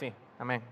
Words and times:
Sí, 0.00 0.14
amén. 0.38 0.62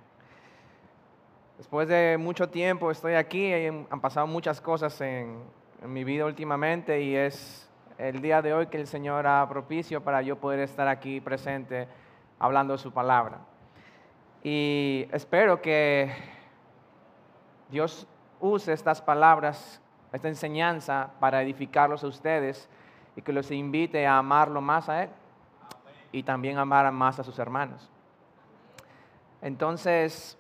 Después 1.58 1.86
de 1.86 2.16
mucho 2.18 2.48
tiempo 2.48 2.90
estoy 2.90 3.12
aquí, 3.12 3.52
han 3.52 4.00
pasado 4.00 4.26
muchas 4.26 4.58
cosas 4.58 4.98
en, 5.02 5.42
mi 5.84 6.02
vida 6.02 6.24
últimamente 6.24 7.02
y 7.02 7.14
es 7.14 7.70
el 7.98 8.22
día 8.22 8.40
de 8.40 8.54
hoy 8.54 8.68
que 8.68 8.78
el 8.78 8.86
Señor 8.86 9.26
ha 9.26 9.46
propicio 9.46 10.02
para 10.02 10.22
yo 10.22 10.36
poder 10.36 10.60
estar 10.60 10.88
aquí 10.88 11.20
presente 11.20 11.86
hablando 12.38 12.72
de 12.72 12.78
su 12.78 12.90
palabra. 12.90 13.40
Y 14.42 15.06
espero 15.12 15.60
que 15.60 16.10
Dios 17.68 18.06
use 18.40 18.72
estas 18.72 19.02
palabras, 19.02 19.82
esta 20.10 20.28
enseñanza 20.28 21.10
para 21.20 21.42
edificarlos 21.42 22.02
a 22.02 22.06
ustedes 22.06 22.66
y 23.14 23.20
que 23.20 23.34
los 23.34 23.50
invite 23.50 24.06
a 24.06 24.16
amarlo 24.16 24.62
más 24.62 24.88
a 24.88 25.02
Él 25.02 25.10
y 26.12 26.22
también 26.22 26.56
amar 26.56 26.90
más 26.92 27.18
a 27.18 27.24
sus 27.24 27.38
hermanos. 27.38 27.90
Entonces, 29.42 30.38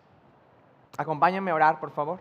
acompáñenme 0.96 1.50
a 1.50 1.54
orar, 1.54 1.80
por 1.80 1.90
favor. 1.90 2.20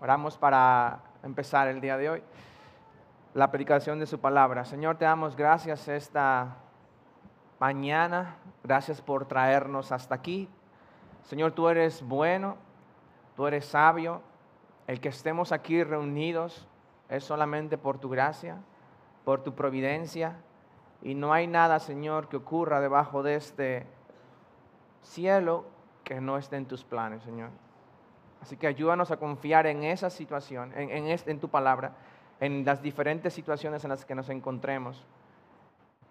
Oramos 0.00 0.38
para 0.38 1.00
empezar 1.22 1.68
el 1.68 1.80
día 1.80 1.96
de 1.96 2.10
hoy 2.10 2.22
la 3.34 3.50
predicación 3.50 3.98
de 3.98 4.06
su 4.06 4.18
palabra. 4.18 4.64
Señor, 4.64 4.96
te 4.96 5.04
damos 5.04 5.36
gracias 5.36 5.86
esta 5.86 6.56
mañana. 7.60 8.36
Gracias 8.64 9.00
por 9.00 9.26
traernos 9.26 9.92
hasta 9.92 10.14
aquí. 10.14 10.48
Señor, 11.22 11.52
tú 11.52 11.68
eres 11.68 12.02
bueno, 12.02 12.56
tú 13.36 13.46
eres 13.46 13.66
sabio. 13.66 14.22
El 14.86 15.00
que 15.00 15.10
estemos 15.10 15.52
aquí 15.52 15.84
reunidos 15.84 16.66
es 17.08 17.22
solamente 17.22 17.78
por 17.78 17.98
tu 17.98 18.08
gracia, 18.08 18.56
por 19.24 19.42
tu 19.42 19.54
providencia. 19.54 20.36
Y 21.02 21.14
no 21.14 21.32
hay 21.32 21.46
nada, 21.46 21.78
Señor, 21.78 22.28
que 22.28 22.38
ocurra 22.38 22.80
debajo 22.80 23.22
de 23.22 23.36
este 23.36 23.86
cielo 25.08 25.64
que 26.04 26.20
no 26.20 26.38
esté 26.38 26.56
en 26.56 26.66
tus 26.66 26.84
planes, 26.84 27.22
Señor. 27.22 27.50
Así 28.40 28.56
que 28.56 28.66
ayúdanos 28.66 29.10
a 29.10 29.16
confiar 29.16 29.66
en 29.66 29.82
esa 29.82 30.10
situación, 30.10 30.72
en, 30.76 30.90
en, 30.90 31.18
en 31.26 31.40
tu 31.40 31.48
palabra 31.48 31.92
en 32.40 32.64
las 32.64 32.82
diferentes 32.82 33.34
situaciones 33.34 33.84
en 33.84 33.90
las 33.90 34.04
que 34.04 34.14
nos 34.14 34.28
encontremos. 34.28 35.04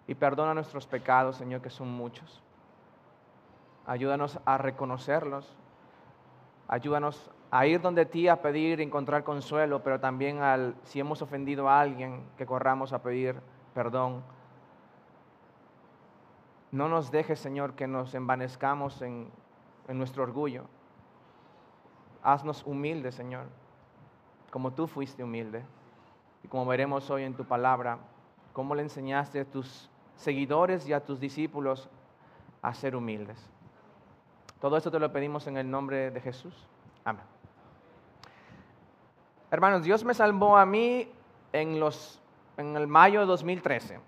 Y 0.06 0.14
perdona 0.14 0.54
nuestros 0.54 0.86
pecados, 0.86 1.36
Señor, 1.36 1.60
que 1.60 1.70
son 1.70 1.88
muchos. 1.88 2.42
Ayúdanos 3.86 4.38
a 4.44 4.58
reconocerlos. 4.58 5.56
Ayúdanos 6.66 7.30
a 7.50 7.66
ir 7.66 7.80
donde 7.80 8.04
ti 8.04 8.28
a 8.28 8.42
pedir, 8.42 8.80
encontrar 8.80 9.24
consuelo, 9.24 9.82
pero 9.82 10.00
también 10.00 10.42
al, 10.42 10.74
si 10.82 11.00
hemos 11.00 11.22
ofendido 11.22 11.68
a 11.68 11.80
alguien, 11.80 12.22
que 12.36 12.46
corramos 12.46 12.92
a 12.92 13.02
pedir 13.02 13.36
perdón. 13.74 14.22
No 16.70 16.88
nos 16.88 17.10
dejes, 17.10 17.38
Señor, 17.38 17.74
que 17.74 17.86
nos 17.86 18.14
envanezcamos 18.14 19.00
en, 19.02 19.30
en 19.88 19.98
nuestro 19.98 20.22
orgullo. 20.22 20.64
Haznos 22.22 22.62
humildes, 22.66 23.14
Señor, 23.14 23.46
como 24.50 24.72
tú 24.72 24.86
fuiste 24.86 25.24
humilde. 25.24 25.64
Y 26.42 26.48
como 26.48 26.66
veremos 26.66 27.08
hoy 27.10 27.24
en 27.24 27.34
tu 27.34 27.44
palabra, 27.44 27.98
cómo 28.52 28.74
le 28.74 28.82
enseñaste 28.82 29.40
a 29.40 29.44
tus 29.44 29.90
seguidores 30.16 30.86
y 30.88 30.92
a 30.92 31.04
tus 31.04 31.18
discípulos 31.18 31.88
a 32.60 32.74
ser 32.74 32.96
humildes. 32.96 33.38
Todo 34.60 34.76
esto 34.76 34.90
te 34.90 34.98
lo 34.98 35.12
pedimos 35.12 35.46
en 35.46 35.56
el 35.56 35.70
nombre 35.70 36.10
de 36.10 36.20
Jesús. 36.20 36.54
Amén. 37.04 37.22
Hermanos, 39.50 39.82
Dios 39.82 40.04
me 40.04 40.12
salvó 40.12 40.58
a 40.58 40.66
mí 40.66 41.08
en, 41.52 41.80
los, 41.80 42.20
en 42.56 42.76
el 42.76 42.86
mayo 42.86 43.20
de 43.20 43.26
2013. 43.26 44.00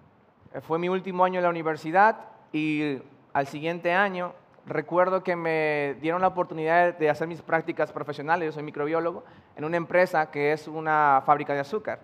Fue 0.62 0.78
mi 0.78 0.89
último 0.89 1.24
año 1.24 1.39
en 1.39 1.45
la 1.45 1.50
universidad 1.50 2.17
y 2.53 2.98
al 3.33 3.47
siguiente 3.47 3.93
año 3.93 4.34
recuerdo 4.67 5.23
que 5.23 5.37
me 5.37 5.97
dieron 6.01 6.20
la 6.20 6.29
oportunidad 6.29 6.97
de 6.97 7.11
hacer 7.11 7.27
mis 7.27 7.42
prácticas 7.42 7.92
profesionales, 7.92 8.47
yo 8.47 8.53
soy 8.53 8.62
microbiólogo, 8.62 9.25
en 9.57 9.65
una 9.65 9.77
empresa 9.77 10.31
que 10.31 10.53
es 10.53 10.69
una 10.69 11.23
fábrica 11.25 11.55
de 11.55 11.61
azúcar. 11.61 12.01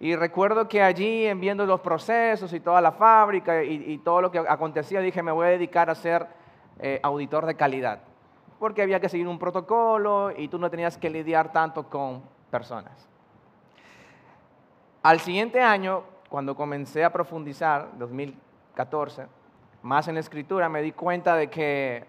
Y 0.00 0.16
recuerdo 0.16 0.66
que 0.68 0.82
allí, 0.82 1.26
en 1.26 1.38
viendo 1.38 1.64
los 1.64 1.80
procesos 1.80 2.52
y 2.52 2.60
toda 2.60 2.80
la 2.80 2.90
fábrica 2.90 3.62
y, 3.62 3.98
todo 3.98 4.20
lo 4.20 4.32
que 4.32 4.38
acontecía, 4.38 5.00
dije, 5.00 5.22
me 5.22 5.30
voy 5.30 5.46
a 5.46 5.50
dedicar 5.50 5.88
a 5.90 5.94
ser 5.94 6.26
eh, 6.80 6.98
auditor 7.04 7.46
de 7.46 7.54
calidad. 7.54 8.00
Porque 8.58 8.82
había 8.82 8.98
que 8.98 9.08
seguir 9.08 9.28
un 9.28 9.38
protocolo 9.38 10.32
y 10.36 10.48
tú 10.48 10.58
no 10.58 10.70
tenías 10.70 10.98
que 10.98 11.08
lidiar 11.08 11.52
tanto 11.52 11.88
con 11.88 12.22
personas. 12.50 13.08
Al 15.04 15.20
siguiente 15.20 15.60
año, 15.60 16.02
cuando 16.28 16.56
comencé 16.56 17.04
a 17.04 17.12
profundizar, 17.12 17.90
2014, 17.96 19.26
más 19.82 20.08
en 20.08 20.16
escritura, 20.16 20.68
me 20.68 20.82
di 20.82 20.92
cuenta 20.92 21.36
de 21.36 21.50
que 21.50 22.04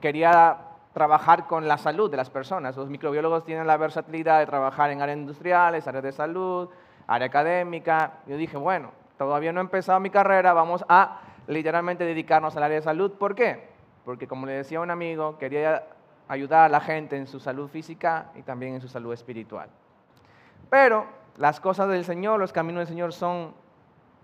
quería 0.00 0.58
trabajar 0.92 1.46
con 1.46 1.68
la 1.68 1.78
salud 1.78 2.10
de 2.10 2.16
las 2.16 2.30
personas. 2.30 2.76
Los 2.76 2.88
microbiólogos 2.88 3.44
tienen 3.44 3.66
la 3.66 3.76
versatilidad 3.76 4.40
de 4.40 4.46
trabajar 4.46 4.90
en 4.90 5.00
áreas 5.00 5.18
industriales, 5.18 5.86
áreas 5.86 6.04
de 6.04 6.12
salud, 6.12 6.68
área 7.06 7.26
académica. 7.26 8.14
Yo 8.26 8.36
dije, 8.36 8.56
bueno, 8.56 8.90
todavía 9.16 9.52
no 9.52 9.60
he 9.60 9.64
empezado 9.64 10.00
mi 10.00 10.10
carrera, 10.10 10.52
vamos 10.52 10.84
a 10.88 11.20
literalmente 11.46 12.04
dedicarnos 12.04 12.56
al 12.56 12.64
área 12.64 12.76
de 12.76 12.82
salud. 12.82 13.12
¿Por 13.12 13.34
qué? 13.34 13.68
Porque 14.04 14.26
como 14.26 14.46
le 14.46 14.52
decía 14.52 14.80
un 14.80 14.90
amigo, 14.90 15.38
quería 15.38 15.84
ayudar 16.28 16.66
a 16.66 16.68
la 16.68 16.80
gente 16.80 17.16
en 17.16 17.26
su 17.26 17.40
salud 17.40 17.68
física 17.68 18.30
y 18.34 18.42
también 18.42 18.74
en 18.74 18.80
su 18.80 18.88
salud 18.88 19.12
espiritual. 19.12 19.68
Pero 20.70 21.06
las 21.36 21.60
cosas 21.60 21.88
del 21.88 22.04
Señor, 22.04 22.40
los 22.40 22.52
caminos 22.52 22.80
del 22.80 22.88
Señor 22.88 23.12
son 23.12 23.54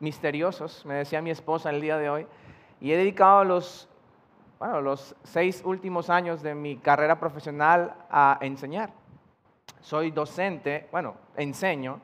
misteriosos, 0.01 0.85
me 0.87 0.95
decía 0.95 1.21
mi 1.21 1.31
esposa 1.31 1.71
el 1.71 1.81
día 1.81 1.99
de 1.99 2.09
hoy, 2.09 2.27
y 2.81 2.93
he 2.93 2.97
dedicado 2.97 3.45
los, 3.45 3.89
bueno, 4.59 4.81
los 4.81 5.15
seis 5.25 5.63
últimos 5.65 6.11
años 6.11 6.43
de 6.43 6.55
mi 6.55 6.77
carrera 6.77 7.19
profesional 7.19 7.95
a 8.11 8.39
enseñar. 8.41 8.91
Soy 9.81 10.11
docente, 10.11 10.89
bueno, 10.91 11.15
enseño 11.37 12.01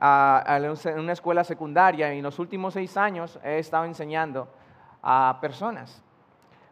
en 0.00 0.98
una 0.98 1.12
escuela 1.12 1.44
secundaria 1.44 2.12
y 2.14 2.18
en 2.18 2.24
los 2.24 2.38
últimos 2.38 2.74
seis 2.74 2.96
años 2.96 3.38
he 3.44 3.58
estado 3.58 3.84
enseñando 3.84 4.48
a 5.02 5.38
personas. 5.40 6.02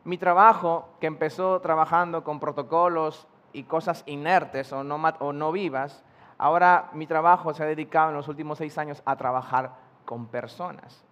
Mi 0.05 0.17
trabajo, 0.17 0.89
que 1.01 1.07
empezó 1.07 1.61
trabajando 1.61 2.25
con 2.25 2.41
protocolos 2.41 3.27
y 3.53 3.65
cosas 3.65 4.03
inertes 4.07 4.73
o 4.73 4.83
no, 4.83 4.97
o 5.19 5.33
no 5.33 5.53
vivas, 5.53 6.03
ahora 6.39 6.89
mi 6.95 7.07
trabajo 7.07 7.53
se 7.53 7.63
ha 7.63 7.67
dedicado 7.67 8.11
en 8.11 8.17
los 8.17 8.29
últimos 8.29 8.59
seis 8.59 8.79
años 8.79 9.03
a 9.05 9.17
trabajar 9.17 9.73
con 10.07 10.27
personas. 10.29 11.05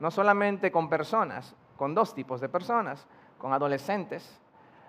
No 0.00 0.10
solamente 0.10 0.70
con 0.70 0.88
personas, 0.88 1.54
con 1.76 1.94
dos 1.94 2.14
tipos 2.14 2.40
de 2.40 2.48
personas, 2.48 3.06
con 3.38 3.52
adolescentes 3.52 4.38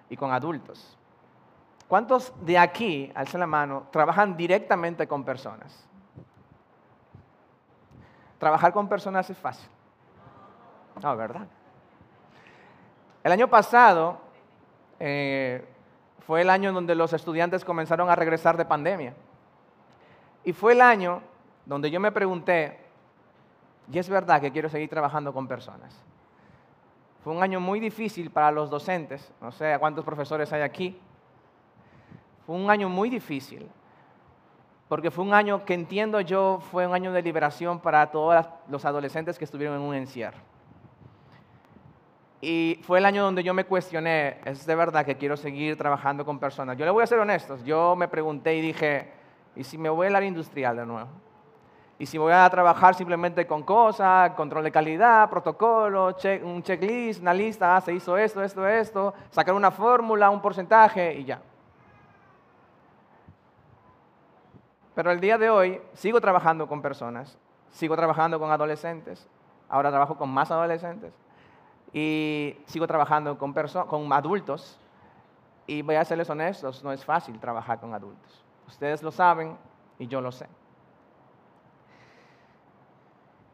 y 0.10 0.18
con 0.18 0.32
adultos. 0.32 0.98
¿Cuántos 1.88 2.34
de 2.46 2.58
aquí, 2.58 3.12
alza 3.16 3.38
la 3.38 3.48
mano, 3.48 3.88
trabajan 3.92 4.38
directamente 4.38 5.08
con 5.08 5.24
personas? 5.24 5.88
Trabajar 8.38 8.72
con 8.72 8.88
personas 8.88 9.30
es 9.30 9.38
fácil. 9.38 9.70
No, 11.02 11.16
¿verdad? 11.18 11.48
El 13.24 13.32
año 13.32 13.48
pasado 13.50 14.20
eh, 15.00 15.66
fue 16.26 16.42
el 16.42 16.50
año 16.50 16.72
donde 16.72 16.96
los 16.96 17.12
estudiantes 17.14 17.66
comenzaron 17.66 18.10
a 18.10 18.16
regresar 18.16 18.56
de 18.56 18.66
pandemia. 18.66 19.14
Y 20.44 20.54
fue 20.54 20.74
el 20.74 20.82
año 20.82 21.22
donde 21.66 21.92
yo 21.92 22.00
me 22.00 22.12
pregunté, 22.12 22.80
y 23.92 24.00
es 24.00 24.10
verdad 24.10 24.42
que 24.42 24.52
quiero 24.52 24.70
seguir 24.70 24.90
trabajando 24.90 25.34
con 25.34 25.48
personas. 25.48 26.04
Fue 27.24 27.34
un 27.34 27.44
año 27.44 27.60
muy 27.60 27.80
difícil 27.80 28.32
para 28.32 28.52
los 28.52 28.70
docentes, 28.70 29.32
no 29.42 29.52
sé 29.52 29.76
cuántos 29.80 30.06
profesores 30.06 30.52
hay 30.54 30.62
aquí. 30.62 31.00
Fue 32.46 32.56
un 32.56 32.70
año 32.70 32.90
muy 32.90 33.10
difícil 33.10 33.70
porque 34.90 35.12
fue 35.12 35.24
un 35.24 35.34
año 35.34 35.64
que 35.66 35.76
entiendo 35.76 36.20
yo 36.20 36.60
fue 36.72 36.88
un 36.88 36.94
año 36.94 37.12
de 37.14 37.22
liberación 37.22 37.80
para 37.80 38.10
todos 38.10 38.46
los 38.68 38.84
adolescentes 38.86 39.38
que 39.38 39.46
estuvieron 39.46 39.76
en 39.76 39.82
un 39.84 39.94
encierro. 39.94 40.40
Y 42.42 42.80
fue 42.84 42.98
el 42.98 43.06
año 43.06 43.22
donde 43.22 43.44
yo 43.44 43.54
me 43.54 43.66
cuestioné, 43.66 44.40
¿es 44.46 44.66
de 44.66 44.74
verdad 44.74 45.06
que 45.06 45.16
quiero 45.16 45.38
seguir 45.38 45.78
trabajando 45.78 46.26
con 46.26 46.40
personas? 46.40 46.78
Yo 46.78 46.86
le 46.86 46.92
voy 46.92 47.04
a 47.04 47.08
ser 47.08 47.20
honestos, 47.20 47.64
yo 47.64 47.96
me 47.96 48.08
pregunté 48.08 48.56
y 48.56 48.62
dije, 48.62 49.12
¿y 49.56 49.64
si 49.64 49.78
me 49.78 49.90
voy 49.90 50.08
al 50.08 50.16
área 50.16 50.28
industrial 50.28 50.78
de 50.78 50.86
nuevo? 50.86 51.10
¿Y 52.00 52.06
si 52.06 52.18
voy 52.18 52.32
a 52.32 52.50
trabajar 52.50 52.96
simplemente 52.96 53.46
con 53.46 53.62
cosas, 53.62 54.32
control 54.32 54.64
de 54.64 54.72
calidad, 54.72 55.30
protocolo, 55.30 56.16
un 56.44 56.64
checklist, 56.64 57.22
una 57.22 57.34
lista, 57.34 57.76
ah, 57.76 57.82
se 57.82 57.94
hizo 57.94 58.18
esto, 58.18 58.42
esto, 58.42 58.66
esto, 58.66 59.14
sacar 59.30 59.54
una 59.54 59.70
fórmula, 59.70 60.30
un 60.30 60.42
porcentaje 60.42 61.14
y 61.16 61.26
ya? 61.26 61.42
Pero 64.96 65.12
el 65.12 65.20
día 65.20 65.38
de 65.38 65.50
hoy 65.50 65.82
sigo 65.94 66.22
trabajando 66.22 66.68
con 66.70 66.82
personas, 66.82 67.38
sigo 67.70 67.98
trabajando 67.98 68.40
con 68.40 68.50
adolescentes, 68.50 69.28
ahora 69.68 69.90
trabajo 69.90 70.18
con 70.18 70.30
más 70.30 70.50
adolescentes 70.52 71.14
y 71.92 72.56
sigo 72.66 72.88
trabajando 72.88 73.38
con, 73.38 73.54
con 73.54 74.14
adultos 74.14 74.80
y 75.68 75.82
voy 75.82 75.96
a 75.96 76.06
serles 76.06 76.30
honestos, 76.30 76.82
no 76.82 76.94
es 76.94 77.04
fácil 77.04 77.38
trabajar 77.42 77.78
con 77.82 77.94
adultos. 77.94 78.46
Ustedes 78.68 79.04
lo 79.04 79.12
saben 79.12 79.58
y 79.98 80.08
yo 80.08 80.22
lo 80.22 80.32
sé. 80.32 80.48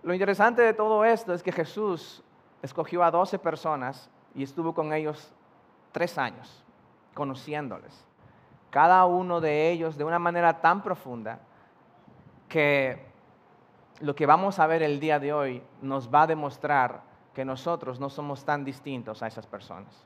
Lo 0.05 0.13
interesante 0.13 0.61
de 0.61 0.75
todo 0.75 1.03
esto 1.03 1.33
es 1.33 1.41
que 1.41 1.51
Jesús 1.51 2.23
escogió 2.61 3.03
a 3.03 3.09
12 3.09 3.39
personas 3.39 4.07
y 4.35 4.43
estuvo 4.43 4.71
con 4.75 4.93
ellos 4.93 5.33
tres 5.91 6.19
años 6.19 6.63
conociéndoles, 7.15 8.05
cada 8.69 9.03
uno 9.05 9.41
de 9.41 9.71
ellos 9.71 9.97
de 9.97 10.03
una 10.03 10.19
manera 10.19 10.61
tan 10.61 10.83
profunda 10.83 11.39
que 12.47 13.03
lo 13.99 14.13
que 14.13 14.27
vamos 14.27 14.59
a 14.59 14.67
ver 14.67 14.83
el 14.83 14.99
día 14.99 15.17
de 15.17 15.33
hoy 15.33 15.63
nos 15.81 16.13
va 16.13 16.21
a 16.21 16.27
demostrar 16.27 17.01
que 17.33 17.43
nosotros 17.43 17.99
no 17.99 18.11
somos 18.11 18.45
tan 18.45 18.63
distintos 18.63 19.23
a 19.23 19.27
esas 19.27 19.47
personas. 19.47 20.05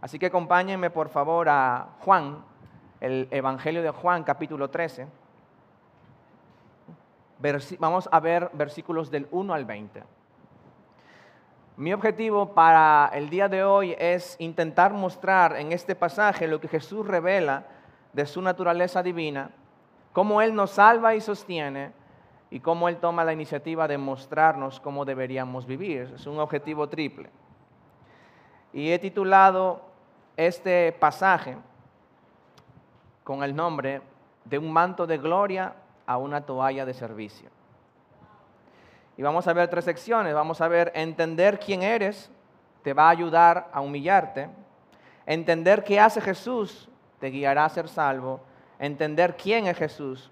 Así 0.00 0.20
que 0.20 0.26
acompáñenme 0.26 0.90
por 0.90 1.08
favor 1.08 1.48
a 1.48 1.88
Juan, 1.98 2.44
el 3.00 3.26
Evangelio 3.32 3.82
de 3.82 3.90
Juan 3.90 4.22
capítulo 4.22 4.70
13. 4.70 5.08
Vamos 7.78 8.08
a 8.10 8.20
ver 8.20 8.50
versículos 8.54 9.10
del 9.10 9.28
1 9.30 9.52
al 9.52 9.64
20. 9.64 10.02
Mi 11.76 11.92
objetivo 11.92 12.54
para 12.54 13.10
el 13.12 13.28
día 13.28 13.48
de 13.48 13.62
hoy 13.62 13.94
es 13.98 14.36
intentar 14.38 14.94
mostrar 14.94 15.56
en 15.56 15.72
este 15.72 15.94
pasaje 15.94 16.48
lo 16.48 16.58
que 16.58 16.68
Jesús 16.68 17.06
revela 17.06 17.66
de 18.14 18.24
su 18.24 18.40
naturaleza 18.40 19.02
divina, 19.02 19.50
cómo 20.14 20.40
Él 20.40 20.54
nos 20.54 20.70
salva 20.70 21.14
y 21.14 21.20
sostiene 21.20 21.92
y 22.48 22.60
cómo 22.60 22.88
Él 22.88 22.96
toma 22.96 23.24
la 23.24 23.34
iniciativa 23.34 23.86
de 23.86 23.98
mostrarnos 23.98 24.80
cómo 24.80 25.04
deberíamos 25.04 25.66
vivir. 25.66 26.12
Es 26.14 26.26
un 26.26 26.38
objetivo 26.38 26.88
triple. 26.88 27.28
Y 28.72 28.90
he 28.90 28.98
titulado 28.98 29.82
este 30.38 30.92
pasaje 30.92 31.58
con 33.22 33.42
el 33.42 33.54
nombre 33.54 34.00
de 34.46 34.56
un 34.56 34.72
manto 34.72 35.06
de 35.06 35.18
gloria 35.18 35.74
a 36.06 36.16
una 36.18 36.46
toalla 36.46 36.84
de 36.84 36.94
servicio. 36.94 37.50
Y 39.16 39.22
vamos 39.22 39.46
a 39.48 39.52
ver 39.52 39.68
tres 39.68 39.84
secciones. 39.84 40.34
Vamos 40.34 40.60
a 40.60 40.68
ver 40.68 40.92
entender 40.94 41.58
quién 41.58 41.82
eres, 41.82 42.30
te 42.82 42.92
va 42.92 43.06
a 43.06 43.10
ayudar 43.10 43.68
a 43.72 43.80
humillarte. 43.80 44.48
Entender 45.24 45.82
qué 45.82 45.98
hace 45.98 46.20
Jesús, 46.20 46.88
te 47.18 47.28
guiará 47.28 47.64
a 47.64 47.68
ser 47.68 47.88
salvo. 47.88 48.40
Entender 48.78 49.36
quién 49.36 49.66
es 49.66 49.76
Jesús, 49.76 50.30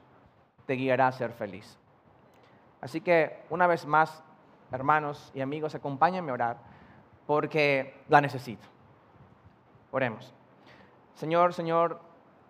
te 0.66 0.74
guiará 0.74 1.08
a 1.08 1.12
ser 1.12 1.32
feliz. 1.32 1.78
Así 2.80 3.00
que 3.00 3.42
una 3.48 3.66
vez 3.66 3.86
más, 3.86 4.22
hermanos 4.70 5.32
y 5.34 5.40
amigos, 5.40 5.74
acompáñenme 5.74 6.30
a 6.30 6.34
orar 6.34 6.56
porque 7.26 8.02
la 8.08 8.20
necesito. 8.20 8.68
Oremos. 9.90 10.34
Señor, 11.14 11.54
Señor, 11.54 12.00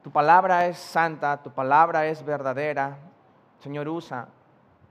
tu 0.02 0.10
palabra 0.10 0.66
es 0.66 0.78
santa, 0.78 1.42
tu 1.42 1.52
palabra 1.52 2.06
es 2.06 2.24
verdadera. 2.24 2.98
Señor, 3.64 3.88
usa 3.88 4.28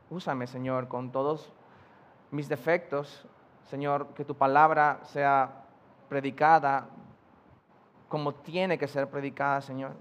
Úsame, 0.10 0.48
Señor, 0.48 0.88
con 0.88 1.12
todos 1.12 1.52
mis 2.32 2.50
defectos. 2.50 3.24
Señor, 3.66 4.08
que 4.16 4.26
tu 4.26 4.34
palabra 4.34 5.00
sea 5.04 5.66
predicada 6.10 6.88
como 8.10 8.34
tiene 8.34 8.80
que 8.80 8.88
ser 8.88 9.08
predicada, 9.12 9.62
Señor. 9.62 9.92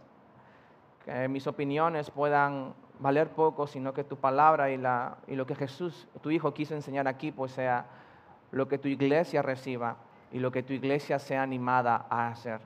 Que 1.04 1.28
mis 1.28 1.46
opiniones 1.46 2.10
puedan 2.10 2.72
valer 2.98 3.28
poco, 3.28 3.66
sino 3.66 3.92
que 3.92 4.04
tu 4.04 4.16
palabra 4.16 4.70
y, 4.70 4.78
la, 4.78 5.18
y 5.26 5.34
lo 5.34 5.44
que 5.44 5.54
Jesús, 5.54 6.08
tu 6.22 6.30
Hijo, 6.30 6.54
quiso 6.54 6.75
enseñar 6.75 7.06
aquí, 7.06 7.30
pues 7.30 7.52
sea 7.52 7.84
lo 8.52 8.68
que 8.68 8.78
tu 8.78 8.88
iglesia 8.88 9.42
reciba 9.42 9.96
y 10.30 10.38
lo 10.38 10.50
que 10.50 10.62
tu 10.62 10.72
iglesia 10.72 11.18
sea 11.18 11.42
animada 11.42 12.06
a 12.08 12.28
hacer. 12.28 12.62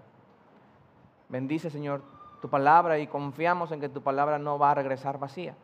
Bendice, 1.29 1.69
Señor, 1.69 2.01
tu 2.41 2.49
palabra 2.49 2.97
y 3.01 3.09
confiamos 3.09 3.73
en 3.73 3.81
que 3.81 3.89
tu 3.89 4.03
palabra 4.03 4.39
no 4.39 4.57
va 4.57 4.71
a 4.71 4.75
regresar 4.77 5.19
vacía 5.19 5.57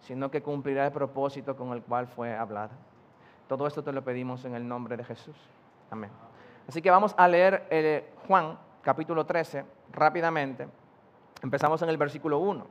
sino 0.00 0.30
que 0.30 0.42
cumplirá 0.42 0.86
el 0.86 0.92
propósito 0.92 1.56
con 1.56 1.72
el 1.72 1.82
cual 1.82 2.06
fue 2.06 2.36
hablada. 2.36 2.72
Todo 3.48 3.66
esto 3.66 3.82
te 3.82 3.92
lo 3.92 4.02
pedimos 4.02 4.44
en 4.44 4.54
el 4.54 4.66
nombre 4.66 4.96
de 4.96 5.04
Jesús. 5.04 5.36
Amén. 5.90 6.10
Así 6.68 6.82
que 6.82 6.90
vamos 6.90 7.14
a 7.16 7.28
leer 7.28 7.66
eh, 7.70 8.12
Juan 8.26 8.58
capítulo 8.82 9.24
13 9.24 9.64
rápidamente. 9.92 10.68
Empezamos 11.42 11.80
en 11.82 11.88
el 11.88 11.96
versículo 11.96 12.38
1. 12.38 12.66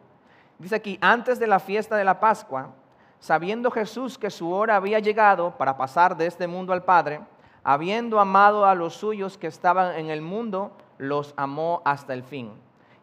Dice 0.59 0.75
aquí, 0.75 0.97
antes 1.01 1.39
de 1.39 1.47
la 1.47 1.59
fiesta 1.59 1.95
de 1.95 2.03
la 2.03 2.19
Pascua, 2.19 2.69
sabiendo 3.19 3.71
Jesús 3.71 4.17
que 4.17 4.29
su 4.29 4.51
hora 4.51 4.75
había 4.75 4.99
llegado 4.99 5.57
para 5.57 5.77
pasar 5.77 6.15
de 6.15 6.27
este 6.27 6.47
mundo 6.47 6.73
al 6.73 6.83
Padre, 6.83 7.21
habiendo 7.63 8.19
amado 8.19 8.65
a 8.65 8.75
los 8.75 8.95
suyos 8.95 9.37
que 9.37 9.47
estaban 9.47 9.95
en 9.97 10.09
el 10.09 10.21
mundo, 10.21 10.71
los 10.97 11.33
amó 11.37 11.81
hasta 11.85 12.13
el 12.13 12.23
fin. 12.23 12.51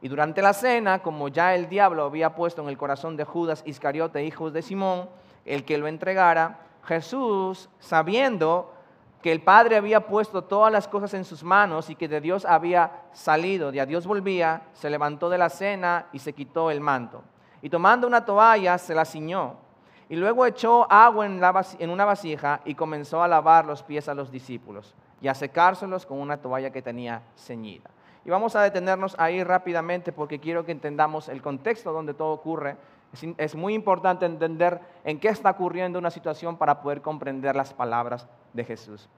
Y 0.02 0.08
durante 0.08 0.42
la 0.42 0.52
cena, 0.52 1.00
como 1.00 1.28
ya 1.28 1.54
el 1.54 1.68
diablo 1.68 2.02
había 2.02 2.34
puesto 2.34 2.60
en 2.60 2.68
el 2.68 2.76
corazón 2.76 3.16
de 3.16 3.24
Judas 3.24 3.62
Iscariote, 3.64 4.24
hijo 4.24 4.50
de 4.50 4.60
Simón, 4.60 5.08
el 5.44 5.64
que 5.64 5.78
lo 5.78 5.86
entregara, 5.86 6.58
Jesús, 6.84 7.70
sabiendo 7.78 8.74
que 9.22 9.30
el 9.30 9.42
Padre 9.42 9.76
había 9.76 10.08
puesto 10.08 10.42
todas 10.42 10.72
las 10.72 10.88
cosas 10.88 11.14
en 11.14 11.24
sus 11.24 11.44
manos 11.44 11.88
y 11.88 11.94
que 11.94 12.08
de 12.08 12.20
Dios 12.20 12.44
había 12.44 13.04
salido, 13.12 13.70
de 13.70 13.80
a 13.80 13.86
Dios 13.86 14.04
volvía, 14.04 14.62
se 14.72 14.90
levantó 14.90 15.30
de 15.30 15.38
la 15.38 15.48
cena 15.48 16.06
y 16.12 16.18
se 16.18 16.32
quitó 16.32 16.72
el 16.72 16.80
manto. 16.80 17.22
Y 17.62 17.70
tomando 17.70 18.08
una 18.08 18.24
toalla, 18.24 18.78
se 18.78 18.96
la 18.96 19.04
ciñó. 19.04 19.54
Y 20.08 20.16
luego 20.16 20.44
echó 20.44 20.90
agua 20.90 21.26
en, 21.26 21.40
en 21.78 21.90
una 21.90 22.04
vasija 22.04 22.60
y 22.64 22.74
comenzó 22.74 23.22
a 23.22 23.28
lavar 23.28 23.64
los 23.64 23.84
pies 23.84 24.08
a 24.08 24.14
los 24.14 24.32
discípulos 24.32 24.96
y 25.20 25.28
a 25.28 25.34
secárselos 25.34 26.04
con 26.04 26.18
una 26.18 26.38
toalla 26.38 26.70
que 26.72 26.82
tenía 26.82 27.22
ceñida. 27.36 27.88
Y 28.24 28.30
vamos 28.30 28.54
a 28.54 28.62
detenernos 28.62 29.16
ahí 29.18 29.42
rápidamente 29.42 30.12
porque 30.12 30.38
quiero 30.38 30.64
que 30.64 30.72
entendamos 30.72 31.28
el 31.28 31.42
contexto 31.42 31.92
donde 31.92 32.14
todo 32.14 32.32
ocurre. 32.32 32.76
Es, 33.36 33.54
muy 33.54 33.74
importante 33.74 34.24
entender 34.24 34.80
en 35.04 35.18
qué 35.18 35.28
está 35.28 35.50
ocurriendo 35.50 35.98
una 35.98 36.10
situación 36.10 36.56
para 36.56 36.80
poder 36.80 37.02
comprender 37.02 37.54
las 37.56 37.74
palabras 37.74 38.26
de 38.52 38.64
Jesús. 38.64 39.08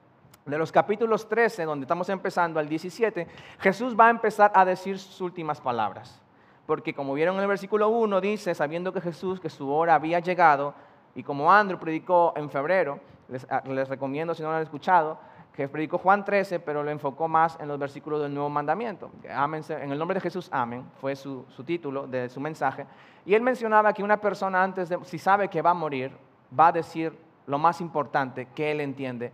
De 0.45 0.57
los 0.57 0.71
capítulos 0.71 1.29
13, 1.29 1.63
donde 1.63 1.85
estamos 1.85 2.09
empezando, 2.09 2.59
al 2.59 2.67
17, 2.67 3.27
Jesús 3.59 3.95
va 3.97 4.07
a 4.07 4.09
empezar 4.09 4.51
a 4.53 4.65
decir 4.65 4.99
sus 4.99 5.21
últimas 5.21 5.61
palabras. 5.61 6.21
Porque 6.65 6.93
como 6.93 7.13
vieron 7.13 7.35
en 7.35 7.43
el 7.43 7.47
versículo 7.47 7.89
1, 7.89 8.21
dice, 8.21 8.53
sabiendo 8.53 8.91
que 8.91 9.01
Jesús, 9.01 9.39
que 9.39 9.49
su 9.49 9.71
hora 9.71 9.95
había 9.95 10.19
llegado, 10.19 10.73
y 11.13 11.23
como 11.23 11.51
Andrew 11.51 11.79
predicó 11.79 12.33
en 12.35 12.49
febrero, 12.49 12.99
les, 13.29 13.47
les 13.65 13.87
recomiendo 13.87 14.35
si 14.35 14.43
no 14.43 14.49
lo 14.49 14.57
han 14.57 14.63
escuchado, 14.63 15.17
que 15.55 15.69
predicó 15.69 15.97
Juan 15.97 16.25
13, 16.25 16.59
pero 16.59 16.83
lo 16.83 16.91
enfocó 16.91 17.27
más 17.29 17.57
en 17.61 17.69
los 17.69 17.79
versículos 17.79 18.21
del 18.21 18.33
Nuevo 18.33 18.49
Mandamiento. 18.49 19.09
en 19.23 19.91
el 19.91 19.97
nombre 19.97 20.15
de 20.15 20.21
Jesús, 20.21 20.49
amén, 20.51 20.85
fue 20.99 21.15
su, 21.15 21.45
título 21.65 22.07
de 22.07 22.27
su 22.27 22.41
mensaje. 22.41 22.85
Y 23.25 23.33
él 23.33 23.41
mencionaba 23.41 23.93
que 23.93 24.03
una 24.03 24.19
persona 24.19 24.61
antes 24.61 24.89
de, 24.89 24.99
si 25.05 25.17
sabe 25.17 25.47
que 25.47 25.61
va 25.61 25.69
a 25.69 25.73
morir, 25.73 26.11
va 26.57 26.67
a 26.67 26.71
decir 26.73 27.17
lo 27.47 27.57
más 27.57 27.79
importante 27.79 28.49
que 28.53 28.71
él 28.71 28.81
entiende 28.81 29.31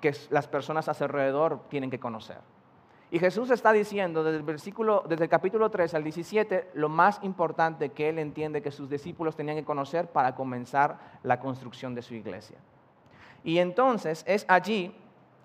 que 0.00 0.14
las 0.30 0.48
personas 0.48 0.88
a 0.88 0.94
su 0.94 1.04
alrededor 1.04 1.60
tienen 1.68 1.90
que 1.90 2.00
conocer. 2.00 2.38
Y 3.10 3.18
Jesús 3.18 3.50
está 3.50 3.72
diciendo 3.72 4.24
desde 4.24 4.38
el, 4.38 4.42
versículo, 4.44 5.04
desde 5.08 5.24
el 5.24 5.30
capítulo 5.30 5.70
3 5.70 5.94
al 5.94 6.04
17 6.04 6.70
lo 6.74 6.88
más 6.88 7.18
importante 7.22 7.90
que 7.90 8.08
él 8.08 8.18
entiende 8.18 8.62
que 8.62 8.70
sus 8.70 8.88
discípulos 8.88 9.36
tenían 9.36 9.56
que 9.56 9.64
conocer 9.64 10.08
para 10.08 10.34
comenzar 10.34 10.98
la 11.22 11.40
construcción 11.40 11.94
de 11.94 12.02
su 12.02 12.14
iglesia. 12.14 12.58
Y 13.44 13.58
entonces 13.58 14.24
es 14.26 14.44
allí 14.48 14.94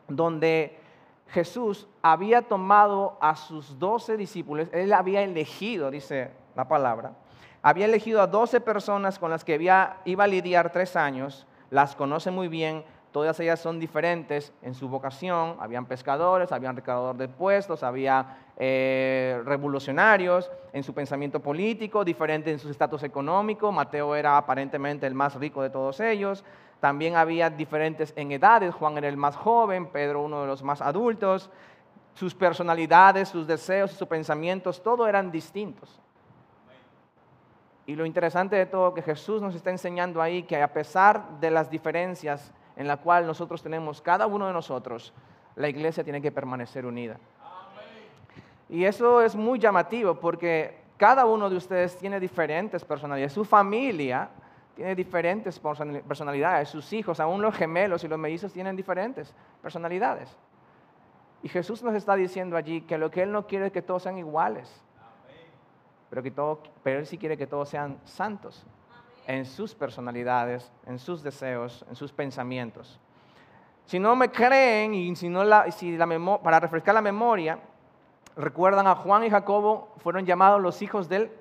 donde 0.07 0.79
Jesús 1.27 1.88
había 2.01 2.43
tomado 2.43 3.17
a 3.22 3.36
sus 3.36 3.79
doce 3.79 4.17
discípulos, 4.17 4.67
él 4.72 4.93
había 4.93 5.22
elegido, 5.22 5.89
dice 5.89 6.31
la 6.55 6.67
palabra, 6.67 7.13
había 7.62 7.86
elegido 7.86 8.22
a 8.22 8.27
doce 8.27 8.62
personas 8.62 9.17
con 9.17 9.31
las 9.31 9.43
que 9.43 9.55
iba 9.55 10.24
a 10.24 10.27
lidiar 10.27 10.72
tres 10.72 10.95
años, 10.95 11.48
las 11.69 11.95
conoce 11.95 12.29
muy 12.29 12.48
bien, 12.48 12.83
todas 13.13 13.39
ellas 13.39 13.60
son 13.60 13.79
diferentes 13.79 14.51
en 14.63 14.74
su 14.74 14.89
vocación, 14.89 15.55
habían 15.60 15.86
pescadores, 15.86 16.51
habían 16.51 16.75
recaudadores 16.75 17.20
de 17.20 17.27
puestos, 17.29 17.84
había 17.84 18.39
eh, 18.58 19.39
revolucionarios 19.46 20.51
en 20.74 20.84
su 20.84 20.93
pensamiento 20.93 21.39
político, 21.39 22.03
diferente 22.03 22.51
en 22.51 22.60
su 22.60 22.70
estatus 22.70 23.03
económico, 23.03 23.72
Mateo 23.72 24.15
era 24.15 24.36
aparentemente 24.36 25.08
el 25.08 25.13
más 25.13 25.36
rico 25.36 25.62
de 25.62 25.70
todos 25.70 26.00
ellos, 26.00 26.43
también 26.79 27.15
había 27.15 27.50
diferentes 27.51 28.13
en 28.17 28.32
edades, 28.32 28.74
Juan 28.74 28.98
era 28.98 29.08
el 29.08 29.15
más 29.15 29.38
joven, 29.38 29.86
Pedro 29.88 30.24
uno 30.24 30.41
de 30.41 30.48
los 30.48 30.63
más 30.63 30.82
adultos, 30.82 31.51
sus 32.15 32.34
personalidades, 32.34 33.29
sus 33.29 33.46
deseos, 33.46 33.91
sus 33.91 34.08
pensamientos, 34.08 34.82
todo 34.82 35.08
eran 35.08 35.32
distintos. 35.32 36.00
Y 37.86 37.96
lo 37.96 38.05
interesante 38.05 38.55
de 38.55 38.65
todo 38.65 38.93
que 38.93 39.01
Jesús 39.01 39.41
nos 39.41 39.53
está 39.55 39.70
enseñando 39.70 40.22
ahí 40.22 40.43
que 40.43 40.62
a 40.62 40.74
pesar 40.74 41.39
de 41.39 41.51
las 41.51 41.70
diferencias 41.70 42.51
en 42.75 42.87
la 42.87 42.97
cual 42.97 43.27
nosotros 43.27 43.61
tenemos, 43.61 44.01
cada 44.01 44.27
uno 44.27 44.47
de 44.47 44.53
nosotros, 44.53 45.13
la 45.55 45.69
iglesia 45.69 46.03
tiene 46.03 46.21
que 46.21 46.31
permanecer 46.31 46.85
unida. 46.85 47.17
Y 48.69 48.85
eso 48.85 49.21
es 49.21 49.35
muy 49.35 49.59
llamativo 49.59 50.15
porque 50.15 50.77
cada 50.97 51.25
uno 51.25 51.49
de 51.49 51.57
ustedes 51.57 51.95
tiene 51.97 52.19
diferentes 52.19 52.83
personalidades. 52.83 53.33
Su 53.33 53.45
familia 53.45 54.29
tiene 54.75 54.95
diferentes 54.95 55.59
personalidades. 55.59 56.69
Sus 56.69 56.91
hijos, 56.93 57.19
aún 57.19 57.41
los 57.41 57.55
gemelos 57.55 58.03
y 58.03 58.07
los 58.07 58.17
mellizos 58.17 58.51
tienen 58.51 58.75
diferentes 58.75 59.33
personalidades. 59.61 60.35
Y 61.43 61.49
Jesús 61.49 61.83
nos 61.83 61.93
está 61.93 62.15
diciendo 62.15 62.55
allí 62.55 62.81
que 62.81 62.97
lo 62.97 63.11
que 63.11 63.21
Él 63.21 63.31
no 63.31 63.45
quiere 63.45 63.67
es 63.67 63.71
que 63.71 63.81
todos 63.81 64.03
sean 64.03 64.17
iguales, 64.17 64.81
pero, 66.09 66.23
que 66.23 66.31
todo, 66.31 66.63
pero 66.81 66.99
Él 66.99 67.05
sí 67.05 67.17
quiere 67.17 67.37
que 67.37 67.45
todos 67.45 67.69
sean 67.69 67.99
santos 68.05 68.65
en 69.27 69.45
sus 69.45 69.73
personalidades, 69.73 70.71
en 70.85 70.99
sus 70.99 71.23
deseos, 71.23 71.85
en 71.89 71.95
sus 71.95 72.11
pensamientos. 72.11 72.99
Si 73.85 73.99
no 73.99 74.15
me 74.15 74.31
creen 74.31 74.93
y 74.93 75.15
si 75.15 75.29
no 75.29 75.43
la, 75.43 75.71
si 75.71 75.97
la 75.97 76.07
para 76.41 76.59
refrescar 76.59 76.95
la 76.95 77.01
memoria, 77.01 77.59
Recuerdan 78.35 78.87
a 78.87 78.95
Juan 78.95 79.23
y 79.23 79.29
Jacobo, 79.29 79.89
fueron 79.97 80.25
llamados 80.25 80.61
los 80.61 80.81
hijos 80.81 81.07
del... 81.07 81.31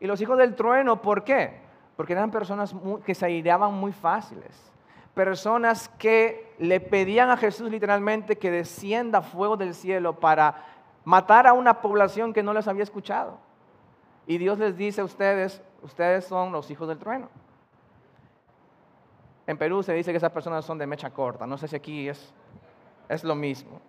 Y 0.00 0.06
los 0.06 0.20
hijos 0.20 0.36
del 0.36 0.54
trueno, 0.54 1.00
¿por 1.00 1.24
qué? 1.24 1.60
Porque 1.96 2.12
eran 2.12 2.30
personas 2.30 2.74
que 3.06 3.14
se 3.14 3.24
aireaban 3.24 3.72
muy 3.72 3.92
fáciles. 3.92 4.70
Personas 5.14 5.88
que 5.98 6.52
le 6.58 6.80
pedían 6.80 7.30
a 7.30 7.36
Jesús 7.36 7.70
literalmente 7.70 8.36
que 8.36 8.50
descienda 8.50 9.22
fuego 9.22 9.56
del 9.56 9.74
cielo 9.74 10.18
para 10.18 10.66
matar 11.04 11.46
a 11.46 11.52
una 11.52 11.80
población 11.80 12.32
que 12.34 12.42
no 12.42 12.52
les 12.52 12.68
había 12.68 12.82
escuchado. 12.82 13.38
Y 14.26 14.36
Dios 14.36 14.58
les 14.58 14.76
dice 14.76 15.00
a 15.00 15.04
ustedes, 15.04 15.62
ustedes 15.84 16.24
son 16.24 16.50
los 16.50 16.70
hijos 16.70 16.88
del 16.88 16.98
trueno. 16.98 17.28
En 19.46 19.58
Perú 19.58 19.82
se 19.82 19.92
dice 19.92 20.10
que 20.10 20.16
esas 20.16 20.32
personas 20.32 20.64
son 20.64 20.78
de 20.78 20.86
mecha 20.86 21.10
corta. 21.10 21.46
No 21.46 21.58
sé 21.58 21.68
si 21.68 21.76
aquí 21.76 22.08
es, 22.08 22.32
es 23.08 23.22
lo 23.22 23.34
mismo. 23.34 23.80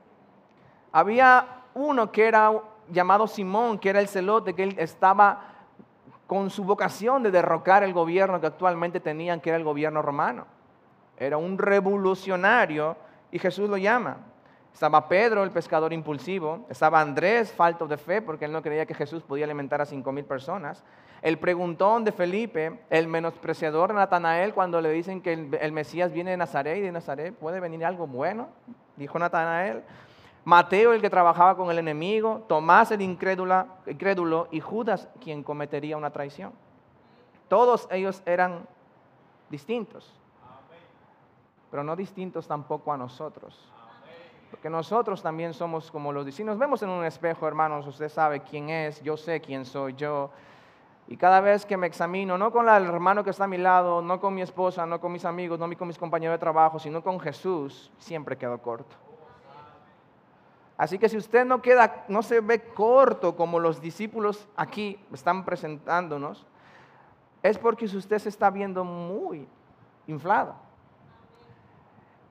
Había 0.91 1.63
uno 1.73 2.11
que 2.11 2.27
era 2.27 2.51
llamado 2.89 3.25
Simón, 3.25 3.79
que 3.79 3.89
era 3.89 3.99
el 3.99 4.07
celote, 4.07 4.53
que 4.53 4.63
él 4.63 4.75
estaba 4.77 5.53
con 6.27 6.49
su 6.49 6.63
vocación 6.63 7.23
de 7.23 7.31
derrocar 7.31 7.83
el 7.83 7.93
gobierno 7.93 8.41
que 8.41 8.47
actualmente 8.47 8.99
tenían, 8.99 9.39
que 9.39 9.49
era 9.49 9.57
el 9.57 9.63
gobierno 9.63 10.01
romano. 10.01 10.45
Era 11.17 11.37
un 11.37 11.57
revolucionario 11.57 12.97
y 13.31 13.39
Jesús 13.39 13.69
lo 13.69 13.77
llama. 13.77 14.17
Estaba 14.75 15.07
Pedro, 15.07 15.41
el 15.43 15.51
pescador 15.51 15.93
impulsivo. 15.93 16.65
Estaba 16.67 16.99
Andrés, 16.99 17.49
falto 17.53 17.87
de 17.87 17.95
fe, 17.95 18.21
porque 18.21 18.43
él 18.43 18.51
no 18.51 18.61
creía 18.61 18.85
que 18.85 18.93
Jesús 18.93 19.23
podía 19.23 19.45
alimentar 19.45 19.79
a 19.79 19.85
cinco 19.85 20.11
mil 20.11 20.25
personas. 20.25 20.83
El 21.21 21.39
preguntón 21.39 22.03
de 22.03 22.11
Felipe, 22.11 22.81
el 22.89 23.07
menospreciador 23.07 23.91
de 23.91 23.95
Natanael, 23.95 24.53
cuando 24.53 24.81
le 24.81 24.91
dicen 24.91 25.21
que 25.21 25.31
el, 25.61 25.71
Mesías 25.71 26.11
viene 26.11 26.31
de 26.31 26.35
Nazaret 26.35 26.77
y 26.77 26.81
de 26.81 26.91
Nazaret 26.91 27.33
puede 27.33 27.61
venir 27.61 27.85
algo 27.85 28.05
bueno, 28.05 28.49
dijo 28.97 29.17
Natanael. 29.17 29.81
Mateo, 30.43 30.91
el 30.91 30.99
que 30.99 31.09
trabajaba 31.09 31.55
con 31.55 31.71
el 31.71 31.79
enemigo. 31.79 32.43
Tomás, 32.49 32.91
el 32.91 33.01
incrédulo. 33.01 34.49
Y 34.51 34.59
Judas, 34.59 35.07
quien 35.23 35.41
cometería 35.41 35.95
una 35.95 36.09
traición. 36.09 36.51
Todos 37.47 37.87
ellos 37.91 38.21
eran 38.25 38.67
distintos, 39.49 40.13
pero 41.71 41.81
no 41.81 41.95
distintos 41.95 42.45
tampoco 42.45 42.91
a 42.91 42.97
nosotros. 42.97 43.71
Porque 44.55 44.69
nosotros 44.69 45.21
también 45.21 45.53
somos 45.53 45.91
como 45.91 46.13
los 46.13 46.25
discípulos. 46.25 46.57
Vemos 46.57 46.81
en 46.81 46.87
un 46.87 47.03
espejo, 47.03 47.45
hermanos, 47.45 47.85
usted 47.87 48.07
sabe 48.07 48.39
quién 48.39 48.69
es, 48.69 49.01
yo 49.01 49.17
sé 49.17 49.41
quién 49.41 49.65
soy 49.65 49.95
yo. 49.95 50.29
Y 51.09 51.17
cada 51.17 51.41
vez 51.41 51.65
que 51.65 51.75
me 51.75 51.87
examino, 51.87 52.37
no 52.37 52.53
con 52.53 52.69
el 52.69 52.85
hermano 52.85 53.21
que 53.21 53.31
está 53.31 53.43
a 53.43 53.47
mi 53.47 53.57
lado, 53.57 54.01
no 54.01 54.21
con 54.21 54.33
mi 54.33 54.41
esposa, 54.41 54.85
no 54.85 55.01
con 55.01 55.11
mis 55.11 55.25
amigos, 55.25 55.59
no 55.59 55.69
con 55.77 55.89
mis 55.89 55.97
compañeros 55.97 56.35
de 56.35 56.39
trabajo, 56.39 56.79
sino 56.79 57.03
con 57.03 57.19
Jesús, 57.19 57.91
siempre 57.97 58.37
quedo 58.37 58.57
corto. 58.59 58.95
Así 60.77 60.97
que 60.97 61.09
si 61.09 61.17
usted 61.17 61.43
no 61.43 61.61
queda, 61.61 62.05
no 62.07 62.23
se 62.23 62.39
ve 62.39 62.61
corto 62.61 63.35
como 63.35 63.59
los 63.59 63.81
discípulos 63.81 64.47
aquí 64.55 64.97
están 65.11 65.43
presentándonos, 65.43 66.45
es 67.43 67.57
porque 67.57 67.83
usted 67.83 68.19
se 68.19 68.29
está 68.29 68.49
viendo 68.49 68.85
muy 68.85 69.49
inflado. 70.07 70.55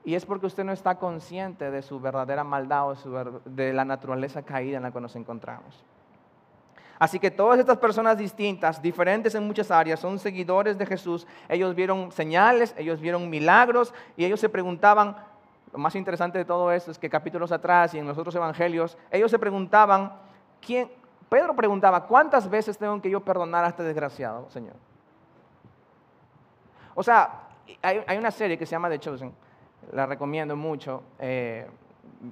Y 0.05 0.13
es 0.13 0.25
porque 0.25 0.45
usted 0.45 0.63
no 0.63 0.71
está 0.71 0.95
consciente 0.99 1.71
de 1.71 1.81
su 1.81 1.99
verdadera 1.99 2.43
maldad 2.43 2.91
o 2.91 3.41
de 3.43 3.73
la 3.73 3.83
naturaleza 3.83 4.43
caída 4.43 4.77
en 4.77 4.83
la 4.83 4.91
que 4.91 5.01
nos 5.01 5.15
encontramos. 5.15 5.83
Así 6.97 7.19
que 7.19 7.31
todas 7.31 7.59
estas 7.59 7.77
personas 7.77 8.17
distintas, 8.17 8.81
diferentes 8.81 9.35
en 9.35 9.45
muchas 9.45 9.69
áreas, 9.69 9.99
son 9.99 10.17
seguidores 10.19 10.77
de 10.77 10.85
Jesús. 10.85 11.27
Ellos 11.49 11.75
vieron 11.75 12.11
señales, 12.11 12.73
ellos 12.77 13.01
vieron 13.01 13.29
milagros 13.29 13.93
y 14.15 14.23
ellos 14.23 14.39
se 14.39 14.47
preguntaban, 14.47 15.17
lo 15.73 15.79
más 15.79 15.95
interesante 15.95 16.37
de 16.37 16.45
todo 16.45 16.71
esto 16.71 16.91
es 16.91 16.99
que 16.99 17.09
capítulos 17.09 17.51
atrás 17.51 17.93
y 17.93 17.97
en 17.97 18.07
los 18.07 18.17
otros 18.17 18.35
evangelios, 18.35 18.97
ellos 19.11 19.29
se 19.29 19.39
preguntaban, 19.39 20.13
¿quién? 20.61 20.89
Pedro 21.27 21.55
preguntaba, 21.55 22.05
¿cuántas 22.05 22.49
veces 22.49 22.77
tengo 22.77 23.01
que 23.01 23.09
yo 23.09 23.19
perdonar 23.19 23.65
a 23.65 23.69
este 23.69 23.83
desgraciado, 23.83 24.49
Señor? 24.51 24.75
O 26.93 27.03
sea, 27.03 27.49
hay, 27.81 28.17
una 28.17 28.31
serie 28.31 28.57
que 28.57 28.65
se 28.65 28.71
llama 28.71 28.89
The 28.89 28.99
Chosen 28.99 29.33
la 29.91 30.05
recomiendo 30.05 30.55
mucho, 30.55 31.03
eh, 31.19 31.67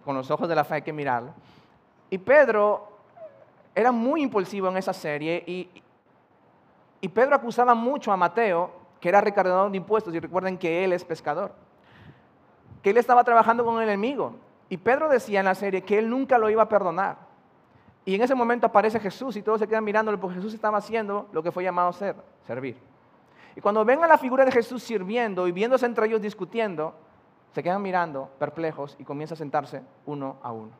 con 0.03 0.15
los 0.15 0.29
ojos 0.31 0.47
de 0.47 0.55
la 0.55 0.63
fe 0.63 0.75
hay 0.75 0.81
que 0.81 0.93
mirarla. 0.93 1.33
Y 2.09 2.17
Pedro 2.17 2.87
era 3.75 3.91
muy 3.91 4.21
impulsivo 4.21 4.67
en 4.67 4.77
esa 4.77 4.93
serie 4.93 5.43
y, 5.45 5.69
y 7.01 7.07
Pedro 7.09 7.35
acusaba 7.35 7.73
mucho 7.73 8.11
a 8.11 8.17
Mateo, 8.17 8.71
que 8.99 9.09
era 9.09 9.21
recaudador 9.21 9.71
de 9.71 9.77
impuestos, 9.77 10.13
y 10.13 10.19
recuerden 10.19 10.57
que 10.57 10.83
él 10.83 10.93
es 10.93 11.03
pescador, 11.03 11.51
que 12.81 12.91
él 12.91 12.97
estaba 12.97 13.23
trabajando 13.23 13.65
con 13.65 13.77
el 13.77 13.83
enemigo. 13.83 14.35
Y 14.69 14.77
Pedro 14.77 15.09
decía 15.09 15.39
en 15.39 15.45
la 15.45 15.55
serie 15.55 15.81
que 15.81 15.99
él 15.99 16.09
nunca 16.09 16.37
lo 16.37 16.49
iba 16.49 16.63
a 16.63 16.69
perdonar. 16.69 17.17
Y 18.05 18.15
en 18.15 18.21
ese 18.21 18.35
momento 18.35 18.67
aparece 18.67 18.99
Jesús 18.99 19.35
y 19.35 19.41
todos 19.41 19.59
se 19.59 19.67
quedan 19.67 19.83
mirándolo 19.83 20.19
porque 20.19 20.35
Jesús 20.35 20.53
estaba 20.53 20.77
haciendo 20.77 21.27
lo 21.31 21.41
que 21.41 21.51
fue 21.51 21.63
llamado 21.63 21.93
ser, 21.93 22.15
servir. 22.45 22.77
Y 23.55 23.61
cuando 23.61 23.85
ven 23.85 24.03
a 24.03 24.07
la 24.07 24.17
figura 24.17 24.45
de 24.45 24.51
Jesús 24.51 24.83
sirviendo 24.83 25.47
y 25.47 25.51
viéndose 25.51 25.85
entre 25.85 26.07
ellos 26.07 26.21
discutiendo, 26.21 26.95
se 27.53 27.61
quedan 27.61 27.81
mirando, 27.81 28.29
perplejos, 28.39 28.95
y 28.99 29.03
comienza 29.03 29.35
a 29.35 29.37
sentarse 29.37 29.81
uno 30.05 30.37
a 30.41 30.51
uno. 30.51 30.71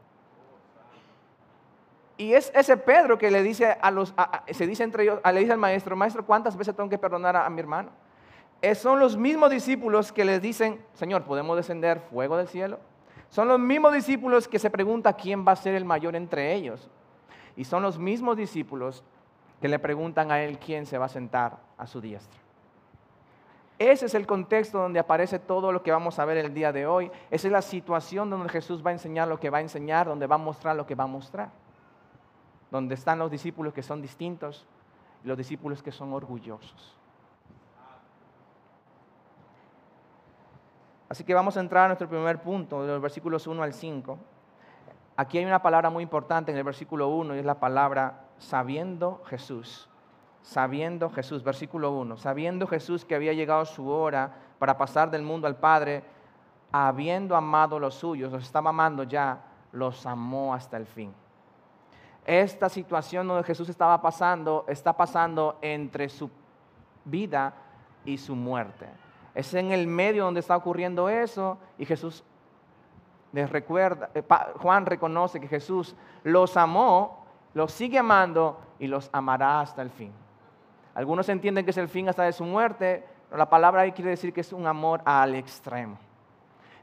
Y 2.17 2.33
es 2.33 2.51
ese 2.55 2.77
Pedro 2.77 3.17
que 3.17 3.31
le 3.31 3.41
dice 3.43 3.77
a 3.79 3.91
los, 3.91 4.13
se 4.51 4.67
dice 4.67 4.83
entre 4.83 5.03
ellos, 5.03 5.19
le 5.23 5.39
dice 5.39 5.51
al 5.51 5.57
maestro, 5.57 5.95
maestro, 5.95 6.25
¿cuántas 6.25 6.57
veces 6.57 6.75
tengo 6.75 6.89
que 6.89 6.97
perdonar 6.97 7.35
a, 7.35 7.49
mi 7.49 7.59
hermano? 7.59 7.89
son 8.75 8.99
los 8.99 9.17
mismos 9.17 9.49
discípulos 9.49 10.11
que 10.13 10.23
les 10.23 10.41
dicen, 10.41 10.83
Señor, 10.93 11.23
¿podemos 11.23 11.57
descender 11.57 11.99
fuego 11.99 12.37
del 12.37 12.47
cielo? 12.47 12.79
Son 13.29 13.47
los 13.47 13.59
mismos 13.59 13.93
discípulos 13.93 14.47
que 14.47 14.59
se 14.59 14.69
pregunta 14.69 15.13
quién 15.13 15.45
va 15.45 15.53
a 15.53 15.55
ser 15.55 15.75
el 15.75 15.85
mayor 15.85 16.15
entre 16.15 16.53
ellos. 16.53 16.89
Y 17.55 17.65
son 17.65 17.83
los 17.83 17.99
mismos 17.99 18.37
discípulos 18.37 19.03
que 19.59 19.67
le 19.67 19.79
preguntan 19.79 20.31
a 20.31 20.41
él 20.41 20.59
quién 20.59 20.85
se 20.85 20.97
va 20.97 21.05
a 21.05 21.09
sentar 21.09 21.57
a 21.77 21.87
su 21.87 21.99
diestra. 21.99 22.42
Ese 23.79 24.05
es 24.05 24.13
el 24.13 24.27
contexto 24.27 24.77
donde 24.77 24.99
aparece 24.99 25.39
todo 25.39 25.71
lo 25.71 25.81
que 25.81 25.91
vamos 25.91 26.19
a 26.19 26.25
ver 26.25 26.37
el 26.37 26.53
día 26.53 26.71
de 26.71 26.85
hoy. 26.85 27.11
Esa 27.31 27.47
es 27.47 27.51
la 27.51 27.61
situación 27.61 28.29
donde 28.29 28.49
Jesús 28.49 28.85
va 28.85 28.91
a 28.91 28.93
enseñar 28.93 29.27
lo 29.27 29.39
que 29.39 29.49
va 29.49 29.57
a 29.57 29.61
enseñar, 29.61 30.07
donde 30.07 30.27
va 30.27 30.35
a 30.35 30.39
mostrar 30.39 30.75
lo 30.75 30.85
que 30.85 30.95
va 30.95 31.05
a 31.05 31.07
mostrar. 31.07 31.49
Donde 32.69 32.93
están 32.95 33.19
los 33.19 33.31
discípulos 33.31 33.73
que 33.73 33.81
son 33.81 34.01
distintos 34.01 34.67
y 35.23 35.27
los 35.27 35.37
discípulos 35.37 35.81
que 35.81 35.91
son 35.91 36.13
orgullosos. 36.13 36.97
Así 41.09 41.23
que 41.23 41.33
vamos 41.33 41.57
a 41.57 41.59
entrar 41.59 41.85
a 41.85 41.87
nuestro 41.89 42.09
primer 42.09 42.41
punto, 42.41 42.83
de 42.83 42.93
los 42.93 43.01
versículos 43.01 43.45
1 43.45 43.61
al 43.61 43.73
5. 43.73 44.17
Aquí 45.15 45.37
hay 45.37 45.45
una 45.45 45.61
palabra 45.61 45.89
muy 45.89 46.03
importante 46.03 46.51
en 46.51 46.57
el 46.57 46.63
versículo 46.63 47.09
1 47.09 47.35
y 47.35 47.39
es 47.39 47.45
la 47.45 47.59
palabra 47.59 48.25
sabiendo 48.39 49.21
Jesús 49.25 49.89
sabiendo 50.43 51.09
Jesús, 51.09 51.41
versículo 51.41 51.91
1, 51.91 52.17
sabiendo 52.17 52.67
Jesús 52.67 53.05
que 53.05 53.15
había 53.15 53.33
llegado 53.33 53.65
su 53.65 53.89
hora 53.89 54.35
para 54.59 54.77
pasar 54.77 55.09
del 55.09 55.23
mundo 55.23 55.47
al 55.47 55.55
Padre, 55.55 56.03
habiendo 56.71 57.35
amado 57.35 57.79
los 57.79 57.95
suyos, 57.95 58.31
los 58.31 58.43
estaba 58.43 58.69
amando 58.69 59.03
ya, 59.03 59.41
los 59.71 60.05
amó 60.05 60.53
hasta 60.53 60.77
el 60.77 60.85
fin. 60.85 61.13
Esta 62.25 62.69
situación 62.69 63.27
donde 63.27 63.43
Jesús 63.43 63.69
estaba 63.69 64.01
pasando, 64.01 64.65
está 64.67 64.93
pasando 64.93 65.57
entre 65.61 66.09
su 66.09 66.29
vida 67.05 67.53
y 68.05 68.17
su 68.17 68.35
muerte. 68.35 68.87
Es 69.33 69.53
en 69.53 69.71
el 69.71 69.87
medio 69.87 70.25
donde 70.25 70.41
está 70.41 70.55
ocurriendo 70.55 71.09
eso 71.09 71.57
y 71.77 71.85
Jesús 71.85 72.23
les 73.31 73.49
recuerda, 73.49 74.09
eh, 74.13 74.23
Juan 74.57 74.85
reconoce 74.85 75.39
que 75.39 75.47
Jesús 75.47 75.95
los 76.23 76.55
amó, 76.55 77.25
los 77.53 77.71
sigue 77.71 77.97
amando 77.97 78.59
y 78.77 78.87
los 78.87 79.09
amará 79.11 79.61
hasta 79.61 79.81
el 79.81 79.89
fin. 79.89 80.13
Algunos 80.95 81.27
entienden 81.29 81.65
que 81.65 81.71
es 81.71 81.77
el 81.77 81.87
fin 81.87 82.09
hasta 82.09 82.23
de 82.23 82.33
su 82.33 82.43
muerte, 82.43 83.03
pero 83.29 83.37
la 83.37 83.49
palabra 83.49 83.81
ahí 83.81 83.91
quiere 83.91 84.11
decir 84.11 84.31
que 84.31 84.41
es 84.41 84.53
un 84.53 84.67
amor 84.67 85.01
al 85.05 85.35
extremo. 85.35 85.97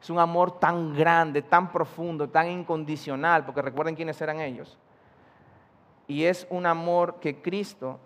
Es 0.01 0.11
un 0.11 0.19
amor 0.19 0.59
tan 0.59 0.95
grande, 0.95 1.43
tan 1.43 1.71
profundo, 1.71 2.29
tan 2.29 2.49
incondicional, 2.49 3.45
porque 3.45 3.63
recuerden 3.63 3.95
quiénes 3.95 4.21
eran 4.21 4.41
ellos. 4.41 4.79
Y 6.07 6.25
es 6.25 6.47
un 6.51 6.67
amor 6.67 7.21
que 7.21 7.41
Cristo 7.41 8.01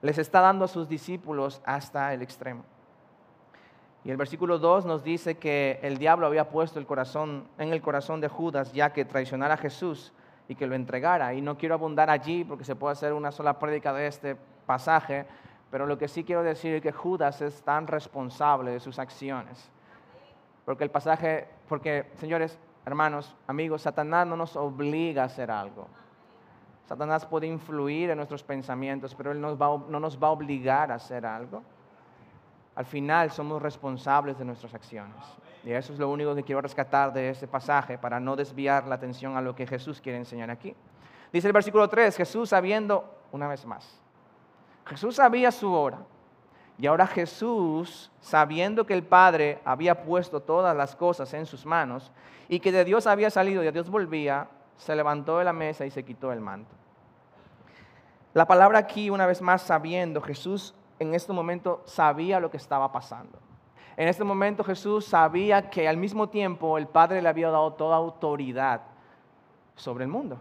les 0.00 0.16
está 0.16 0.40
dando 0.40 0.64
a 0.64 0.68
sus 0.68 0.88
discípulos 0.88 1.60
hasta 1.64 2.14
el 2.14 2.22
extremo. 2.22 2.64
Y 4.04 4.10
el 4.10 4.16
versículo 4.16 4.58
2 4.58 4.86
nos 4.86 5.04
dice 5.04 5.36
que 5.36 5.78
el 5.82 5.98
diablo 5.98 6.26
había 6.26 6.48
puesto 6.48 6.78
el 6.78 6.86
corazón 6.86 7.48
en 7.58 7.72
el 7.72 7.82
corazón 7.82 8.20
de 8.20 8.28
Judas 8.28 8.72
ya 8.72 8.92
que 8.94 9.04
traicionara 9.04 9.54
a 9.54 9.58
Jesús 9.58 10.12
y 10.48 10.54
que 10.54 10.66
lo 10.66 10.74
entregara. 10.74 11.34
Y 11.34 11.42
no 11.42 11.58
quiero 11.58 11.74
abundar 11.74 12.08
allí 12.08 12.44
porque 12.44 12.64
se 12.64 12.76
puede 12.76 12.92
hacer 12.92 13.12
una 13.12 13.30
sola 13.30 13.58
prédica 13.58 13.92
de 13.92 14.06
este 14.06 14.36
pasaje, 14.64 15.26
pero 15.70 15.86
lo 15.86 15.98
que 15.98 16.08
sí 16.08 16.24
quiero 16.24 16.42
decir 16.42 16.74
es 16.74 16.82
que 16.82 16.92
Judas 16.92 17.40
es 17.42 17.62
tan 17.62 17.86
responsable 17.86 18.72
de 18.72 18.80
sus 18.80 18.98
acciones. 18.98 19.70
Porque 20.64 20.84
el 20.84 20.90
pasaje, 20.90 21.48
porque 21.68 22.10
señores, 22.16 22.58
hermanos, 22.84 23.34
amigos, 23.46 23.82
Satanás 23.82 24.26
no 24.26 24.36
nos 24.36 24.56
obliga 24.56 25.22
a 25.22 25.26
hacer 25.26 25.50
algo. 25.50 25.86
Satanás 26.86 27.24
puede 27.24 27.46
influir 27.46 28.10
en 28.10 28.16
nuestros 28.16 28.42
pensamientos, 28.42 29.14
pero 29.14 29.30
él 29.30 29.40
no 29.40 29.50
nos 30.00 30.22
va 30.22 30.26
a 30.26 30.30
obligar 30.30 30.90
a 30.90 30.96
hacer 30.96 31.24
algo. 31.24 31.62
Al 32.74 32.84
final 32.84 33.30
somos 33.30 33.62
responsables 33.62 34.38
de 34.38 34.44
nuestras 34.44 34.74
acciones. 34.74 35.16
Y 35.62 35.70
eso 35.70 35.92
es 35.92 35.98
lo 35.98 36.08
único 36.08 36.34
que 36.34 36.42
quiero 36.42 36.60
rescatar 36.60 37.12
de 37.12 37.28
este 37.28 37.46
pasaje 37.46 37.98
para 37.98 38.18
no 38.18 38.34
desviar 38.34 38.86
la 38.88 38.96
atención 38.96 39.36
a 39.36 39.40
lo 39.40 39.54
que 39.54 39.66
Jesús 39.66 40.00
quiere 40.00 40.18
enseñar 40.18 40.50
aquí. 40.50 40.74
Dice 41.32 41.46
el 41.46 41.52
versículo 41.52 41.88
3, 41.88 42.16
Jesús 42.16 42.48
sabiendo, 42.48 43.04
una 43.30 43.46
vez 43.46 43.64
más, 43.66 44.00
Jesús 44.90 45.14
sabía 45.14 45.52
su 45.52 45.72
hora. 45.72 45.98
Y 46.76 46.88
ahora 46.88 47.06
Jesús, 47.06 48.10
sabiendo 48.20 48.86
que 48.86 48.94
el 48.94 49.04
Padre 49.04 49.60
había 49.64 50.02
puesto 50.02 50.42
todas 50.42 50.76
las 50.76 50.96
cosas 50.96 51.32
en 51.34 51.46
sus 51.46 51.64
manos 51.64 52.10
y 52.48 52.58
que 52.58 52.72
de 52.72 52.84
Dios 52.84 53.06
había 53.06 53.30
salido 53.30 53.62
y 53.62 53.68
a 53.68 53.72
Dios 53.72 53.88
volvía, 53.88 54.48
se 54.76 54.96
levantó 54.96 55.38
de 55.38 55.44
la 55.44 55.52
mesa 55.52 55.86
y 55.86 55.92
se 55.92 56.04
quitó 56.04 56.32
el 56.32 56.40
manto. 56.40 56.74
La 58.34 58.48
palabra 58.48 58.80
aquí, 58.80 59.10
una 59.10 59.26
vez 59.26 59.40
más, 59.40 59.62
sabiendo, 59.62 60.20
Jesús 60.20 60.74
en 60.98 61.14
este 61.14 61.32
momento 61.32 61.82
sabía 61.84 62.40
lo 62.40 62.50
que 62.50 62.56
estaba 62.56 62.90
pasando. 62.90 63.38
En 63.96 64.08
este 64.08 64.24
momento 64.24 64.64
Jesús 64.64 65.04
sabía 65.04 65.70
que 65.70 65.86
al 65.86 65.98
mismo 65.98 66.30
tiempo 66.30 66.78
el 66.78 66.88
Padre 66.88 67.22
le 67.22 67.28
había 67.28 67.50
dado 67.50 67.74
toda 67.74 67.96
autoridad 67.96 68.80
sobre 69.76 70.02
el 70.02 70.10
mundo, 70.10 70.40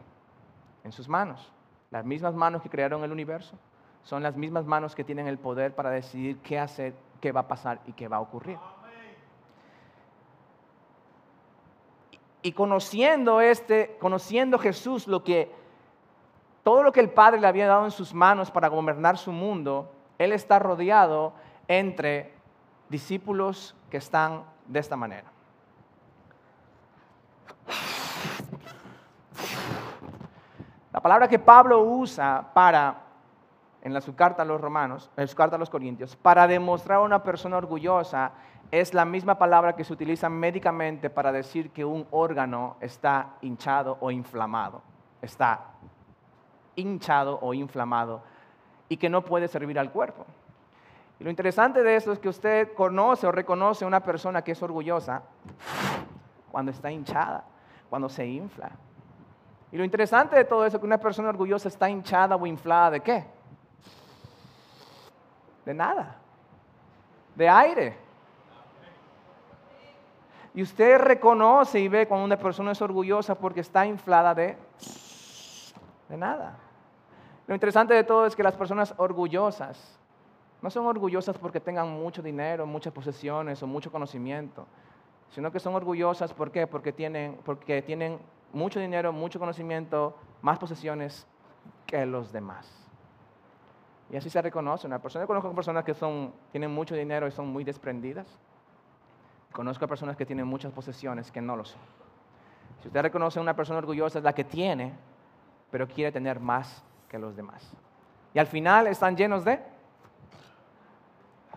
en 0.84 0.92
sus 0.92 1.08
manos. 1.08 1.52
Las 1.92 2.04
mismas 2.04 2.34
manos 2.34 2.64
que 2.64 2.70
crearon 2.70 3.04
el 3.04 3.12
universo 3.12 3.56
son 4.04 4.24
las 4.24 4.36
mismas 4.36 4.66
manos 4.66 4.96
que 4.96 5.04
tienen 5.04 5.28
el 5.28 5.38
poder 5.38 5.76
para 5.76 5.90
decidir 5.90 6.38
qué 6.40 6.60
hacer, 6.60 6.94
qué 7.22 7.32
va 7.32 7.42
a 7.42 7.48
pasar 7.48 7.80
y 7.86 7.94
qué 7.94 8.08
va 8.08 8.18
a 8.18 8.22
ocurrir. 8.22 8.58
Y 12.42 12.54
conociendo 12.54 13.42
este, 13.42 13.98
conociendo 14.00 14.58
Jesús 14.58 15.08
lo 15.08 15.24
que 15.24 15.52
todo 16.64 16.84
lo 16.84 16.92
que 16.92 17.00
el 17.00 17.10
Padre 17.10 17.40
le 17.40 17.48
había 17.48 17.68
dado 17.68 17.86
en 17.86 17.92
sus 17.92 18.14
manos 18.14 18.52
para 18.52 18.68
gobernar 18.68 19.18
su 19.18 19.32
mundo, 19.32 19.92
él 20.18 20.34
está 20.34 20.60
rodeado 20.60 21.34
entre 21.68 22.34
discípulos 22.90 23.76
que 23.90 23.98
están 23.98 24.44
de 24.68 24.80
esta 24.80 24.96
manera. 24.96 25.32
La 30.92 31.02
palabra 31.02 31.28
que 31.28 31.40
Pablo 31.40 31.82
usa 31.82 32.52
para, 32.54 32.96
en 33.82 34.02
su 34.02 34.16
carta 34.16 34.42
a 34.44 34.46
los 34.46 34.60
romanos, 34.60 35.10
en 35.16 35.28
su 35.28 35.36
carta 35.36 35.56
a 35.56 35.60
los 35.60 35.70
corintios, 35.70 36.16
para 36.16 36.48
demostrar 36.48 36.98
a 36.98 37.02
una 37.02 37.24
persona 37.24 37.58
orgullosa, 37.58 38.32
es 38.72 38.94
la 38.94 39.06
misma 39.06 39.38
palabra 39.38 39.76
que 39.76 39.84
se 39.84 39.94
utiliza 39.94 40.30
médicamente 40.30 41.10
para 41.10 41.32
decir 41.32 41.72
que 41.72 41.84
un 41.84 42.06
órgano 42.12 42.78
está 42.82 43.36
hinchado 43.42 43.98
o 44.00 44.12
inflamado. 44.12 44.82
Está 45.22 45.62
hinchado 46.76 47.40
o 47.42 47.54
inflamado 47.54 48.22
y 48.88 48.98
que 48.98 49.10
no 49.10 49.24
puede 49.24 49.48
servir 49.48 49.80
al 49.80 49.92
cuerpo. 49.92 50.26
Y 51.20 51.24
lo 51.24 51.30
interesante 51.30 51.84
de 51.84 51.96
eso 51.96 52.12
es 52.12 52.20
que 52.20 52.30
usted 52.30 52.74
conoce 52.74 53.28
o 53.28 53.32
reconoce 53.32 53.84
a 53.84 53.88
una 53.88 54.00
persona 54.02 54.42
que 54.42 54.54
es 54.54 54.62
orgullosa 54.62 55.24
cuando 56.52 56.72
está 56.72 56.92
hinchada, 56.92 57.44
cuando 57.90 58.08
se 58.08 58.26
infla. 58.26 58.72
Y 59.72 59.78
lo 59.78 59.84
interesante 59.84 60.36
de 60.36 60.46
todo 60.46 60.66
eso 60.66 60.78
es 60.78 60.80
que 60.80 60.86
una 60.88 60.98
persona 60.98 61.30
orgullosa 61.30 61.68
está 61.68 61.90
hinchada 61.90 62.36
o 62.36 62.48
inflada 62.48 62.92
de 62.92 63.00
qué? 63.02 63.39
De 65.70 65.76
nada. 65.76 66.16
De 67.36 67.48
aire. 67.48 67.96
Y 70.56 70.64
usted 70.64 70.98
reconoce 70.98 71.80
y 71.80 71.88
ve 71.88 72.08
cuando 72.08 72.26
una 72.26 72.38
persona 72.38 72.72
es 72.72 72.82
orgullosa 72.82 73.36
porque 73.36 73.60
está 73.60 73.86
inflada 73.86 74.34
de, 74.34 74.58
de 76.10 76.18
nada. 76.18 76.58
Lo 77.46 77.54
interesante 77.54 77.94
de 77.94 78.04
todo 78.04 78.26
es 78.26 78.36
que 78.36 78.42
las 78.42 78.56
personas 78.56 78.96
orgullosas 78.98 80.00
no 80.60 80.72
son 80.72 80.88
orgullosas 80.88 81.38
porque 81.38 81.60
tengan 81.60 81.88
mucho 81.88 82.24
dinero, 82.24 82.66
muchas 82.66 82.92
posesiones 82.92 83.62
o 83.62 83.68
mucho 83.68 83.92
conocimiento, 83.92 84.66
sino 85.30 85.52
que 85.52 85.60
son 85.60 85.76
orgullosas. 85.76 86.34
Porque 86.34 86.66
tienen, 86.96 87.38
porque 87.46 87.84
tienen 87.84 88.18
mucho 88.54 88.80
dinero, 88.80 89.14
mucho 89.14 89.38
conocimiento, 89.38 90.18
más 90.42 90.58
posesiones 90.58 91.28
que 91.86 92.08
los 92.08 92.32
demás. 92.32 92.89
Y 94.12 94.18
así 94.18 94.30
se 94.30 94.42
reconoce. 94.42 94.88
Una 94.88 95.00
persona, 95.00 95.28
conozco 95.28 95.54
personas 95.54 95.84
que 95.84 95.94
son, 95.94 96.34
tienen 96.52 96.72
mucho 96.72 96.96
dinero 96.96 97.28
y 97.28 97.32
son 97.32 97.48
muy 97.48 97.64
desprendidas. 97.64 98.28
Conozco 99.52 99.86
a 99.86 99.88
personas 99.88 100.16
que 100.16 100.26
tienen 100.26 100.48
muchas 100.48 100.72
posesiones 100.72 101.32
que 101.32 101.42
no 101.42 101.56
lo 101.56 101.66
son. 101.66 101.82
Si 102.82 102.88
usted 102.88 103.02
reconoce 103.02 103.40
a 103.40 103.42
una 103.42 103.56
persona 103.56 103.80
orgullosa 103.80 104.20
es 104.20 104.24
la 104.24 104.34
que 104.34 104.44
tiene, 104.44 104.94
pero 105.72 105.88
quiere 105.88 106.12
tener 106.12 106.40
más 106.40 106.84
que 107.10 107.20
los 107.20 107.36
demás. 107.36 107.72
Y 108.34 108.40
al 108.40 108.48
final 108.48 108.88
están 108.88 109.18
llenos 109.18 109.44
de 109.44 109.60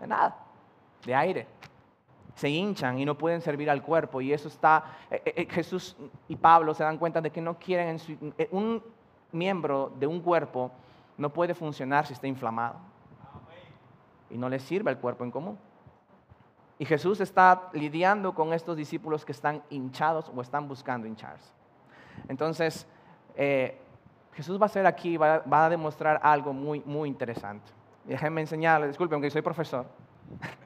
de 0.03 0.07
nada, 0.07 0.35
de 1.05 1.15
aire. 1.15 1.47
Se 2.35 2.49
hinchan 2.49 2.99
y 2.99 3.05
no 3.05 3.17
pueden 3.17 3.41
servir 3.41 3.69
al 3.69 3.81
cuerpo. 3.81 4.21
Y 4.21 4.33
eso 4.33 4.47
está, 4.47 4.83
eh, 5.09 5.21
eh, 5.25 5.33
eh, 5.37 5.47
Jesús 5.49 5.95
y 6.27 6.35
Pablo 6.35 6.73
se 6.73 6.83
dan 6.83 6.97
cuenta 6.97 7.21
de 7.21 7.29
que 7.29 7.41
no 7.41 7.57
quieren, 7.57 7.97
un 8.51 8.83
miembro 9.31 9.91
de 9.97 10.07
un 10.07 10.19
cuerpo 10.19 10.71
no 11.23 11.31
puede 11.31 11.55
funcionar 11.55 12.05
si 12.05 12.13
está 12.13 12.27
inflamado. 12.27 12.75
Y 14.29 14.37
no 14.37 14.49
le 14.49 14.59
sirve 14.59 14.91
al 14.91 14.99
cuerpo 14.99 15.23
en 15.23 15.31
común. 15.31 15.57
Y 16.77 16.85
Jesús 16.85 17.21
está 17.21 17.69
lidiando 17.71 18.35
con 18.35 18.51
estos 18.51 18.75
discípulos 18.75 19.23
que 19.23 19.31
están 19.31 19.63
hinchados 19.69 20.29
o 20.35 20.41
están 20.41 20.67
buscando 20.67 21.07
hincharse. 21.07 21.49
Entonces, 22.27 22.85
Jesús 24.33 24.59
va 24.59 24.63
a 24.63 24.65
hacer 24.65 24.85
aquí, 24.85 25.15
va, 25.15 25.41
a 25.45 25.69
demostrar 25.69 26.19
algo 26.21 26.51
muy, 26.51 26.81
muy 26.85 27.07
interesante. 27.07 27.71
Déjenme 28.03 28.41
enseñarles, 28.41 28.89
disculpen, 28.89 29.15
aunque 29.15 29.29
soy 29.29 29.41
profesor. 29.41 29.85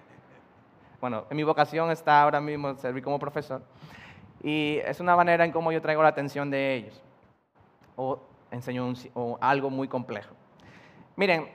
bueno, 1.00 1.26
en 1.30 1.38
mi 1.38 1.43
vocación 1.43 1.91
está 1.91 2.24
ahora 2.24 2.41
mismo 2.41 2.74
servir 2.78 3.04
como 3.04 3.20
profesor. 3.20 3.62
Y 4.41 4.80
es 4.86 5.00
una 5.00 5.15
manera 5.15 5.46
en 5.46 5.52
cómo 5.52 5.72
yo 5.72 5.82
traigo 5.84 6.02
la 6.02 6.10
atención 6.10 6.50
de 6.50 6.76
ellos. 6.76 7.04
O 7.96 8.20
enseño 8.50 8.91
algo 9.39 9.70
muy 9.70 9.88
complejo. 9.88 10.37
Miren, 11.17 11.49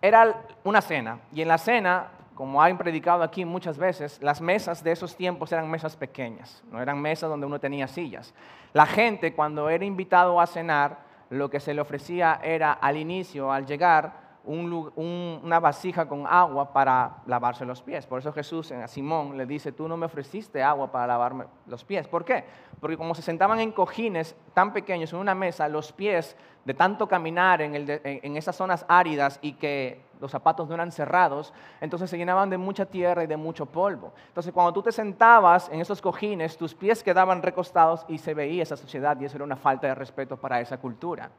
era 0.00 0.42
una 0.64 0.80
cena. 0.80 1.20
Y 1.30 1.42
en 1.42 1.48
la 1.48 1.58
cena, 1.58 2.08
como 2.34 2.60
han 2.60 2.76
predicado 2.78 3.22
aquí 3.22 3.44
muchas 3.44 3.78
veces, 3.78 4.18
las 4.22 4.40
mesas 4.40 4.82
de 4.82 4.92
esos 4.92 5.14
tiempos 5.14 5.52
eran 5.52 5.70
mesas 5.70 5.94
pequeñas. 5.94 6.64
No 6.72 6.80
eran 6.80 7.00
mesas 7.00 7.30
donde 7.30 7.46
uno 7.46 7.60
tenía 7.60 7.86
sillas. 7.86 8.34
La 8.72 8.86
gente, 8.86 9.34
cuando 9.34 9.68
era 9.68 9.84
invitado 9.84 10.40
a 10.40 10.46
cenar, 10.46 10.98
lo 11.28 11.50
que 11.50 11.60
se 11.60 11.74
le 11.74 11.82
ofrecía 11.82 12.40
era 12.42 12.72
al 12.72 12.96
inicio, 12.96 13.52
al 13.52 13.66
llegar, 13.66 14.25
una 14.46 15.60
vasija 15.60 16.08
con 16.08 16.26
agua 16.26 16.72
para 16.72 17.18
lavarse 17.26 17.64
los 17.64 17.82
pies. 17.82 18.06
Por 18.06 18.20
eso 18.20 18.32
Jesús 18.32 18.72
a 18.72 18.86
Simón 18.86 19.36
le 19.36 19.44
dice, 19.44 19.72
tú 19.72 19.88
no 19.88 19.96
me 19.96 20.06
ofreciste 20.06 20.62
agua 20.62 20.90
para 20.90 21.06
lavarme 21.08 21.46
los 21.66 21.84
pies. 21.84 22.06
¿Por 22.06 22.24
qué? 22.24 22.44
Porque 22.80 22.96
como 22.96 23.14
se 23.14 23.22
sentaban 23.22 23.60
en 23.60 23.72
cojines 23.72 24.36
tan 24.54 24.72
pequeños 24.72 25.12
en 25.12 25.18
una 25.18 25.34
mesa, 25.34 25.68
los 25.68 25.92
pies 25.92 26.36
de 26.64 26.74
tanto 26.74 27.08
caminar 27.08 27.60
en, 27.60 27.74
en 27.74 28.36
esas 28.36 28.56
zonas 28.56 28.84
áridas 28.88 29.38
y 29.42 29.54
que 29.54 30.00
los 30.20 30.30
zapatos 30.30 30.68
no 30.68 30.74
eran 30.74 30.92
cerrados, 30.92 31.52
entonces 31.80 32.08
se 32.08 32.16
llenaban 32.16 32.48
de 32.48 32.58
mucha 32.58 32.86
tierra 32.86 33.24
y 33.24 33.26
de 33.26 33.36
mucho 33.36 33.66
polvo. 33.66 34.12
Entonces 34.28 34.52
cuando 34.52 34.72
tú 34.72 34.82
te 34.82 34.92
sentabas 34.92 35.68
en 35.70 35.80
esos 35.80 36.00
cojines, 36.00 36.56
tus 36.56 36.74
pies 36.74 37.02
quedaban 37.02 37.42
recostados 37.42 38.04
y 38.08 38.18
se 38.18 38.34
veía 38.34 38.62
esa 38.62 38.76
suciedad 38.76 39.20
y 39.20 39.24
eso 39.24 39.36
era 39.36 39.44
una 39.44 39.56
falta 39.56 39.86
de 39.86 39.94
respeto 39.94 40.36
para 40.36 40.60
esa 40.60 40.78
cultura. 40.78 41.30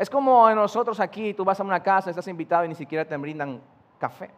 Es 0.00 0.08
como 0.08 0.48
nosotros 0.54 0.98
aquí, 0.98 1.34
tú 1.34 1.44
vas 1.44 1.60
a 1.60 1.62
una 1.62 1.82
casa, 1.82 2.08
estás 2.08 2.26
invitado 2.26 2.64
y 2.64 2.68
ni 2.68 2.74
siquiera 2.74 3.04
te 3.04 3.14
brindan 3.18 3.60
café. 3.98 4.30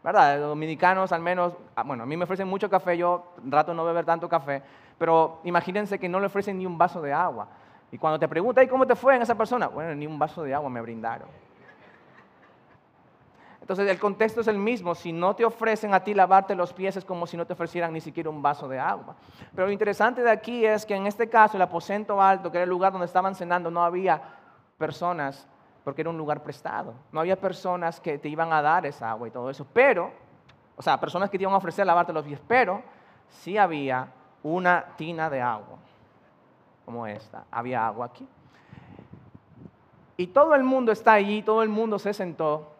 ¿Verdad? 0.00 0.38
Los 0.38 0.50
dominicanos 0.50 1.10
al 1.10 1.22
menos, 1.22 1.54
ah, 1.74 1.82
bueno, 1.82 2.04
a 2.04 2.06
mí 2.06 2.16
me 2.16 2.22
ofrecen 2.22 2.46
mucho 2.46 2.70
café, 2.70 2.96
yo 2.96 3.32
trato 3.50 3.74
no 3.74 3.84
beber 3.84 4.04
tanto 4.04 4.28
café, 4.28 4.62
pero 4.96 5.40
imagínense 5.42 5.98
que 5.98 6.08
no 6.08 6.20
le 6.20 6.26
ofrecen 6.26 6.56
ni 6.56 6.66
un 6.66 6.78
vaso 6.78 7.02
de 7.02 7.12
agua. 7.12 7.48
Y 7.90 7.98
cuando 7.98 8.16
te 8.16 8.28
preguntan, 8.28 8.62
¿y 8.62 8.68
cómo 8.68 8.86
te 8.86 8.94
fue 8.94 9.16
en 9.16 9.22
esa 9.22 9.34
persona? 9.34 9.66
Bueno, 9.66 9.92
ni 9.96 10.06
un 10.06 10.20
vaso 10.20 10.44
de 10.44 10.54
agua 10.54 10.70
me 10.70 10.80
brindaron. 10.80 11.26
Entonces 13.60 13.90
el 13.90 13.98
contexto 13.98 14.42
es 14.42 14.46
el 14.46 14.58
mismo. 14.58 14.94
Si 14.94 15.10
no 15.10 15.34
te 15.34 15.44
ofrecen 15.44 15.94
a 15.94 16.04
ti 16.04 16.14
lavarte 16.14 16.54
los 16.54 16.72
pies 16.72 16.96
es 16.96 17.04
como 17.04 17.26
si 17.26 17.36
no 17.36 17.44
te 17.44 17.54
ofrecieran 17.54 17.92
ni 17.92 18.00
siquiera 18.00 18.30
un 18.30 18.40
vaso 18.40 18.68
de 18.68 18.78
agua. 18.78 19.16
Pero 19.52 19.66
lo 19.66 19.72
interesante 19.72 20.22
de 20.22 20.30
aquí 20.30 20.64
es 20.64 20.86
que 20.86 20.94
en 20.94 21.08
este 21.08 21.28
caso 21.28 21.56
el 21.56 21.62
aposento 21.62 22.22
alto, 22.22 22.52
que 22.52 22.58
era 22.58 22.64
el 22.64 22.70
lugar 22.70 22.92
donde 22.92 23.06
estaban 23.06 23.34
cenando, 23.34 23.68
no 23.68 23.82
había 23.82 24.22
personas, 24.78 25.48
porque 25.84 26.02
era 26.02 26.10
un 26.10 26.18
lugar 26.18 26.42
prestado. 26.42 26.94
No 27.12 27.20
había 27.20 27.40
personas 27.40 28.00
que 28.00 28.18
te 28.18 28.28
iban 28.28 28.52
a 28.52 28.62
dar 28.62 28.86
esa 28.86 29.10
agua 29.10 29.28
y 29.28 29.30
todo 29.30 29.50
eso. 29.50 29.66
Pero, 29.72 30.12
o 30.76 30.82
sea, 30.82 30.98
personas 30.98 31.30
que 31.30 31.38
te 31.38 31.44
iban 31.44 31.54
a 31.54 31.58
ofrecer 31.58 31.86
lavarte 31.86 32.12
los 32.12 32.24
pies, 32.24 32.40
pero 32.46 32.82
sí 33.28 33.58
había 33.58 34.08
una 34.42 34.84
tina 34.96 35.30
de 35.30 35.40
agua, 35.40 35.78
como 36.84 37.06
esta. 37.06 37.44
Había 37.50 37.86
agua 37.86 38.06
aquí. 38.06 38.26
Y 40.16 40.28
todo 40.28 40.54
el 40.54 40.62
mundo 40.62 40.92
está 40.92 41.14
allí, 41.14 41.42
todo 41.42 41.62
el 41.62 41.68
mundo 41.68 41.98
se 41.98 42.14
sentó 42.14 42.72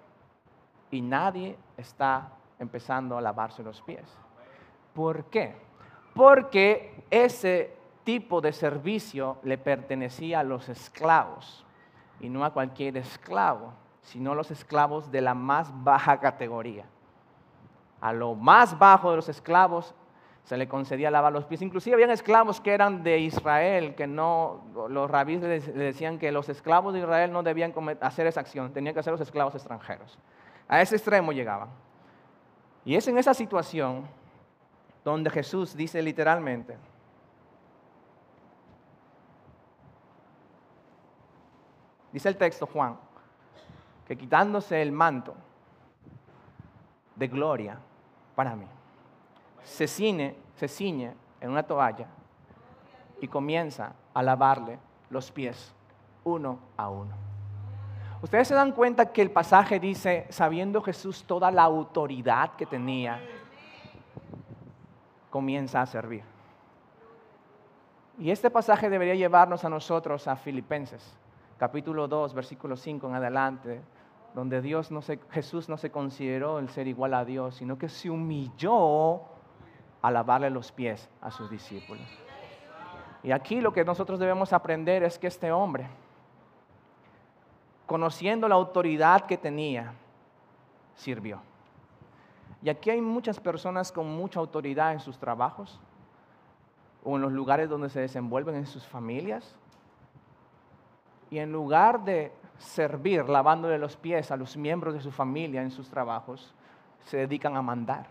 y 0.91 1.01
nadie 1.01 1.57
está 1.77 2.29
empezando 2.59 3.19
a 3.19 3.21
lavarse 3.21 3.63
los 3.63 3.83
pies. 3.83 4.05
¿Por 4.95 5.25
qué? 5.25 5.57
Porque 6.15 7.05
ese 7.11 7.77
tipo 8.05 8.41
de 8.41 8.53
servicio 8.53 9.39
le 9.43 9.59
pertenecía 9.59 10.41
a 10.41 10.45
los 10.45 10.69
esclavos 10.69 11.65
y 12.20 12.29
no 12.29 12.44
a 12.44 12.53
cualquier 12.53 12.96
esclavo, 12.96 13.72
sino 14.03 14.35
los 14.35 14.50
esclavos 14.50 15.11
de 15.11 15.20
la 15.20 15.35
más 15.35 15.70
baja 15.83 16.20
categoría. 16.20 16.85
A 18.00 18.12
lo 18.12 18.35
más 18.35 18.79
bajo 18.79 19.11
de 19.11 19.16
los 19.16 19.29
esclavos 19.29 19.94
se 20.44 20.59
le 20.59 20.68
concedía 20.68 21.11
lavar 21.11 21.33
los 21.33 21.46
pies. 21.46 21.62
Inclusive 21.62 21.94
habían 21.94 22.11
esclavos 22.11 22.61
que 22.61 22.72
eran 22.72 23.03
de 23.03 23.18
Israel, 23.18 23.94
que 23.94 24.07
no, 24.07 24.62
los 24.88 25.11
rabíes 25.11 25.40
le 25.40 25.85
decían 25.85 26.18
que 26.18 26.31
los 26.31 26.48
esclavos 26.50 26.92
de 26.92 27.00
Israel 27.00 27.33
no 27.33 27.42
debían 27.42 27.72
hacer 28.00 28.27
esa 28.27 28.40
acción, 28.40 28.72
tenían 28.72 28.92
que 28.92 29.00
hacer 29.00 29.12
los 29.12 29.22
esclavos 29.22 29.55
extranjeros. 29.55 30.18
A 30.68 30.83
ese 30.83 30.96
extremo 30.96 31.33
llegaban. 31.33 31.70
Y 32.85 32.94
es 32.94 33.09
en 33.09 33.16
esa 33.16 33.33
situación 33.33 34.07
donde 35.03 35.31
Jesús 35.31 35.74
dice 35.74 36.03
literalmente, 36.03 36.77
dice 42.14 42.29
el 42.29 42.37
texto 42.37 42.66
Juan, 42.66 42.96
que 44.07 44.16
quitándose 44.16 44.81
el 44.81 44.92
manto 44.92 45.35
de 47.16 47.27
gloria 47.27 47.77
para 48.37 48.55
mí, 48.55 48.66
se 49.64 49.88
ciñe, 49.88 50.37
se 50.55 50.68
ciñe 50.68 51.12
en 51.40 51.50
una 51.50 51.64
toalla 51.64 52.07
y 53.20 53.27
comienza 53.27 53.94
a 54.14 54.22
lavarle 54.22 54.79
los 55.11 55.33
pies 55.33 55.74
uno 56.22 56.61
a 56.77 56.88
uno. 56.88 57.16
Ustedes 58.22 58.46
se 58.46 58.55
dan 58.55 58.70
cuenta 58.70 59.12
que 59.12 59.20
el 59.20 59.33
pasaje 59.33 59.81
dice, 59.81 60.27
sabiendo 60.31 60.81
Jesús 60.83 61.24
toda 61.24 61.50
la 61.50 61.64
autoridad 61.64 62.55
que 62.55 62.64
tenía, 62.64 63.20
comienza 65.31 65.83
a 65.83 65.87
servir. 65.87 66.22
Y 68.20 68.31
este 68.31 68.50
pasaje 68.50 68.88
debería 68.88 69.16
llevarnos 69.16 69.64
a 69.64 69.68
nosotros 69.68 70.29
a 70.29 70.37
Filipenses, 70.37 71.18
capítulo 71.57 72.09
2, 72.09 72.35
versículo 72.35 72.77
5 72.77 73.07
en 73.09 73.14
adelante, 73.14 73.81
donde 74.35 74.61
Dios 74.61 74.90
no 74.90 75.01
Jesús 75.31 75.69
no 75.69 75.77
se 75.77 75.90
consideró 75.90 76.59
el 76.59 76.69
ser 76.69 76.88
igual 76.88 77.14
a 77.14 77.25
Dios, 77.25 77.57
sino 77.57 77.79
que 77.79 77.88
se 77.88 78.11
humilló 78.11 79.23
a 80.03 80.11
lavarle 80.11 80.51
los 80.51 80.73
pies 80.73 81.09
a 81.21 81.31
sus 81.31 81.49
discípulos. 81.49 82.07
Y 83.23 83.33
aquí 83.33 83.61
lo 83.61 83.73
que 83.73 83.85
nosotros 83.85 84.19
debemos 84.19 84.53
aprender 84.53 85.03
es 85.03 85.19
que 85.19 85.29
este 85.29 85.51
hombre, 85.51 85.87
conociendo 87.87 88.49
la 88.49 88.55
autoridad 88.55 89.25
que 89.25 89.38
tenía, 89.38 89.95
sirvió. 90.95 91.40
Y 92.62 92.69
aquí 92.69 92.90
hay 92.90 93.01
muchas 93.01 93.40
personas 93.40 93.93
con 93.93 94.07
mucha 94.07 94.40
autoridad 94.40 94.93
en 94.93 95.01
sus 95.01 95.19
trabajos 95.19 95.81
o 97.03 97.17
en 97.17 97.23
los 97.23 97.33
lugares 97.33 97.69
donde 97.69 97.88
se 97.88 98.01
desenvuelven 98.01 98.57
en 98.57 98.67
sus 98.67 98.87
familias. 98.87 99.57
Y 101.35 101.40
en 101.40 101.51
lugar 101.51 102.05
de 102.05 102.31
servir 102.59 103.29
lavándole 103.29 103.77
los 103.77 103.97
pies 103.97 104.31
a 104.31 104.37
los 104.37 104.57
miembros 104.57 104.94
de 104.94 105.01
su 105.01 105.11
familia 105.11 105.62
en 105.62 105.73
sus 105.73 105.90
trabajos, 105.90 106.55
se 107.07 107.16
dedican 107.16 107.57
a 107.57 107.61
mandar. 107.61 108.07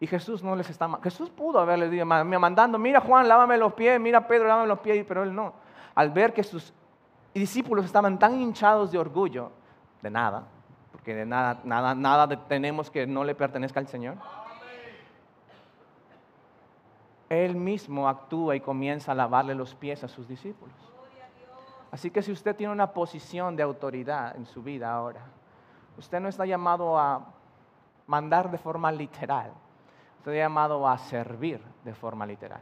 Y 0.00 0.06
Jesús 0.06 0.42
no 0.42 0.56
les 0.56 0.70
está... 0.70 0.88
Jesús 1.02 1.28
pudo 1.28 1.60
haberle 1.60 1.90
dicho, 1.90 2.06
mandando, 2.06 2.78
mira 2.78 3.02
Juan, 3.02 3.28
lávame 3.28 3.58
los 3.58 3.74
pies, 3.74 4.00
mira 4.00 4.26
Pedro, 4.26 4.48
lávame 4.48 4.68
los 4.68 4.78
pies, 4.78 5.04
pero 5.06 5.22
él 5.22 5.34
no. 5.34 5.52
Al 5.94 6.10
ver 6.12 6.32
que 6.32 6.42
sus 6.42 6.72
discípulos 7.34 7.84
estaban 7.84 8.18
tan 8.18 8.40
hinchados 8.40 8.90
de 8.90 8.96
orgullo, 8.96 9.52
de 10.00 10.08
nada, 10.08 10.44
porque 10.92 11.14
de 11.14 11.26
nada, 11.26 11.60
nada, 11.62 11.94
nada 11.94 12.26
tenemos 12.48 12.90
que 12.90 13.06
no 13.06 13.22
le 13.22 13.34
pertenezca 13.34 13.80
al 13.80 13.86
Señor. 13.86 14.16
Él 17.28 17.54
mismo 17.54 18.08
actúa 18.08 18.56
y 18.56 18.60
comienza 18.60 19.12
a 19.12 19.14
lavarle 19.14 19.54
los 19.54 19.74
pies 19.74 20.02
a 20.02 20.08
sus 20.08 20.26
discípulos. 20.26 20.88
Así 21.90 22.10
que 22.10 22.22
si 22.22 22.32
usted 22.32 22.54
tiene 22.54 22.72
una 22.72 22.92
posición 22.92 23.56
de 23.56 23.62
autoridad 23.62 24.36
en 24.36 24.46
su 24.46 24.62
vida 24.62 24.92
ahora, 24.92 25.22
usted 25.96 26.20
no 26.20 26.28
está 26.28 26.44
llamado 26.44 26.98
a 26.98 27.24
mandar 28.06 28.50
de 28.50 28.58
forma 28.58 28.92
literal, 28.92 29.52
Estoy 30.18 30.38
llamado 30.38 30.86
a 30.86 30.98
servir 30.98 31.58
de 31.84 31.94
forma 31.94 32.26
literal. 32.26 32.60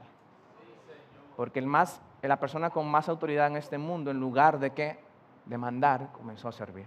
Porque 1.37 1.59
el 1.59 1.67
más, 1.67 2.01
la 2.23 2.39
persona 2.39 2.71
con 2.71 2.89
más 2.89 3.09
autoridad 3.09 3.49
en 3.49 3.57
este 3.57 3.79
mundo, 3.79 4.11
en 4.11 4.21
lugar 4.21 4.59
de 4.59 4.71
que 4.71 4.99
de 5.47 5.59
mandar, 5.59 6.13
comenzó 6.13 6.49
a 6.49 6.53
servir. 6.53 6.87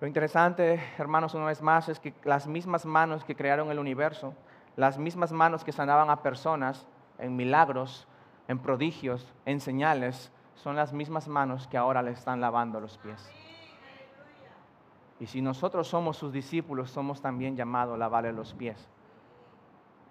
Lo 0.00 0.06
interesante, 0.06 0.82
hermanos, 0.98 1.34
una 1.34 1.46
vez 1.46 1.62
más, 1.62 1.88
es 1.88 2.00
que 2.00 2.12
las 2.24 2.46
mismas 2.48 2.84
manos 2.86 3.24
que 3.24 3.36
crearon 3.36 3.70
el 3.70 3.78
universo, 3.78 4.34
las 4.74 4.98
mismas 4.98 5.30
manos 5.32 5.62
que 5.62 5.70
sanaban 5.70 6.10
a 6.10 6.22
personas 6.22 6.88
en 7.18 7.36
milagros, 7.36 8.06
en 8.48 8.58
prodigios, 8.58 9.32
en 9.44 9.60
señales, 9.60 10.32
son 10.54 10.76
las 10.76 10.92
mismas 10.92 11.28
manos 11.28 11.66
que 11.66 11.76
ahora 11.76 12.02
le 12.02 12.12
están 12.12 12.40
lavando 12.40 12.80
los 12.80 12.98
pies. 12.98 13.30
Y 15.18 15.26
si 15.26 15.40
nosotros 15.40 15.86
somos 15.88 16.16
sus 16.16 16.32
discípulos, 16.32 16.90
somos 16.90 17.20
también 17.20 17.56
llamados 17.56 17.94
a 17.94 17.98
lavarle 17.98 18.32
los 18.32 18.54
pies. 18.54 18.88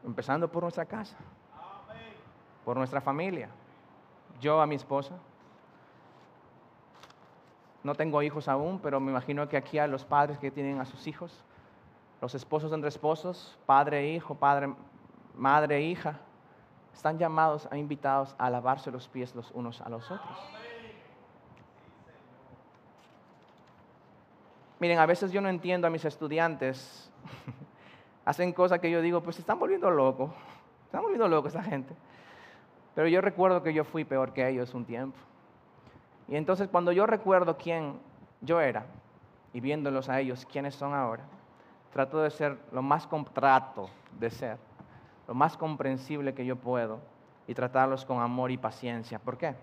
Empezando 0.05 0.49
por 0.49 0.63
nuestra 0.63 0.85
casa, 0.85 1.17
por 2.63 2.77
nuestra 2.77 3.01
familia. 3.01 3.49
Yo 4.39 4.61
a 4.61 4.65
mi 4.67 4.75
esposa. 4.75 5.15
No 7.83 7.95
tengo 7.95 8.21
hijos 8.21 8.47
aún, 8.47 8.79
pero 8.79 8.99
me 8.99 9.11
imagino 9.11 9.49
que 9.49 9.57
aquí 9.57 9.79
a 9.79 9.87
los 9.87 10.05
padres 10.05 10.37
que 10.37 10.51
tienen 10.51 10.79
a 10.79 10.85
sus 10.85 11.07
hijos, 11.07 11.43
los 12.21 12.35
esposos 12.35 12.71
entre 12.71 12.89
esposos, 12.89 13.57
padre 13.65 14.01
e 14.01 14.13
hijo, 14.13 14.35
padre, 14.35 14.73
madre 15.35 15.77
e 15.77 15.81
hija, 15.81 16.19
están 16.93 17.17
llamados 17.17 17.67
a 17.71 17.77
invitados 17.77 18.35
a 18.37 18.49
lavarse 18.49 18.91
los 18.91 19.07
pies 19.07 19.35
los 19.35 19.51
unos 19.51 19.81
a 19.81 19.89
los 19.89 20.09
otros. 20.09 20.37
Miren, 24.79 24.97
a 24.97 25.05
veces 25.05 25.31
yo 25.31 25.41
no 25.41 25.49
entiendo 25.49 25.85
a 25.85 25.89
mis 25.91 26.05
estudiantes. 26.05 27.11
Hacen 28.25 28.51
cosas 28.51 28.79
que 28.79 28.89
yo 28.89 29.01
digo, 29.01 29.21
pues 29.21 29.35
se 29.35 29.43
están 29.43 29.59
volviendo 29.59 29.91
locos. 29.91 30.31
Se 30.79 30.85
están 30.85 31.01
volviendo 31.03 31.27
locos 31.27 31.53
esa 31.53 31.63
gente. 31.63 31.93
Pero 32.95 33.07
yo 33.07 33.21
recuerdo 33.21 33.61
que 33.61 33.73
yo 33.73 33.83
fui 33.83 34.03
peor 34.05 34.33
que 34.33 34.47
ellos 34.49 34.73
un 34.73 34.85
tiempo. 34.85 35.17
Y 36.27 36.35
entonces 36.35 36.67
cuando 36.67 36.91
yo 36.91 37.05
recuerdo 37.05 37.57
quién 37.57 37.99
yo 38.41 38.59
era 38.59 38.85
y 39.53 39.59
viéndolos 39.59 40.09
a 40.09 40.19
ellos 40.19 40.47
quiénes 40.51 40.75
son 40.75 40.93
ahora, 40.93 41.23
trato 41.93 42.21
de 42.21 42.31
ser 42.31 42.57
lo 42.71 42.81
más 42.81 43.07
trato 43.33 43.89
de 44.19 44.29
ser 44.31 44.57
lo 45.27 45.33
más 45.33 45.57
comprensible 45.57 46.33
que 46.33 46.45
yo 46.45 46.55
puedo 46.55 46.99
y 47.47 47.53
tratarlos 47.53 48.05
con 48.05 48.21
amor 48.21 48.51
y 48.51 48.57
paciencia. 48.57 49.19
¿Por 49.19 49.37
qué? 49.37 49.55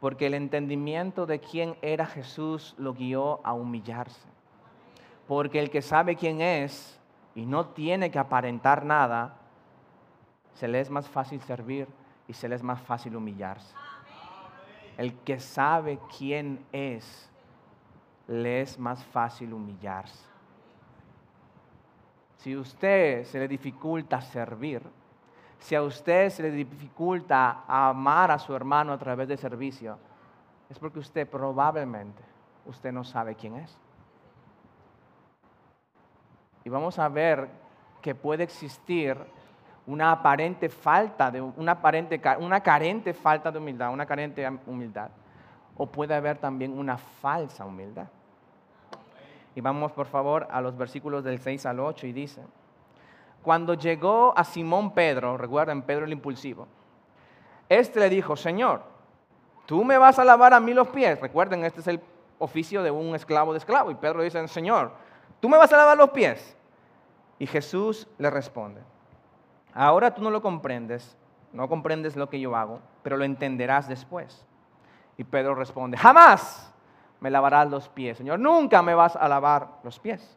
Porque 0.00 0.26
el 0.26 0.34
entendimiento 0.34 1.26
de 1.26 1.40
quién 1.40 1.76
era 1.82 2.06
Jesús 2.06 2.74
lo 2.78 2.94
guió 2.94 3.40
a 3.44 3.54
humillarse. 3.54 4.28
Porque 5.26 5.58
el 5.58 5.70
que 5.70 5.82
sabe 5.82 6.16
quién 6.16 6.40
es 6.40 7.00
y 7.34 7.46
no 7.46 7.66
tiene 7.68 8.10
que 8.10 8.18
aparentar 8.18 8.84
nada, 8.84 9.36
se 10.54 10.68
le 10.68 10.80
es 10.80 10.90
más 10.90 11.08
fácil 11.08 11.40
servir 11.40 11.88
y 12.28 12.32
se 12.32 12.48
le 12.48 12.54
es 12.54 12.62
más 12.62 12.80
fácil 12.82 13.16
humillarse. 13.16 13.74
El 14.96 15.14
que 15.14 15.40
sabe 15.40 15.98
quién 16.16 16.64
es, 16.72 17.28
le 18.28 18.60
es 18.60 18.78
más 18.78 19.04
fácil 19.04 19.52
humillarse. 19.52 20.33
Si 22.44 22.52
a 22.52 22.60
usted 22.60 23.24
se 23.24 23.38
le 23.38 23.48
dificulta 23.48 24.20
servir, 24.20 24.82
si 25.58 25.74
a 25.74 25.80
usted 25.80 26.28
se 26.28 26.42
le 26.42 26.50
dificulta 26.50 27.64
amar 27.66 28.30
a 28.30 28.38
su 28.38 28.54
hermano 28.54 28.92
a 28.92 28.98
través 28.98 29.28
de 29.28 29.38
servicio, 29.38 29.96
es 30.68 30.78
porque 30.78 30.98
usted 30.98 31.26
probablemente, 31.26 32.22
usted 32.66 32.92
no 32.92 33.02
sabe 33.02 33.34
quién 33.34 33.54
es. 33.54 33.74
Y 36.64 36.68
vamos 36.68 36.98
a 36.98 37.08
ver 37.08 37.48
que 38.02 38.14
puede 38.14 38.44
existir 38.44 39.16
una 39.86 40.12
aparente 40.12 40.68
falta 40.68 41.30
de 41.30 41.40
una 41.40 41.72
aparente 41.72 42.20
una 42.40 42.60
carente 42.60 43.14
falta 43.14 43.50
de 43.50 43.56
humildad, 43.56 43.90
una 43.90 44.04
carente 44.04 44.46
humildad, 44.66 45.08
o 45.78 45.86
puede 45.86 46.14
haber 46.14 46.36
también 46.36 46.78
una 46.78 46.98
falsa 46.98 47.64
humildad. 47.64 48.08
Y 49.54 49.60
vamos 49.60 49.92
por 49.92 50.06
favor 50.06 50.48
a 50.50 50.60
los 50.60 50.76
versículos 50.76 51.22
del 51.22 51.38
6 51.38 51.66
al 51.66 51.80
8 51.80 52.06
y 52.06 52.12
dice, 52.12 52.42
cuando 53.42 53.74
llegó 53.74 54.32
a 54.36 54.44
Simón 54.44 54.92
Pedro, 54.92 55.36
recuerden 55.36 55.82
Pedro 55.82 56.06
el 56.06 56.12
impulsivo, 56.12 56.66
este 57.68 58.00
le 58.00 58.08
dijo, 58.08 58.36
Señor, 58.36 58.82
tú 59.66 59.84
me 59.84 59.98
vas 59.98 60.18
a 60.18 60.24
lavar 60.24 60.54
a 60.54 60.60
mí 60.60 60.74
los 60.74 60.88
pies. 60.88 61.20
Recuerden, 61.20 61.64
este 61.64 61.80
es 61.80 61.88
el 61.88 62.00
oficio 62.38 62.82
de 62.82 62.90
un 62.90 63.14
esclavo 63.14 63.52
de 63.52 63.58
esclavo. 63.58 63.90
Y 63.90 63.94
Pedro 63.94 64.22
dice, 64.22 64.46
Señor, 64.48 64.92
¿tú 65.40 65.48
me 65.48 65.56
vas 65.56 65.72
a 65.72 65.76
lavar 65.76 65.96
los 65.96 66.10
pies? 66.10 66.56
Y 67.38 67.46
Jesús 67.46 68.06
le 68.18 68.30
responde, 68.30 68.80
ahora 69.72 70.14
tú 70.14 70.22
no 70.22 70.30
lo 70.30 70.40
comprendes, 70.40 71.16
no 71.52 71.68
comprendes 71.68 72.16
lo 72.16 72.28
que 72.28 72.40
yo 72.40 72.54
hago, 72.54 72.80
pero 73.02 73.16
lo 73.16 73.24
entenderás 73.24 73.88
después. 73.88 74.46
Y 75.16 75.24
Pedro 75.24 75.54
responde, 75.54 75.96
jamás 75.96 76.73
me 77.24 77.30
lavarás 77.30 77.70
los 77.70 77.88
pies, 77.88 78.18
Señor, 78.18 78.38
nunca 78.38 78.82
me 78.82 78.94
vas 78.94 79.16
a 79.16 79.26
lavar 79.30 79.78
los 79.82 79.98
pies. 79.98 80.36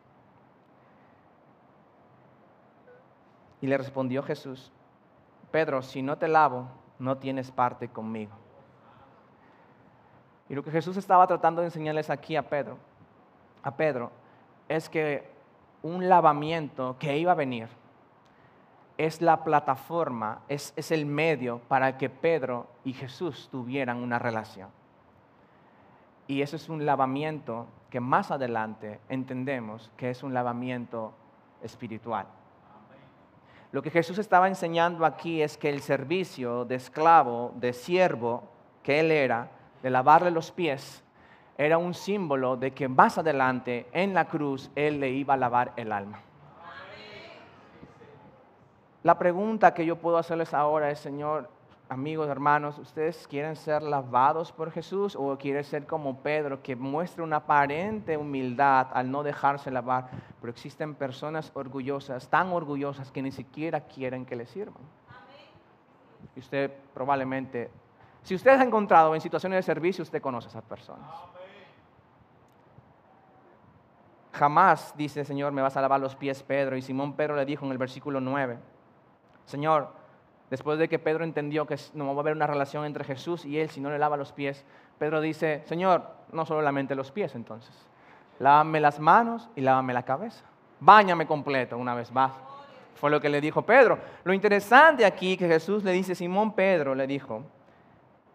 Y 3.60 3.68
le 3.68 3.78
respondió 3.78 4.24
Jesús, 4.24 4.72
Pedro, 5.52 5.82
si 5.82 6.02
no 6.02 6.18
te 6.18 6.30
lavo, 6.30 6.70
no 6.98 7.18
tienes 7.18 7.52
parte 7.52 7.90
conmigo. 7.90 8.32
Y 10.48 10.56
lo 10.56 10.64
que 10.64 10.72
Jesús 10.72 10.96
estaba 10.96 11.28
tratando 11.28 11.60
de 11.60 11.68
enseñarles 11.68 12.10
aquí 12.10 12.38
a 12.38 12.48
Pedro, 12.48 12.78
a 13.64 13.76
Pedro, 13.76 14.10
es 14.70 14.88
que 14.88 15.30
un 15.82 16.08
lavamiento 16.08 16.96
que 16.98 17.18
iba 17.18 17.34
a 17.34 17.36
venir. 17.36 17.68
Es 18.98 19.22
la 19.22 19.44
plataforma, 19.44 20.40
es, 20.48 20.72
es 20.78 20.92
el 20.92 21.06
medio 21.06 21.60
para 21.68 21.98
que 21.98 22.10
Pedro 22.10 22.68
y 22.86 22.94
Jesús 22.94 23.50
tuvieran 23.52 23.98
una 23.98 24.20
relación. 24.20 24.70
Y 26.28 26.42
eso 26.42 26.56
es 26.56 26.70
un 26.70 26.86
lavamiento 26.86 27.68
que 27.90 28.00
más 28.00 28.32
adelante 28.32 29.00
entendemos 29.10 29.92
que 29.96 30.10
es 30.10 30.24
un 30.24 30.34
lavamiento 30.34 31.14
espiritual. 31.64 32.28
Lo 33.72 33.82
que 33.82 33.92
Jesús 33.92 34.18
estaba 34.18 34.48
enseñando 34.48 35.06
aquí 35.06 35.42
es 35.42 35.58
que 35.58 35.70
el 35.70 35.82
servicio 35.82 36.66
de 36.66 36.76
esclavo, 36.76 37.54
de 37.56 37.74
siervo 37.74 38.44
que 38.84 39.00
él 39.00 39.12
era, 39.12 39.52
de 39.82 39.90
lavarle 39.90 40.32
los 40.32 40.52
pies, 40.52 41.04
era 41.58 41.78
un 41.78 41.94
símbolo 41.94 42.56
de 42.56 42.72
que 42.72 42.88
más 42.88 43.18
adelante 43.18 43.88
en 43.92 44.14
la 44.14 44.26
cruz 44.26 44.70
Él 44.76 45.00
le 45.00 45.10
iba 45.10 45.34
a 45.34 45.38
lavar 45.38 45.74
el 45.76 45.92
alma. 45.92 46.20
La 49.04 49.18
pregunta 49.18 49.74
que 49.74 49.86
yo 49.86 49.96
puedo 49.96 50.18
hacerles 50.18 50.54
ahora 50.54 50.92
es, 50.92 51.00
Señor, 51.00 51.50
amigos, 51.90 52.28
hermanos, 52.30 52.78
¿ustedes 52.78 53.28
quieren 53.28 53.56
ser 53.56 53.82
lavados 53.82 54.52
por 54.52 54.72
Jesús 54.72 55.16
o 55.16 55.38
quieren 55.38 55.64
ser 55.64 55.86
como 55.86 56.22
Pedro, 56.22 56.62
que 56.62 56.76
muestra 56.76 57.24
una 57.24 57.38
aparente 57.38 58.18
humildad 58.18 58.88
al 58.94 59.10
no 59.10 59.24
dejarse 59.24 59.72
lavar? 59.72 60.10
Pero 60.40 60.52
existen 60.52 60.96
personas 60.96 61.52
orgullosas, 61.54 62.28
tan 62.28 62.52
orgullosas 62.52 63.12
que 63.12 63.22
ni 63.22 63.32
siquiera 63.32 63.82
quieren 63.82 64.26
que 64.26 64.36
le 64.36 64.46
sirvan. 64.46 64.84
Y 66.36 66.40
usted 66.40 66.72
probablemente, 66.94 67.70
si 68.24 68.36
usted 68.36 68.60
ha 68.60 68.64
encontrado 68.64 69.16
en 69.16 69.22
situaciones 69.22 69.58
de 69.58 69.64
servicio, 69.64 70.04
usted 70.04 70.22
conoce 70.22 70.48
a 70.48 70.50
esas 70.50 70.64
personas. 70.64 71.10
Jamás, 74.34 74.94
dice 74.96 75.22
el 75.22 75.26
Señor, 75.26 75.52
me 75.52 75.64
vas 75.64 75.76
a 75.78 75.82
lavar 75.82 76.00
los 76.00 76.16
pies, 76.16 76.44
Pedro. 76.44 76.78
Y 76.78 76.82
Simón 76.82 77.14
Pedro 77.14 77.36
le 77.36 77.46
dijo 77.46 77.66
en 77.66 77.72
el 77.72 77.80
versículo 77.80 78.22
9, 78.22 78.60
Señor, 79.46 79.90
después 80.50 80.80
de 80.80 80.88
que 80.88 81.00
Pedro 81.00 81.24
entendió 81.24 81.66
que 81.66 81.78
no 81.94 82.06
va 82.08 82.14
a 82.14 82.20
haber 82.22 82.36
una 82.36 82.48
relación 82.48 82.86
entre 82.86 83.04
Jesús 83.04 83.46
y 83.46 83.60
él 83.60 83.70
si 83.70 83.80
no 83.80 83.90
le 83.90 84.00
lava 84.00 84.18
los 84.18 84.32
pies, 84.32 84.66
Pedro 84.98 85.22
dice, 85.22 85.64
Señor, 85.66 86.04
no 86.32 86.46
solamente 86.46 86.96
los 86.96 87.12
pies 87.12 87.36
entonces, 87.36 87.76
lávame 88.40 88.80
las 88.80 89.00
manos 89.00 89.50
y 89.56 89.62
lávame 89.62 89.94
la 89.94 90.04
cabeza. 90.04 90.44
Báñame 90.80 91.26
completo 91.26 91.78
una 91.78 91.96
vez 91.96 92.12
más. 92.12 92.32
Fue 92.96 93.12
lo 93.12 93.20
que 93.20 93.30
le 93.30 93.42
dijo 93.42 93.62
Pedro. 93.62 94.00
Lo 94.24 94.34
interesante 94.34 95.06
aquí 95.06 95.38
que 95.38 95.48
Jesús 95.48 95.84
le 95.84 95.92
dice, 95.92 96.16
Simón 96.16 96.54
Pedro 96.54 96.96
le 96.96 97.06
dijo, 97.08 97.44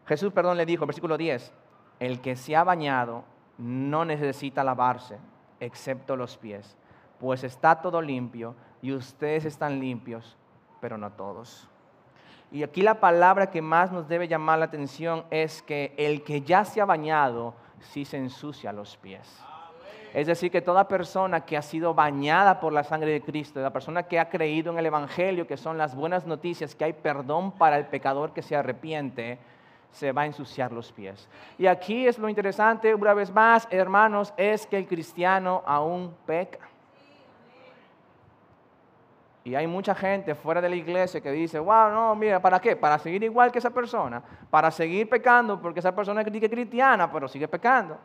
Jesús, 0.07 0.33
perdón, 0.33 0.57
le 0.57 0.67
dijo, 0.67 0.87
versículo 0.87 1.17
10, 1.17 1.53
el 2.01 2.21
que 2.21 2.37
se 2.37 2.57
ha 2.57 2.65
bañado 2.65 3.25
no 3.59 4.05
necesita 4.05 4.65
lavarse 4.65 5.19
excepto 5.61 6.17
los 6.17 6.37
pies, 6.37 6.77
pues 7.21 7.45
está 7.45 7.81
todo 7.81 8.03
limpio 8.03 8.55
y 8.81 8.93
ustedes 8.93 9.45
están 9.45 9.79
limpios, 9.79 10.37
pero 10.81 10.99
no 10.99 11.13
todos. 11.13 11.69
Y 12.53 12.63
aquí 12.63 12.83
la 12.83 13.01
palabra 13.01 13.51
que 13.51 13.63
más 13.63 13.91
nos 13.91 14.07
debe 14.07 14.29
llamar 14.29 14.59
la 14.59 14.67
atención 14.67 15.25
es 15.31 15.63
que 15.63 15.95
el 15.97 16.23
que 16.23 16.43
ya 16.43 16.67
se 16.67 16.83
ha 16.83 16.85
bañado, 16.85 17.55
sí 17.81 18.05
se 18.05 18.19
ensucia 18.19 18.73
los 18.73 18.99
pies. 18.99 19.27
Es 20.13 20.27
decir, 20.27 20.51
que 20.51 20.61
toda 20.61 20.87
persona 20.87 21.47
que 21.47 21.57
ha 21.57 21.63
sido 21.63 21.95
bañada 21.95 22.61
por 22.61 22.75
la 22.75 22.85
sangre 22.85 23.13
de 23.13 23.23
Cristo, 23.23 23.63
la 23.63 23.73
persona 23.73 24.03
que 24.03 24.21
ha 24.21 24.29
creído 24.29 24.71
en 24.71 24.79
el 24.79 24.85
Evangelio, 24.85 25.47
que 25.47 25.57
son 25.57 25.79
las 25.79 25.95
buenas 25.95 26.27
noticias, 26.27 26.75
que 26.75 26.85
hay 26.85 26.93
perdón 26.93 27.53
para 27.53 27.79
el 27.79 27.87
pecador 27.87 28.35
que 28.35 28.43
se 28.43 28.55
arrepiente, 28.55 29.39
se 29.91 30.13
va 30.13 30.23
a 30.23 30.27
ensuciar 30.27 30.73
los 30.73 30.93
pies. 30.93 31.31
Y 31.57 31.67
aquí 31.67 32.07
es 32.07 32.19
lo 32.19 32.29
interesante, 32.29 32.95
una 32.95 33.15
vez 33.15 33.33
más, 33.33 33.67
hermanos, 33.71 34.35
es 34.37 34.67
que 34.67 34.77
el 34.77 34.87
cristiano 34.87 35.63
aún 35.65 36.15
peca. 36.27 36.72
Y 39.45 39.55
hay 39.57 39.67
mucha 39.67 39.95
gente 39.95 40.35
fuera 40.35 40.61
de 40.61 40.69
la 40.69 40.77
iglesia 40.77 41.21
que 41.21 41.33
dice, 41.33 41.59
wow, 41.59 41.91
no, 41.91 42.15
mira, 42.15 42.41
¿para 42.41 42.61
qué? 42.61 42.77
Para 42.77 42.99
seguir 42.99 43.25
igual 43.25 43.51
que 43.51 43.59
esa 43.59 43.71
persona, 43.71 44.23
para 44.51 44.71
seguir 44.71 45.09
pecando, 45.09 45.61
porque 45.61 45.81
esa 45.81 45.95
persona 45.95 46.23
es 46.23 46.29
cristiana, 46.49 47.11
pero 47.11 47.27
sigue 47.27 47.49
pecando. 47.49 47.99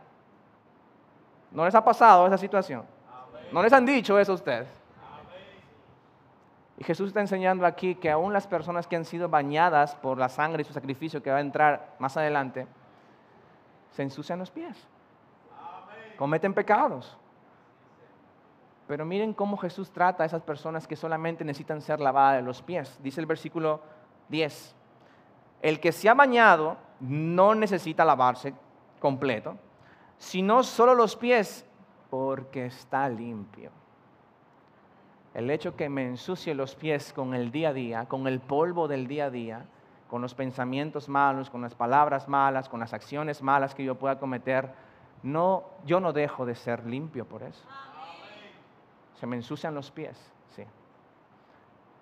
¿No 1.52 1.64
les 1.64 1.76
ha 1.76 1.84
pasado 1.84 2.26
esa 2.26 2.38
situación? 2.38 2.84
¿No 3.52 3.62
les 3.62 3.72
han 3.72 3.86
dicho 3.86 4.18
eso 4.20 4.32
a 4.32 4.36
ustedes? 4.36 4.68
Y 6.80 6.84
Jesús 6.84 7.08
está 7.08 7.22
enseñando 7.22 7.66
aquí 7.66 7.96
que 7.96 8.10
aún 8.10 8.34
las 8.34 8.48
personas 8.48 8.88
que 8.88 8.96
han 8.96 9.06
sido 9.06 9.30
bañadas 9.30 9.96
por 9.96 10.18
la 10.18 10.30
sangre 10.30 10.62
y 10.62 10.66
su 10.66 10.74
sacrificio 10.74 11.24
que 11.24 11.32
va 11.32 11.38
a 11.38 11.42
entrar 11.42 11.96
más 12.00 12.18
adelante, 12.18 12.68
se 13.92 14.04
ensucian 14.04 14.40
los 14.40 14.52
pies. 14.52 14.88
Cometen 16.18 16.54
pecados. 16.54 17.18
Pero 18.88 19.06
miren 19.06 19.34
cómo 19.34 19.58
Jesús 19.58 19.92
trata 19.92 20.24
a 20.24 20.26
esas 20.26 20.42
personas 20.42 20.88
que 20.88 20.96
solamente 20.96 21.44
necesitan 21.44 21.82
ser 21.82 22.00
lavadas 22.00 22.38
de 22.38 22.44
los 22.44 22.62
pies. 22.62 22.98
Dice 23.04 23.20
el 23.20 23.26
versículo 23.26 23.82
10. 24.30 24.76
El 25.62 25.80
que 25.80 25.92
se 25.92 26.08
ha 26.08 26.14
bañado 26.14 26.78
no 27.00 27.54
necesita 27.54 28.06
lavarse 28.06 28.54
completo, 29.00 29.58
sino 30.18 30.64
solo 30.64 30.96
los 30.96 31.16
pies 31.16 31.66
porque 32.10 32.68
está 32.68 33.10
limpio 33.10 33.72
el 35.38 35.52
hecho 35.52 35.76
que 35.76 35.88
me 35.88 36.04
ensucie 36.04 36.56
los 36.56 36.74
pies 36.74 37.14
con 37.14 37.36
el 37.36 37.52
día 37.52 37.70
a 37.70 37.74
día, 37.74 38.06
con 38.06 38.26
el 38.26 38.40
polvo 38.40 38.88
del 38.88 39.08
día 39.08 39.26
a 39.26 39.30
día, 39.30 39.66
con 40.10 40.20
los 40.20 40.34
pensamientos 40.34 41.08
malos, 41.08 41.52
con 41.52 41.62
las 41.62 41.76
palabras 41.76 42.28
malas, 42.28 42.68
con 42.68 42.80
las 42.80 42.92
acciones 42.92 43.44
malas 43.44 43.76
que 43.76 43.84
yo 43.84 43.94
pueda 43.94 44.18
cometer, 44.18 44.74
no, 45.22 45.66
yo 45.86 46.00
no 46.00 46.12
dejo 46.12 46.48
de 46.48 46.56
ser 46.56 46.88
limpio 46.88 47.26
por 47.26 47.44
eso. 47.44 47.64
Se 49.20 49.26
me 49.26 49.36
ensucian 49.36 49.74
los 49.74 49.92
pies, 49.92 50.18
sí. 50.56 50.64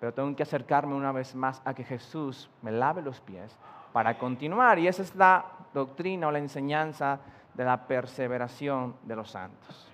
Pero 0.00 0.12
tengo 0.12 0.34
que 0.36 0.42
acercarme 0.42 0.94
una 0.94 1.12
vez 1.12 1.34
más 1.34 1.62
a 1.64 1.74
que 1.74 1.84
Jesús 1.84 2.50
me 2.62 2.70
lave 2.70 3.02
los 3.02 3.20
pies 3.20 3.56
para 3.92 4.18
continuar. 4.18 4.78
Y 4.78 4.88
esa 4.88 5.02
es 5.02 5.14
la 5.16 5.44
doctrina 5.72 6.28
o 6.28 6.30
la 6.30 6.38
enseñanza 6.38 7.18
de 7.54 7.64
la 7.64 7.86
perseveración 7.86 8.94
de 9.04 9.16
los 9.16 9.30
santos. 9.30 9.90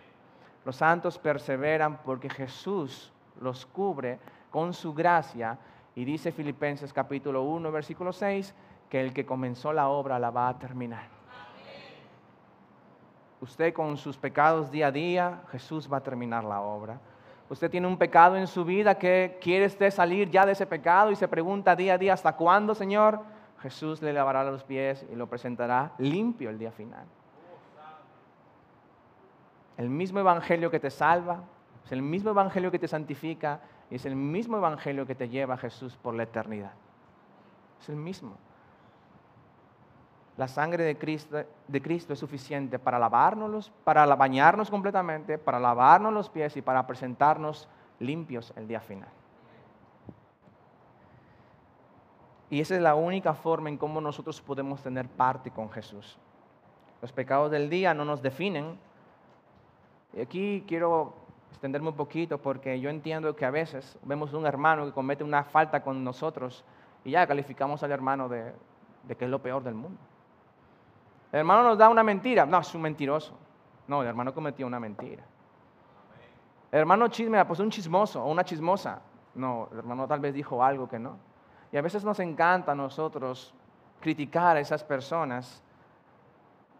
Los 0.64 0.76
santos 0.76 1.18
perseveran 1.18 1.98
porque 1.98 2.28
Jesús 2.28 3.12
los 3.40 3.64
cubre 3.66 4.18
con 4.50 4.72
su 4.74 4.92
gracia. 4.92 5.58
Y 5.94 6.04
dice 6.04 6.32
Filipenses 6.32 6.92
capítulo 6.92 7.42
1, 7.42 7.70
versículo 7.70 8.12
6, 8.12 8.54
que 8.88 9.00
el 9.00 9.12
que 9.12 9.24
comenzó 9.24 9.72
la 9.72 9.88
obra 9.88 10.18
la 10.18 10.30
va 10.30 10.48
a 10.48 10.58
terminar. 10.58 11.04
Usted 13.40 13.72
con 13.72 13.96
sus 13.96 14.16
pecados 14.16 14.70
día 14.70 14.88
a 14.88 14.92
día, 14.92 15.42
Jesús 15.50 15.92
va 15.92 15.96
a 15.96 16.02
terminar 16.02 16.44
la 16.44 16.60
obra. 16.60 17.00
Usted 17.52 17.70
tiene 17.70 17.86
un 17.86 17.98
pecado 17.98 18.38
en 18.38 18.46
su 18.46 18.64
vida 18.64 18.94
que 18.94 19.36
quiere 19.38 19.66
usted 19.66 19.90
salir 19.90 20.30
ya 20.30 20.46
de 20.46 20.52
ese 20.52 20.64
pecado 20.64 21.10
y 21.10 21.16
se 21.16 21.28
pregunta 21.28 21.76
día 21.76 21.92
a 21.92 21.98
día, 21.98 22.14
¿hasta 22.14 22.34
cuándo, 22.34 22.74
Señor? 22.74 23.20
Jesús 23.60 24.00
le 24.00 24.14
lavará 24.14 24.42
los 24.42 24.64
pies 24.64 25.04
y 25.12 25.14
lo 25.16 25.26
presentará 25.26 25.92
limpio 25.98 26.48
el 26.48 26.58
día 26.58 26.72
final. 26.72 27.04
El 29.76 29.90
mismo 29.90 30.18
evangelio 30.18 30.70
que 30.70 30.80
te 30.80 30.88
salva, 30.88 31.42
es 31.84 31.92
el 31.92 32.00
mismo 32.00 32.30
evangelio 32.30 32.70
que 32.70 32.78
te 32.78 32.88
santifica 32.88 33.60
y 33.90 33.96
es 33.96 34.06
el 34.06 34.16
mismo 34.16 34.56
evangelio 34.56 35.06
que 35.06 35.14
te 35.14 35.28
lleva 35.28 35.52
a 35.52 35.58
Jesús 35.58 35.98
por 35.98 36.14
la 36.14 36.22
eternidad. 36.22 36.72
Es 37.82 37.90
el 37.90 37.96
mismo. 37.96 38.38
La 40.36 40.48
sangre 40.48 40.84
de 40.84 40.96
Cristo, 40.96 42.12
es 42.12 42.18
suficiente 42.18 42.78
para 42.78 42.98
lavárnoslos, 42.98 43.70
para 43.84 44.06
bañarnos 44.14 44.70
completamente, 44.70 45.36
para 45.38 45.60
lavarnos 45.60 46.12
los 46.12 46.30
pies 46.30 46.56
y 46.56 46.62
para 46.62 46.86
presentarnos 46.86 47.68
limpios 47.98 48.52
el 48.56 48.66
día 48.66 48.80
final. 48.80 49.08
Y 52.48 52.60
esa 52.60 52.76
es 52.76 52.82
la 52.82 52.94
única 52.94 53.34
forma 53.34 53.68
en 53.68 53.78
cómo 53.78 54.00
nosotros 54.00 54.40
podemos 54.40 54.82
tener 54.82 55.08
parte 55.08 55.50
con 55.50 55.70
Jesús. 55.70 56.18
Los 57.00 57.10
pecados 57.12 57.50
del 57.50 57.68
día 57.70 57.94
no 57.94 58.04
nos 58.04 58.22
definen. 58.22 58.78
Y 60.12 60.20
aquí 60.20 60.64
quiero 60.68 61.14
extenderme 61.50 61.88
un 61.88 61.96
poquito 61.96 62.38
porque 62.38 62.80
yo 62.80 62.90
entiendo 62.90 63.34
que 63.36 63.44
a 63.44 63.50
veces 63.50 63.98
vemos 64.02 64.32
un 64.34 64.46
hermano 64.46 64.84
que 64.84 64.92
comete 64.92 65.24
una 65.24 65.44
falta 65.44 65.82
con 65.82 66.04
nosotros 66.04 66.64
y 67.04 67.12
ya 67.12 67.26
calificamos 67.26 67.82
al 67.82 67.92
hermano 67.92 68.28
de, 68.28 68.52
que 69.16 69.24
es 69.24 69.30
lo 69.30 69.40
peor 69.40 69.62
del 69.62 69.74
mundo. 69.74 69.98
Hermano 71.32 71.62
nos 71.62 71.78
da 71.78 71.88
una 71.88 72.02
mentira, 72.02 72.44
no, 72.44 72.58
es 72.58 72.74
un 72.74 72.82
mentiroso. 72.82 73.32
No, 73.88 74.02
el 74.02 74.08
hermano 74.08 74.34
cometió 74.34 74.66
una 74.66 74.78
mentira. 74.78 75.24
Hermano 76.70 77.08
chisme, 77.08 77.42
pues 77.46 77.58
un 77.58 77.70
chismoso 77.70 78.22
o 78.22 78.30
una 78.30 78.44
chismosa. 78.44 79.00
No, 79.34 79.68
el 79.72 79.78
hermano 79.78 80.06
tal 80.06 80.20
vez 80.20 80.34
dijo 80.34 80.62
algo 80.62 80.88
que 80.88 80.98
no. 80.98 81.16
Y 81.72 81.78
a 81.78 81.82
veces 81.82 82.04
nos 82.04 82.20
encanta 82.20 82.72
a 82.72 82.74
nosotros 82.74 83.54
criticar 84.00 84.56
a 84.56 84.60
esas 84.60 84.84
personas 84.84 85.62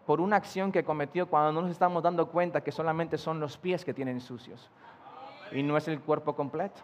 por 0.05 0.21
una 0.21 0.35
acción 0.35 0.71
que 0.71 0.83
cometió 0.83 1.27
cuando 1.27 1.51
no 1.51 1.61
nos 1.61 1.71
estamos 1.71 2.03
dando 2.03 2.27
cuenta 2.27 2.61
que 2.61 2.71
solamente 2.71 3.17
son 3.17 3.39
los 3.39 3.57
pies 3.57 3.83
que 3.83 3.93
tienen 3.93 4.19
sucios 4.19 4.69
y 5.51 5.63
no 5.63 5.77
es 5.77 5.87
el 5.87 5.99
cuerpo 6.01 6.35
completo. 6.35 6.81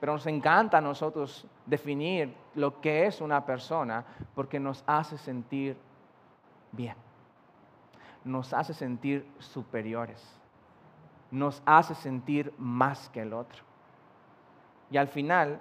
Pero 0.00 0.14
nos 0.14 0.26
encanta 0.26 0.78
a 0.78 0.80
nosotros 0.80 1.46
definir 1.66 2.34
lo 2.54 2.80
que 2.80 3.06
es 3.06 3.20
una 3.20 3.44
persona 3.44 4.04
porque 4.34 4.58
nos 4.58 4.82
hace 4.86 5.18
sentir 5.18 5.76
bien, 6.72 6.96
nos 8.24 8.52
hace 8.52 8.74
sentir 8.74 9.26
superiores. 9.38 10.36
nos 11.30 11.62
hace 11.64 11.94
sentir 11.94 12.52
más 12.58 13.08
que 13.10 13.22
el 13.22 13.32
otro. 13.32 13.62
Y 14.90 14.96
al 14.96 15.06
final, 15.06 15.60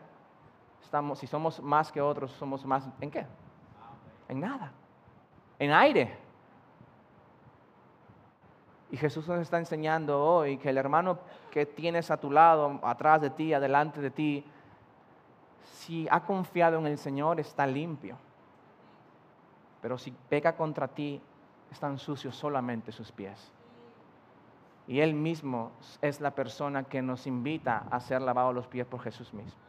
estamos, 0.81 1.19
si 1.19 1.27
somos 1.27 1.61
más 1.61 1.91
que 1.91 2.01
otros, 2.01 2.31
somos 2.31 2.65
más 2.65 2.89
en 2.99 3.11
qué? 3.11 3.25
En 4.27 4.39
nada. 4.39 4.71
En 5.59 5.71
aire. 5.71 6.17
Y 8.91 8.97
Jesús 8.97 9.27
nos 9.27 9.39
está 9.39 9.59
enseñando 9.59 10.19
hoy 10.19 10.57
que 10.57 10.69
el 10.69 10.77
hermano 10.79 11.19
que 11.51 11.67
tienes 11.67 12.09
a 12.09 12.17
tu 12.17 12.31
lado, 12.31 12.79
atrás 12.81 13.21
de 13.21 13.29
ti, 13.29 13.53
adelante 13.53 14.01
de 14.01 14.09
ti, 14.09 14.43
si 15.63 16.07
ha 16.09 16.21
confiado 16.21 16.79
en 16.79 16.87
el 16.87 16.97
Señor, 16.97 17.39
está 17.39 17.67
limpio. 17.67 18.17
Pero 19.81 19.97
si 19.97 20.11
peca 20.11 20.55
contra 20.55 20.87
ti, 20.87 21.21
están 21.71 21.97
sucios 21.97 22.35
solamente 22.35 22.91
sus 22.91 23.11
pies. 23.11 23.51
Y 24.87 24.99
Él 25.01 25.13
mismo 25.13 25.71
es 26.01 26.19
la 26.19 26.31
persona 26.31 26.83
que 26.83 27.01
nos 27.01 27.27
invita 27.27 27.85
a 27.91 27.99
ser 27.99 28.21
lavados 28.21 28.55
los 28.55 28.67
pies 28.67 28.87
por 28.87 29.01
Jesús 29.01 29.33
mismo. 29.33 29.59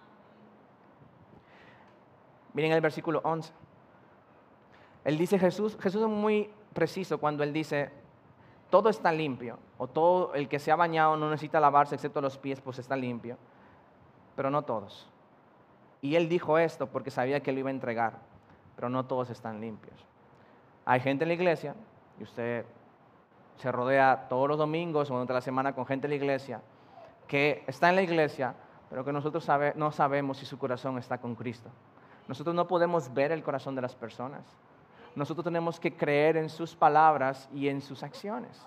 Miren 2.55 2.73
el 2.73 2.81
versículo 2.81 3.21
11. 3.23 3.53
Él 5.05 5.19
dice 5.19 5.39
Jesús, 5.39 5.77
Jesús 5.81 6.03
es 6.03 6.09
muy 6.09 6.51
preciso 6.73 7.19
cuando 7.19 7.43
Él 7.43 7.53
dice, 7.53 7.91
todo 8.71 8.89
está 8.89 9.13
limpio, 9.13 9.59
o 9.79 9.89
todo 9.89 10.35
el 10.35 10.49
que 10.49 10.59
se 10.59 10.71
ha 10.71 10.77
bañado 10.77 11.17
no 11.17 11.31
necesita 11.31 11.61
lavarse 11.61 11.95
excepto 11.95 12.21
los 12.21 12.39
pies, 12.39 12.61
pues 12.61 12.79
está 12.79 12.97
limpio, 12.97 13.37
pero 14.37 14.51
no 14.51 14.63
todos. 14.63 15.09
Y 16.03 16.15
Él 16.17 16.29
dijo 16.29 16.59
esto 16.59 16.87
porque 16.87 17.11
sabía 17.11 17.41
que 17.41 17.53
lo 17.53 17.61
iba 17.61 17.69
a 17.69 17.73
entregar, 17.73 18.19
pero 18.81 18.89
no 18.89 19.05
todos 19.05 19.29
están 19.29 19.61
limpios. 19.61 20.07
Hay 20.87 21.01
gente 21.01 21.25
en 21.25 21.29
la 21.29 21.35
iglesia, 21.35 21.75
y 22.19 22.23
usted 22.23 22.65
se 23.59 23.71
rodea 23.71 24.27
todos 24.31 24.49
los 24.49 24.57
domingos 24.57 25.11
o 25.11 25.13
durante 25.13 25.35
la 25.35 25.43
semana 25.43 25.75
con 25.75 25.85
gente 25.85 26.09
de 26.09 26.13
la 26.13 26.15
iglesia, 26.15 26.63
que 27.29 27.63
está 27.67 27.91
en 27.91 27.97
la 27.97 28.01
iglesia, 28.01 28.55
pero 28.89 29.05
que 29.05 29.13
nosotros 29.13 29.47
no 29.75 29.93
sabemos 29.93 30.39
si 30.39 30.47
su 30.47 30.59
corazón 30.59 30.97
está 30.97 31.19
con 31.19 31.35
Cristo. 31.35 31.69
Nosotros 32.27 32.57
no 32.57 32.67
podemos 32.67 33.13
ver 33.13 33.33
el 33.33 33.43
corazón 33.43 33.75
de 33.75 33.83
las 33.83 33.95
personas. 33.95 34.45
Nosotros 35.15 35.45
tenemos 35.45 35.79
que 35.79 35.95
creer 35.95 36.39
en 36.39 36.49
sus 36.49 36.75
palabras 36.75 37.51
y 37.53 37.69
en 37.69 37.83
sus 37.83 38.03
acciones. 38.03 38.67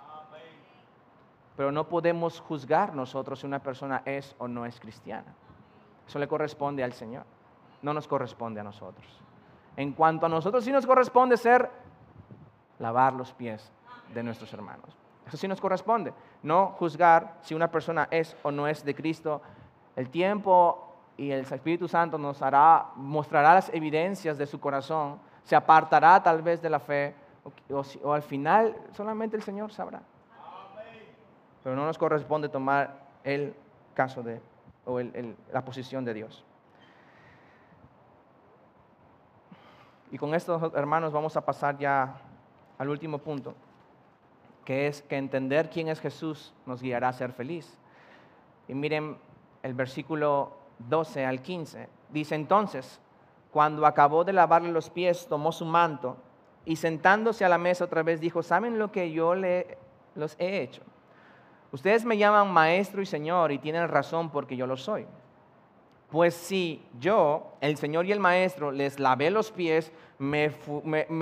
Pero 1.57 1.71
no 1.71 1.89
podemos 1.89 2.39
juzgar 2.39 2.93
nosotros 2.93 3.39
si 3.39 3.47
una 3.47 3.63
persona 3.63 4.03
es 4.05 4.35
o 4.37 4.47
no 4.47 4.67
es 4.67 4.79
cristiana. 4.79 5.33
Eso 6.07 6.19
le 6.19 6.27
corresponde 6.27 6.83
al 6.83 6.93
Señor, 6.93 7.25
no 7.81 7.95
nos 7.95 8.07
corresponde 8.07 8.59
a 8.59 8.63
nosotros. 8.63 9.23
En 9.75 9.93
cuanto 9.93 10.25
a 10.25 10.29
nosotros 10.29 10.63
sí 10.63 10.71
nos 10.71 10.85
corresponde 10.85 11.37
ser 11.37 11.69
lavar 12.79 13.13
los 13.13 13.33
pies 13.33 13.71
de 14.13 14.23
nuestros 14.23 14.53
hermanos. 14.53 14.95
Eso 15.27 15.37
sí 15.37 15.47
nos 15.47 15.61
corresponde. 15.61 16.13
No 16.43 16.67
juzgar 16.77 17.37
si 17.41 17.55
una 17.55 17.71
persona 17.71 18.07
es 18.11 18.35
o 18.43 18.51
no 18.51 18.67
es 18.67 18.83
de 18.83 18.93
Cristo. 18.93 19.41
El 19.95 20.09
tiempo 20.09 20.95
y 21.17 21.31
el 21.31 21.41
Espíritu 21.41 21.87
Santo 21.87 22.17
nos 22.17 22.41
hará, 22.41 22.87
mostrará 22.95 23.53
las 23.53 23.73
evidencias 23.73 24.37
de 24.37 24.45
su 24.45 24.59
corazón. 24.59 25.19
Se 25.43 25.55
apartará 25.55 26.21
tal 26.21 26.41
vez 26.41 26.61
de 26.61 26.69
la 26.69 26.79
fe 26.79 27.15
o, 28.03 28.13
al 28.13 28.23
final 28.23 28.75
solamente 28.91 29.35
el 29.35 29.43
Señor 29.43 29.71
sabrá. 29.71 30.01
Pero 31.63 31.75
no 31.75 31.85
nos 31.85 31.97
corresponde 31.97 32.49
tomar 32.49 32.99
el 33.23 33.55
caso 33.93 34.21
de 34.21 34.41
o 34.85 34.99
la 34.99 35.63
posición 35.63 36.03
de 36.03 36.13
Dios. 36.13 36.43
Y 40.13 40.19
con 40.19 40.35
esto, 40.35 40.71
hermanos, 40.75 41.11
vamos 41.11 41.35
a 41.37 41.41
pasar 41.43 41.75
ya 41.79 42.21
al 42.77 42.87
último 42.87 43.17
punto, 43.17 43.55
que 44.63 44.85
es 44.85 45.01
que 45.01 45.17
entender 45.17 45.71
quién 45.71 45.87
es 45.87 45.99
Jesús 45.99 46.53
nos 46.67 46.83
guiará 46.83 47.09
a 47.09 47.13
ser 47.13 47.33
feliz. 47.33 47.75
Y 48.67 48.75
miren 48.75 49.17
el 49.63 49.73
versículo 49.73 50.51
12 50.77 51.25
al 51.25 51.41
15. 51.41 51.89
Dice 52.09 52.35
entonces, 52.35 52.99
cuando 53.49 53.87
acabó 53.87 54.23
de 54.23 54.33
lavarle 54.33 54.71
los 54.71 54.91
pies, 54.91 55.25
tomó 55.27 55.51
su 55.51 55.65
manto 55.65 56.15
y 56.63 56.75
sentándose 56.75 57.43
a 57.43 57.49
la 57.49 57.57
mesa 57.57 57.85
otra 57.85 58.03
vez 58.03 58.21
dijo, 58.21 58.43
¿saben 58.43 58.77
lo 58.77 58.91
que 58.91 59.11
yo 59.11 59.33
le, 59.33 59.79
los 60.13 60.35
he 60.37 60.61
hecho? 60.61 60.83
Ustedes 61.71 62.05
me 62.05 62.19
llaman 62.19 62.53
maestro 62.53 63.01
y 63.01 63.07
señor 63.07 63.51
y 63.51 63.57
tienen 63.57 63.87
razón 63.87 64.29
porque 64.29 64.57
yo 64.57 64.67
lo 64.67 64.77
soy. 64.77 65.07
Pues 66.13 66.35
si 66.35 66.79
yo, 66.99 67.55
el 67.59 67.75
Señor 67.75 68.05
y 68.05 68.11
el 68.11 68.19
Maestro, 68.19 68.71
les 68.71 68.99
lavé 68.99 69.31
los 69.31 69.51
pies, 69.51 69.91
me, 70.19 70.51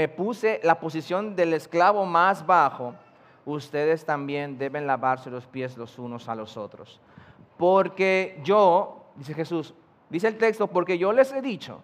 puse 0.09 0.59
la 0.63 0.81
posición 0.81 1.33
del 1.33 1.53
esclavo 1.53 2.05
más 2.05 2.45
bajo, 2.45 2.93
ustedes 3.45 4.03
también 4.03 4.57
deben 4.57 4.85
lavarse 4.85 5.29
los 5.29 5.47
pies 5.47 5.77
los 5.77 5.97
unos 5.97 6.27
a 6.27 6.35
los 6.35 6.57
otros. 6.57 6.99
Porque 7.57 8.41
yo, 8.43 9.05
dice 9.15 9.33
Jesús, 9.33 9.73
dice 10.09 10.27
el 10.27 10.37
texto, 10.37 10.67
porque 10.67 10.97
yo 10.97 11.13
les 11.13 11.31
he 11.31 11.41
dicho, 11.41 11.81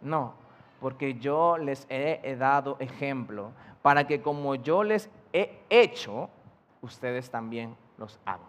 no, 0.00 0.32
porque 0.80 1.18
yo 1.18 1.58
les 1.58 1.86
he, 1.90 2.34
dado 2.38 2.78
ejemplo, 2.78 3.52
para 3.82 4.06
que 4.06 4.22
como 4.22 4.54
yo 4.54 4.84
les 4.84 5.10
he 5.34 5.60
hecho, 5.68 6.30
ustedes 6.80 7.30
también 7.30 7.76
los 7.98 8.18
hagan. 8.24 8.40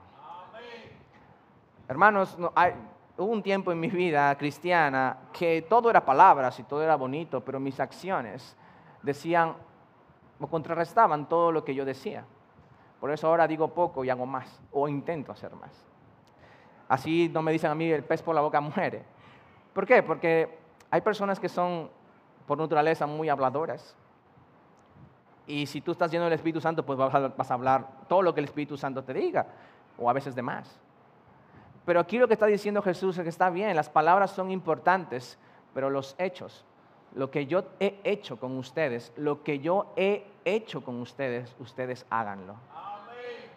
Hermanos, 1.90 2.40
no, 2.40 2.54
hay, 2.56 2.72
hubo 3.20 3.34
un 3.34 3.44
tiempo 3.44 3.72
en 3.72 3.80
mi 3.80 3.90
vida 3.90 4.34
cristiana 4.38 5.18
que 5.34 5.62
todo 5.64 5.90
era 5.90 6.06
palabras 6.06 6.58
y 6.60 6.64
todo 6.64 6.82
era 6.82 6.96
bonito, 6.96 7.44
pero 7.44 7.60
mis 7.60 7.78
acciones 7.80 8.56
decían 9.02 9.56
o 10.40 10.48
contrarrestaban 10.48 11.28
todo 11.28 11.52
lo 11.52 11.66
que 11.66 11.76
yo 11.76 11.84
decía. 11.84 12.24
Por 13.02 13.12
eso 13.12 13.28
ahora 13.28 13.46
digo 13.46 13.74
poco 13.74 14.06
y 14.06 14.10
hago 14.10 14.26
más, 14.26 14.62
o 14.72 14.88
intento 14.88 15.34
hacer 15.34 15.54
más. 15.56 15.72
Así 16.88 17.30
no 17.34 17.42
me 17.42 17.52
dicen 17.52 17.70
a 17.72 17.76
mí 17.76 17.92
el 17.92 18.04
pez 18.04 18.22
por 18.22 18.34
la 18.34 18.42
boca 18.42 18.62
muere. 18.62 19.04
¿Por 19.74 19.86
qué? 19.86 20.02
Porque 20.02 20.58
hay 20.90 21.02
personas 21.02 21.40
que 21.42 21.50
son 21.50 21.90
por 22.48 22.58
naturaleza 22.58 23.06
muy 23.06 23.28
habladoras. 23.28 23.96
Y 25.46 25.66
si 25.66 25.82
tú 25.82 25.92
estás 25.92 26.10
lleno 26.10 26.24
del 26.24 26.34
Espíritu 26.34 26.62
Santo, 26.62 26.86
pues 26.86 26.98
vas 26.98 27.52
a 27.52 27.54
hablar 27.54 27.86
todo 28.08 28.22
lo 28.22 28.34
que 28.34 28.40
el 28.40 28.46
Espíritu 28.46 28.78
Santo 28.78 29.04
te 29.04 29.14
diga, 29.14 29.46
o 29.98 30.10
a 30.10 30.14
veces 30.14 30.36
de 30.36 30.42
más. 30.42 30.80
Pero 31.86 32.00
aquí 32.00 32.18
lo 32.18 32.28
que 32.28 32.34
está 32.34 32.46
diciendo 32.46 32.82
Jesús 32.82 33.18
es 33.18 33.24
que 33.24 33.30
está 33.30 33.50
bien, 33.50 33.76
las 33.76 33.90
palabras 33.90 34.32
son 34.32 34.52
importantes, 34.52 35.38
pero 35.74 35.90
los 35.90 36.16
hechos, 36.18 36.66
lo 37.16 37.32
que 37.32 37.46
yo 37.46 37.64
he 37.80 38.00
hecho 38.04 38.40
con 38.40 38.58
ustedes, 38.58 39.12
lo 39.16 39.44
que 39.44 39.60
yo 39.60 39.92
he 39.96 40.26
hecho 40.46 40.84
con 40.84 41.02
ustedes, 41.02 41.56
ustedes 41.60 42.06
háganlo. 42.10 42.56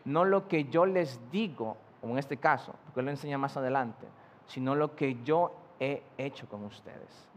No 0.04 0.24
lo 0.24 0.48
que 0.48 0.64
yo 0.64 0.86
les 0.86 1.20
digo, 1.30 1.76
como 2.00 2.14
en 2.14 2.18
este 2.18 2.36
caso, 2.36 2.74
porque 2.84 3.00
él 3.00 3.06
lo 3.06 3.12
enseña 3.12 3.38
más 3.38 3.56
adelante, 3.56 4.06
sino 4.46 4.74
lo 4.74 4.96
que 4.96 5.22
yo 5.22 5.52
he 5.78 6.02
hecho 6.18 6.48
con 6.48 6.64
ustedes. 6.64 7.28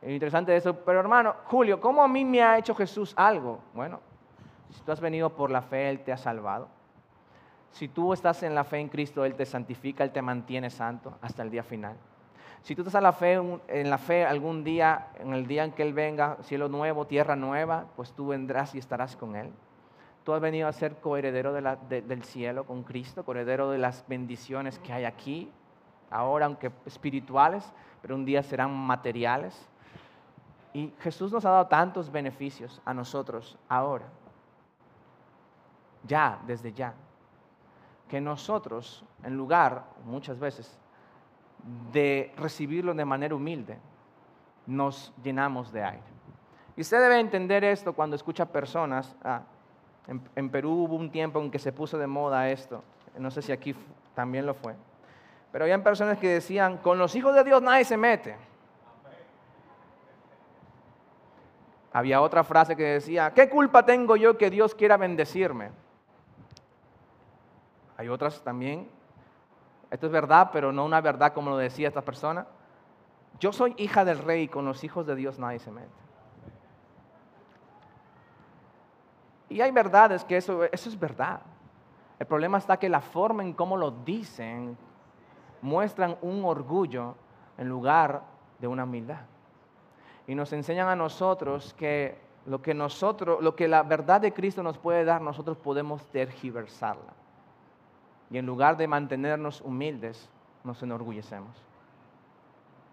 Es 0.00 0.10
interesante 0.10 0.54
eso, 0.54 0.74
pero 0.74 1.00
hermano, 1.00 1.34
Julio, 1.46 1.80
¿cómo 1.80 2.02
a 2.02 2.08
mí 2.08 2.24
me 2.24 2.42
ha 2.42 2.58
hecho 2.58 2.74
Jesús 2.74 3.12
algo? 3.16 3.58
Bueno, 3.74 4.00
si 4.70 4.80
tú 4.82 4.92
has 4.92 5.00
venido 5.00 5.30
por 5.30 5.50
la 5.50 5.62
fe, 5.62 5.90
Él 5.90 6.00
te 6.00 6.12
ha 6.12 6.16
salvado. 6.16 6.68
Si 7.72 7.88
tú 7.88 8.12
estás 8.12 8.42
en 8.42 8.54
la 8.54 8.64
fe 8.64 8.78
en 8.78 8.88
Cristo, 8.88 9.24
Él 9.24 9.34
te 9.34 9.46
santifica, 9.46 10.04
Él 10.04 10.10
te 10.10 10.22
mantiene 10.22 10.70
santo 10.70 11.16
hasta 11.20 11.42
el 11.42 11.50
día 11.50 11.62
final. 11.62 11.96
Si 12.62 12.74
tú 12.74 12.82
estás 12.82 12.96
en 12.96 13.02
la 13.02 13.12
fe, 13.12 13.34
en 13.68 13.90
la 13.90 13.98
fe 13.98 14.24
algún 14.24 14.64
día, 14.64 15.08
en 15.18 15.32
el 15.32 15.46
día 15.46 15.64
en 15.64 15.72
que 15.72 15.82
Él 15.82 15.92
venga, 15.92 16.38
cielo 16.42 16.68
nuevo, 16.68 17.06
tierra 17.06 17.36
nueva, 17.36 17.86
pues 17.96 18.12
tú 18.12 18.28
vendrás 18.28 18.74
y 18.74 18.78
estarás 18.78 19.16
con 19.16 19.36
Él. 19.36 19.52
Tú 20.24 20.32
has 20.34 20.40
venido 20.40 20.68
a 20.68 20.72
ser 20.72 20.96
coheredero 20.96 21.52
del 21.52 22.22
cielo 22.24 22.64
con 22.64 22.82
Cristo, 22.82 23.24
coheredero 23.24 23.70
de 23.70 23.78
las 23.78 24.04
bendiciones 24.08 24.78
que 24.80 24.92
hay 24.92 25.04
aquí, 25.04 25.50
ahora 26.10 26.46
aunque 26.46 26.70
espirituales, 26.84 27.72
pero 28.02 28.14
un 28.14 28.24
día 28.24 28.42
serán 28.42 28.74
materiales. 28.74 29.68
Y 30.74 30.92
Jesús 31.00 31.32
nos 31.32 31.44
ha 31.46 31.50
dado 31.50 31.66
tantos 31.68 32.12
beneficios 32.12 32.82
a 32.84 32.92
nosotros 32.92 33.56
ahora, 33.68 34.04
ya, 36.04 36.40
desde 36.46 36.72
ya 36.72 36.94
que 38.08 38.20
nosotros, 38.20 39.04
en 39.22 39.36
lugar, 39.36 39.84
muchas 40.04 40.38
veces, 40.38 40.78
de 41.92 42.32
recibirlo 42.36 42.94
de 42.94 43.04
manera 43.04 43.34
humilde, 43.34 43.78
nos 44.66 45.12
llenamos 45.22 45.72
de 45.72 45.84
aire. 45.84 46.02
Y 46.76 46.80
usted 46.80 47.00
debe 47.00 47.18
entender 47.18 47.64
esto 47.64 47.92
cuando 47.92 48.16
escucha 48.16 48.46
personas, 48.46 49.16
ah, 49.22 49.42
en, 50.36 50.48
Perú 50.48 50.84
hubo 50.84 50.96
un 50.96 51.10
tiempo 51.10 51.40
en 51.40 51.50
que 51.50 51.58
se 51.58 51.72
puso 51.72 51.98
de 51.98 52.06
moda 52.06 52.48
esto, 52.50 52.82
no 53.18 53.30
sé 53.30 53.42
si 53.42 53.52
aquí 53.52 53.74
también 54.14 54.46
lo 54.46 54.54
fue, 54.54 54.74
pero 55.52 55.64
había 55.64 55.82
personas 55.82 56.18
que 56.18 56.28
decían, 56.28 56.78
con 56.78 56.98
los 56.98 57.14
hijos 57.14 57.34
de 57.34 57.44
Dios 57.44 57.60
nadie 57.62 57.84
se 57.84 57.96
mete. 57.96 58.36
Había 61.92 62.20
otra 62.20 62.44
frase 62.44 62.76
que 62.76 62.84
decía, 62.84 63.32
¿qué 63.34 63.48
culpa 63.48 63.84
tengo 63.84 64.16
yo 64.16 64.38
que 64.38 64.50
Dios 64.50 64.74
quiera 64.74 64.96
bendecirme? 64.96 65.70
Hay 67.98 68.08
otras 68.08 68.42
también. 68.42 68.88
Esto 69.90 70.06
es 70.06 70.12
verdad, 70.12 70.50
pero 70.52 70.72
no 70.72 70.84
una 70.84 71.00
verdad 71.00 71.34
como 71.34 71.50
lo 71.50 71.56
decía 71.58 71.88
esta 71.88 72.02
persona. 72.02 72.46
Yo 73.40 73.52
soy 73.52 73.74
hija 73.76 74.04
del 74.04 74.18
rey 74.18 74.44
y 74.44 74.48
con 74.48 74.64
los 74.64 74.82
hijos 74.84 75.06
de 75.06 75.14
Dios 75.14 75.38
nadie 75.38 75.58
se 75.58 75.70
mete. 75.70 75.88
Y 79.50 79.60
hay 79.60 79.70
verdades 79.72 80.24
que 80.24 80.36
eso, 80.36 80.64
eso 80.64 80.88
es 80.88 80.98
verdad. 80.98 81.40
El 82.18 82.26
problema 82.26 82.58
está 82.58 82.76
que 82.76 82.88
la 82.88 83.00
forma 83.00 83.42
en 83.42 83.52
cómo 83.52 83.76
lo 83.76 83.90
dicen 83.90 84.76
muestran 85.60 86.16
un 86.22 86.44
orgullo 86.44 87.16
en 87.56 87.68
lugar 87.68 88.22
de 88.58 88.68
una 88.68 88.84
humildad. 88.84 89.22
Y 90.26 90.34
nos 90.34 90.52
enseñan 90.52 90.88
a 90.88 90.96
nosotros 90.96 91.74
que 91.74 92.20
lo 92.46 92.62
que 92.62 92.74
nosotros, 92.74 93.42
lo 93.42 93.56
que 93.56 93.66
la 93.66 93.82
verdad 93.82 94.20
de 94.20 94.32
Cristo 94.32 94.62
nos 94.62 94.78
puede 94.78 95.04
dar, 95.04 95.20
nosotros 95.20 95.56
podemos 95.58 96.04
tergiversarla. 96.06 97.17
Y 98.30 98.38
en 98.38 98.46
lugar 98.46 98.76
de 98.76 98.86
mantenernos 98.86 99.60
humildes, 99.60 100.28
nos 100.64 100.82
enorgullecemos. 100.82 101.56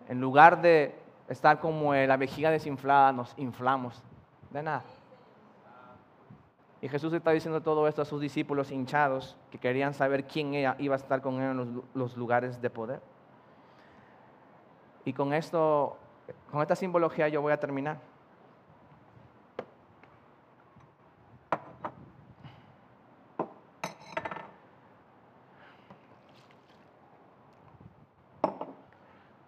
En 0.08 0.22
lugar 0.22 0.62
de 0.62 0.96
estar 1.28 1.60
como 1.60 1.94
la 1.94 2.18
vejiga 2.18 2.52
desinflada, 2.52 3.12
nos 3.12 3.34
inflamos. 3.38 4.02
De 4.52 4.64
nada. 4.64 4.84
Y 6.82 6.88
Jesús 6.88 7.12
está 7.14 7.32
diciendo 7.32 7.62
todo 7.62 7.88
esto 7.88 8.02
a 8.02 8.06
sus 8.06 8.22
discípulos 8.22 8.72
hinchados 8.72 9.36
que 9.52 9.58
querían 9.58 9.94
saber 9.94 10.26
quién 10.26 10.54
iba 10.54 10.96
a 10.96 10.98
estar 10.98 11.22
con 11.22 11.42
él 11.42 11.52
en 11.52 11.58
los, 11.58 11.68
los 11.94 12.18
lugares 12.18 12.62
de 12.62 12.70
poder. 12.70 13.02
Y 15.04 15.14
con 15.14 15.34
esto, 15.34 15.98
con 16.52 16.62
esta 16.62 16.76
simbología 16.76 17.28
yo 17.28 17.42
voy 17.42 17.54
a 17.54 17.60
terminar. 17.60 17.98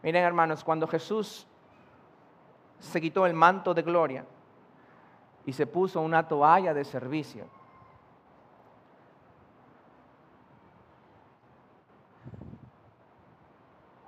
Miren 0.08 0.24
hermanos, 0.24 0.64
cuando 0.64 0.88
Jesús 0.88 1.46
se 2.80 3.02
quitó 3.02 3.26
el 3.26 3.34
manto 3.34 3.74
de 3.74 3.82
gloria 3.82 4.26
y 5.46 5.52
se 5.52 5.68
puso 5.68 6.00
una 6.00 6.26
toalla 6.26 6.74
de 6.74 6.86
servicio, 6.86 7.46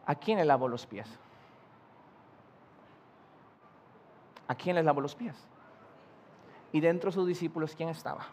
¿a 0.06 0.16
quién 0.16 0.38
le 0.38 0.46
lavó 0.46 0.70
los 0.70 0.86
pies? 0.86 1.20
¿A 4.48 4.56
quién 4.56 4.78
le 4.78 4.84
lavó 4.84 5.02
los 5.02 5.16
pies? 5.16 5.36
Y 6.72 6.80
dentro 6.80 7.10
de 7.10 7.16
sus 7.16 7.28
discípulos, 7.28 7.76
¿quién 7.76 7.90
estaba? 7.90 8.26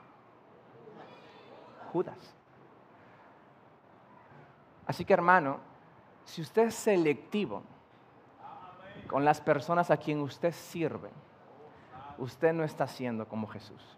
Judas. 1.93 2.33
Así 4.87 5.05
que 5.05 5.12
hermano, 5.12 5.59
si 6.27 6.43
usted 6.43 6.64
es 6.64 6.74
selectivo 6.74 7.62
con 9.07 9.24
las 9.24 9.41
personas 9.41 9.91
a 9.91 9.97
quien 9.97 10.20
usted 10.20 10.53
sirve, 10.53 11.09
usted 12.18 12.53
no 12.53 12.64
está 12.64 12.87
siendo 12.87 13.27
como 13.27 13.47
Jesús. 13.47 13.97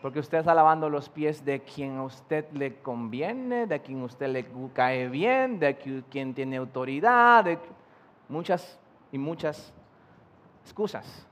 Porque 0.00 0.20
usted 0.20 0.38
está 0.38 0.54
lavando 0.54 0.88
los 0.88 1.08
pies 1.08 1.44
de 1.44 1.60
quien 1.60 1.98
a 1.98 2.04
usted 2.04 2.50
le 2.52 2.80
conviene, 2.80 3.66
de 3.66 3.82
quien 3.82 4.00
a 4.02 4.04
usted 4.04 4.28
le 4.28 4.46
cae 4.72 5.08
bien, 5.08 5.58
de 5.58 5.76
quien 6.08 6.34
tiene 6.34 6.56
autoridad, 6.56 7.44
de 7.44 7.58
muchas 8.28 8.78
y 9.10 9.18
muchas 9.18 9.72
excusas 10.64 11.26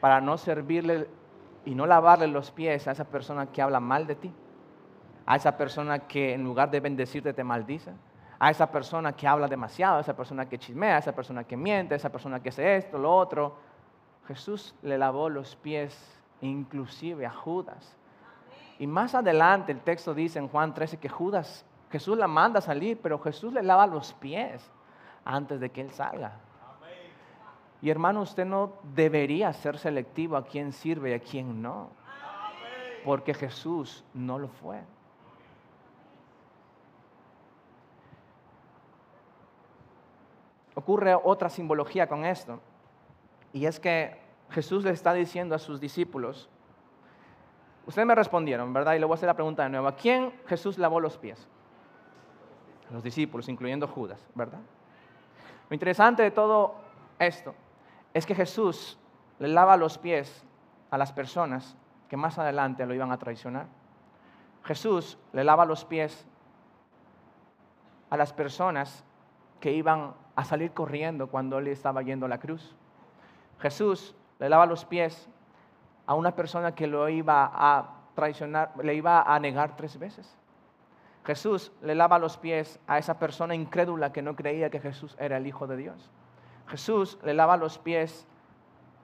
para 0.00 0.20
no 0.20 0.38
servirle 0.38 1.08
y 1.64 1.74
no 1.74 1.86
lavarle 1.86 2.28
los 2.28 2.50
pies 2.50 2.86
a 2.86 2.92
esa 2.92 3.04
persona 3.04 3.46
que 3.46 3.62
habla 3.62 3.80
mal 3.80 4.06
de 4.06 4.14
ti, 4.14 4.32
a 5.26 5.36
esa 5.36 5.56
persona 5.56 6.00
que 6.00 6.34
en 6.34 6.44
lugar 6.44 6.70
de 6.70 6.80
bendecirte 6.80 7.32
te 7.32 7.44
maldice, 7.44 7.92
a 8.38 8.50
esa 8.50 8.70
persona 8.70 9.12
que 9.12 9.26
habla 9.26 9.48
demasiado, 9.48 9.98
a 9.98 10.00
esa 10.00 10.16
persona 10.16 10.48
que 10.48 10.58
chismea, 10.58 10.96
a 10.96 10.98
esa 10.98 11.14
persona 11.14 11.44
que 11.44 11.56
miente, 11.56 11.94
a 11.94 11.96
esa 11.96 12.10
persona 12.10 12.40
que 12.40 12.50
hace 12.50 12.76
esto, 12.76 12.98
lo 12.98 13.14
otro. 13.14 13.56
Jesús 14.26 14.74
le 14.82 14.98
lavó 14.98 15.28
los 15.28 15.56
pies 15.56 16.20
inclusive 16.40 17.26
a 17.26 17.30
Judas. 17.30 17.96
Y 18.78 18.86
más 18.86 19.14
adelante 19.14 19.72
el 19.72 19.80
texto 19.80 20.14
dice 20.14 20.38
en 20.38 20.48
Juan 20.48 20.72
13 20.72 20.98
que 20.98 21.08
Judas, 21.08 21.64
Jesús 21.90 22.16
la 22.16 22.28
manda 22.28 22.58
a 22.58 22.62
salir, 22.62 23.00
pero 23.02 23.18
Jesús 23.18 23.52
le 23.52 23.62
lava 23.62 23.86
los 23.86 24.12
pies 24.14 24.70
antes 25.24 25.58
de 25.58 25.70
que 25.70 25.80
él 25.80 25.90
salga. 25.90 26.32
Y 27.80 27.90
hermano, 27.90 28.22
usted 28.22 28.44
no 28.44 28.72
debería 28.94 29.52
ser 29.52 29.78
selectivo 29.78 30.36
a 30.36 30.44
quién 30.44 30.72
sirve 30.72 31.10
y 31.10 31.14
a 31.14 31.20
quién 31.20 31.62
no. 31.62 31.90
Porque 33.04 33.34
Jesús 33.34 34.04
no 34.14 34.38
lo 34.38 34.48
fue. 34.48 34.80
Ocurre 40.78 41.12
otra 41.12 41.48
simbología 41.48 42.06
con 42.06 42.24
esto. 42.24 42.60
Y 43.52 43.66
es 43.66 43.80
que 43.80 44.16
Jesús 44.50 44.84
le 44.84 44.92
está 44.92 45.12
diciendo 45.12 45.56
a 45.56 45.58
sus 45.58 45.80
discípulos, 45.80 46.48
ustedes 47.84 48.06
me 48.06 48.14
respondieron, 48.14 48.72
¿verdad? 48.72 48.94
Y 48.94 49.00
le 49.00 49.04
voy 49.04 49.14
a 49.14 49.16
hacer 49.16 49.26
la 49.26 49.34
pregunta 49.34 49.64
de 49.64 49.70
nuevo, 49.70 49.88
¿a 49.88 49.96
quién 49.96 50.32
Jesús 50.46 50.78
lavó 50.78 51.00
los 51.00 51.18
pies? 51.18 51.48
A 52.88 52.94
los 52.94 53.02
discípulos, 53.02 53.48
incluyendo 53.48 53.88
Judas, 53.88 54.24
¿verdad? 54.36 54.60
Lo 55.68 55.74
interesante 55.74 56.22
de 56.22 56.30
todo 56.30 56.76
esto 57.18 57.56
es 58.14 58.24
que 58.24 58.36
Jesús 58.36 59.00
le 59.40 59.48
lava 59.48 59.76
los 59.76 59.98
pies 59.98 60.44
a 60.92 60.96
las 60.96 61.12
personas 61.12 61.76
que 62.08 62.16
más 62.16 62.38
adelante 62.38 62.86
lo 62.86 62.94
iban 62.94 63.10
a 63.10 63.18
traicionar. 63.18 63.66
Jesús 64.62 65.18
le 65.32 65.42
lava 65.42 65.64
los 65.64 65.84
pies 65.84 66.24
a 68.10 68.16
las 68.16 68.32
personas 68.32 69.04
que 69.58 69.72
iban 69.72 70.14
a 70.38 70.44
salir 70.44 70.70
corriendo 70.70 71.26
cuando 71.26 71.58
él 71.58 71.66
estaba 71.66 72.00
yendo 72.02 72.26
a 72.26 72.28
la 72.28 72.38
cruz. 72.38 72.76
Jesús 73.58 74.14
le 74.38 74.48
lava 74.48 74.66
los 74.66 74.84
pies 74.84 75.28
a 76.06 76.14
una 76.14 76.36
persona 76.36 76.76
que 76.76 76.86
lo 76.86 77.08
iba 77.08 77.50
a 77.52 78.04
traicionar, 78.14 78.70
le 78.80 78.94
iba 78.94 79.22
a 79.22 79.40
negar 79.40 79.74
tres 79.74 79.98
veces. 79.98 80.38
Jesús 81.24 81.72
le 81.82 81.96
lava 81.96 82.20
los 82.20 82.36
pies 82.36 82.78
a 82.86 82.98
esa 82.98 83.18
persona 83.18 83.56
incrédula 83.56 84.12
que 84.12 84.22
no 84.22 84.36
creía 84.36 84.70
que 84.70 84.78
Jesús 84.78 85.16
era 85.18 85.38
el 85.38 85.46
Hijo 85.48 85.66
de 85.66 85.76
Dios. 85.76 86.08
Jesús 86.68 87.18
le 87.24 87.34
lava 87.34 87.56
los 87.56 87.80
pies 87.80 88.24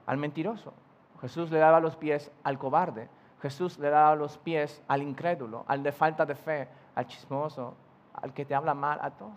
al 0.06 0.18
mentiroso. 0.18 0.72
Jesús 1.20 1.50
le 1.50 1.58
lava 1.58 1.80
los 1.80 1.96
pies 1.96 2.30
al 2.44 2.60
cobarde. 2.60 3.08
Jesús 3.42 3.80
le 3.80 3.90
lava 3.90 4.14
los 4.14 4.38
pies 4.38 4.84
al 4.86 5.02
incrédulo, 5.02 5.64
al 5.66 5.82
de 5.82 5.90
falta 5.90 6.24
de 6.26 6.36
fe, 6.36 6.68
al 6.94 7.08
chismoso, 7.08 7.74
al 8.22 8.32
que 8.32 8.44
te 8.44 8.54
habla 8.54 8.74
mal, 8.74 9.00
a 9.02 9.10
todo. 9.10 9.32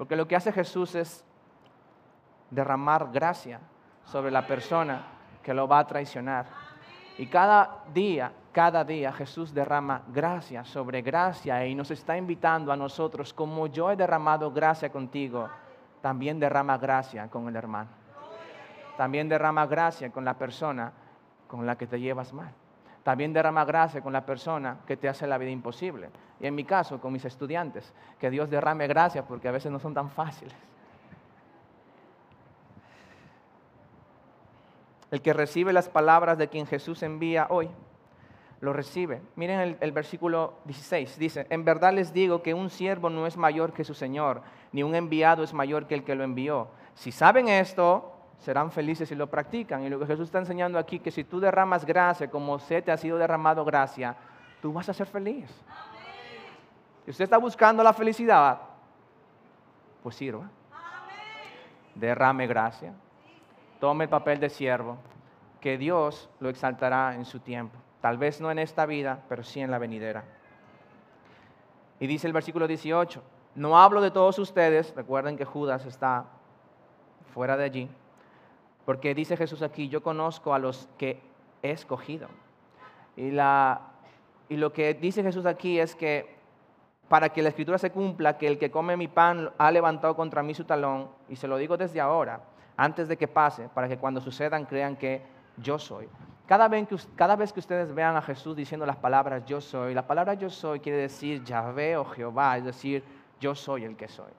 Porque 0.00 0.16
lo 0.16 0.26
que 0.26 0.34
hace 0.34 0.50
Jesús 0.50 0.94
es 0.94 1.22
derramar 2.48 3.10
gracia 3.12 3.60
sobre 4.02 4.30
la 4.30 4.46
persona 4.46 5.02
que 5.42 5.52
lo 5.52 5.68
va 5.68 5.80
a 5.80 5.86
traicionar. 5.86 6.46
Y 7.18 7.26
cada 7.26 7.84
día, 7.92 8.32
cada 8.50 8.82
día 8.82 9.12
Jesús 9.12 9.52
derrama 9.52 10.00
gracia 10.08 10.64
sobre 10.64 11.02
gracia 11.02 11.66
y 11.66 11.74
nos 11.74 11.90
está 11.90 12.16
invitando 12.16 12.72
a 12.72 12.78
nosotros, 12.78 13.34
como 13.34 13.66
yo 13.66 13.90
he 13.90 13.96
derramado 13.96 14.50
gracia 14.50 14.90
contigo, 14.90 15.50
también 16.00 16.40
derrama 16.40 16.78
gracia 16.78 17.28
con 17.28 17.46
el 17.46 17.56
hermano. 17.56 17.90
También 18.96 19.28
derrama 19.28 19.66
gracia 19.66 20.10
con 20.10 20.24
la 20.24 20.32
persona 20.32 20.94
con 21.46 21.66
la 21.66 21.76
que 21.76 21.86
te 21.86 22.00
llevas 22.00 22.32
mal. 22.32 22.54
También 23.02 23.32
derrama 23.32 23.64
gracia 23.64 24.02
con 24.02 24.12
la 24.12 24.26
persona 24.26 24.78
que 24.86 24.96
te 24.96 25.08
hace 25.08 25.26
la 25.26 25.38
vida 25.38 25.50
imposible. 25.50 26.10
Y 26.38 26.46
en 26.46 26.54
mi 26.54 26.64
caso, 26.64 27.00
con 27.00 27.12
mis 27.12 27.24
estudiantes, 27.24 27.92
que 28.18 28.30
Dios 28.30 28.50
derrame 28.50 28.86
gracia 28.86 29.24
porque 29.24 29.48
a 29.48 29.52
veces 29.52 29.72
no 29.72 29.78
son 29.78 29.94
tan 29.94 30.10
fáciles. 30.10 30.54
El 35.10 35.22
que 35.22 35.32
recibe 35.32 35.72
las 35.72 35.88
palabras 35.88 36.38
de 36.38 36.48
quien 36.48 36.66
Jesús 36.66 37.02
envía 37.02 37.46
hoy, 37.50 37.68
lo 38.60 38.72
recibe. 38.72 39.22
Miren 39.36 39.76
el, 39.80 39.92
versículo 39.92 40.54
16, 40.66 41.18
dice, 41.18 41.46
en 41.50 41.64
verdad 41.64 41.92
les 41.94 42.12
digo 42.12 42.42
que 42.42 42.54
un 42.54 42.70
siervo 42.70 43.10
no 43.10 43.26
es 43.26 43.36
mayor 43.36 43.72
que 43.72 43.84
su 43.84 43.94
Señor, 43.94 44.42
ni 44.72 44.82
un 44.82 44.94
enviado 44.94 45.42
es 45.42 45.54
mayor 45.54 45.86
que 45.86 45.94
el 45.94 46.04
que 46.04 46.14
lo 46.14 46.22
envió. 46.22 46.68
Si 46.94 47.10
saben 47.10 47.48
esto, 47.48 48.12
serán 48.40 48.70
felices 48.70 49.08
si 49.08 49.14
lo 49.14 49.28
practican. 49.28 49.84
Y 49.84 49.88
lo 49.88 49.98
que 49.98 50.06
Jesús 50.06 50.26
está 50.26 50.38
enseñando 50.38 50.78
aquí, 50.78 50.98
que 50.98 51.10
si 51.10 51.24
tú 51.24 51.40
derramas 51.40 51.84
gracia 51.84 52.30
como 52.30 52.58
se 52.58 52.82
te 52.82 52.90
ha 52.90 52.96
sido 52.96 53.18
derramado 53.18 53.64
gracia, 53.64 54.16
tú 54.60 54.72
vas 54.72 54.88
a 54.88 54.94
ser 54.94 55.06
feliz. 55.06 55.48
Si 57.04 57.10
usted 57.10 57.24
está 57.24 57.38
buscando 57.38 57.82
la 57.82 57.92
felicidad, 57.92 58.60
pues 60.02 60.16
sirva. 60.16 60.48
Derrame 61.94 62.46
gracia. 62.46 62.94
Tome 63.78 64.04
el 64.04 64.10
papel 64.10 64.40
de 64.40 64.48
siervo, 64.48 64.98
que 65.60 65.78
Dios 65.78 66.28
lo 66.40 66.48
exaltará 66.48 67.14
en 67.14 67.24
su 67.24 67.40
tiempo. 67.40 67.76
Tal 68.00 68.18
vez 68.18 68.40
no 68.40 68.50
en 68.50 68.58
esta 68.58 68.86
vida, 68.86 69.22
pero 69.28 69.42
sí 69.42 69.60
en 69.60 69.70
la 69.70 69.78
venidera. 69.78 70.24
Y 71.98 72.06
dice 72.06 72.26
el 72.26 72.32
versículo 72.32 72.66
18, 72.66 73.22
no 73.54 73.78
hablo 73.78 74.00
de 74.00 74.10
todos 74.10 74.38
ustedes, 74.38 74.94
recuerden 74.94 75.36
que 75.36 75.44
Judas 75.44 75.84
está 75.84 76.26
fuera 77.34 77.56
de 77.56 77.64
allí, 77.64 77.90
porque 78.90 79.14
dice 79.14 79.36
Jesús 79.36 79.62
aquí, 79.62 79.88
yo 79.88 80.02
conozco 80.02 80.52
a 80.52 80.58
los 80.58 80.88
que 80.98 81.20
he 81.62 81.70
escogido. 81.70 82.26
Y, 83.14 83.30
la, 83.30 83.82
y 84.48 84.56
lo 84.56 84.72
que 84.72 84.94
dice 84.94 85.22
Jesús 85.22 85.46
aquí 85.46 85.78
es 85.78 85.94
que 85.94 86.34
para 87.06 87.28
que 87.28 87.40
la 87.40 87.50
escritura 87.50 87.78
se 87.78 87.92
cumpla, 87.92 88.36
que 88.36 88.48
el 88.48 88.58
que 88.58 88.72
come 88.72 88.96
mi 88.96 89.06
pan 89.06 89.48
ha 89.58 89.70
levantado 89.70 90.16
contra 90.16 90.42
mí 90.42 90.54
su 90.54 90.64
talón, 90.64 91.08
y 91.28 91.36
se 91.36 91.46
lo 91.46 91.56
digo 91.56 91.76
desde 91.76 92.00
ahora, 92.00 92.40
antes 92.76 93.06
de 93.06 93.16
que 93.16 93.28
pase, 93.28 93.68
para 93.72 93.86
que 93.86 93.96
cuando 93.96 94.20
sucedan 94.20 94.64
crean 94.64 94.96
que 94.96 95.22
yo 95.56 95.78
soy. 95.78 96.08
Cada 96.48 96.66
vez, 96.66 96.88
que, 96.88 96.96
cada 97.14 97.36
vez 97.36 97.52
que 97.52 97.60
ustedes 97.60 97.94
vean 97.94 98.16
a 98.16 98.22
Jesús 98.22 98.56
diciendo 98.56 98.84
las 98.86 98.96
palabras 98.96 99.44
yo 99.46 99.60
soy, 99.60 99.94
la 99.94 100.04
palabra 100.04 100.34
yo 100.34 100.50
soy 100.50 100.80
quiere 100.80 100.98
decir 100.98 101.44
Yahvé 101.44 101.96
o 101.96 102.04
Jehová, 102.06 102.58
es 102.58 102.64
decir, 102.64 103.04
yo 103.38 103.54
soy 103.54 103.84
el 103.84 103.94
que 103.94 104.08
soy. 104.08 104.32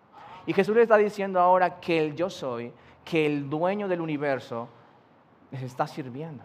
Y 0.46 0.52
Jesús 0.52 0.76
le 0.76 0.82
está 0.82 0.98
diciendo 0.98 1.40
ahora 1.40 1.80
que 1.80 1.98
el 1.98 2.16
yo 2.16 2.30
soy, 2.30 2.74
que 3.04 3.26
el 3.26 3.50
dueño 3.50 3.88
del 3.88 4.02
universo 4.02 4.68
les 5.52 5.64
está 5.64 5.88
sirviendo, 5.88 6.44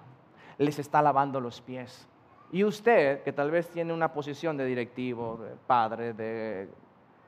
les 0.59 0.79
está 0.79 1.03
lavando 1.03 1.41
los 1.41 1.61
pies. 1.61 2.09
Y 2.53 2.65
usted, 2.65 3.23
que 3.23 3.33
tal 3.33 3.51
vez 3.51 3.69
tiene 3.69 3.93
una 3.93 4.13
posición 4.13 4.57
de 4.57 4.65
directivo, 4.65 5.37
de 5.37 5.57
padre, 5.67 6.13
de 6.13 6.69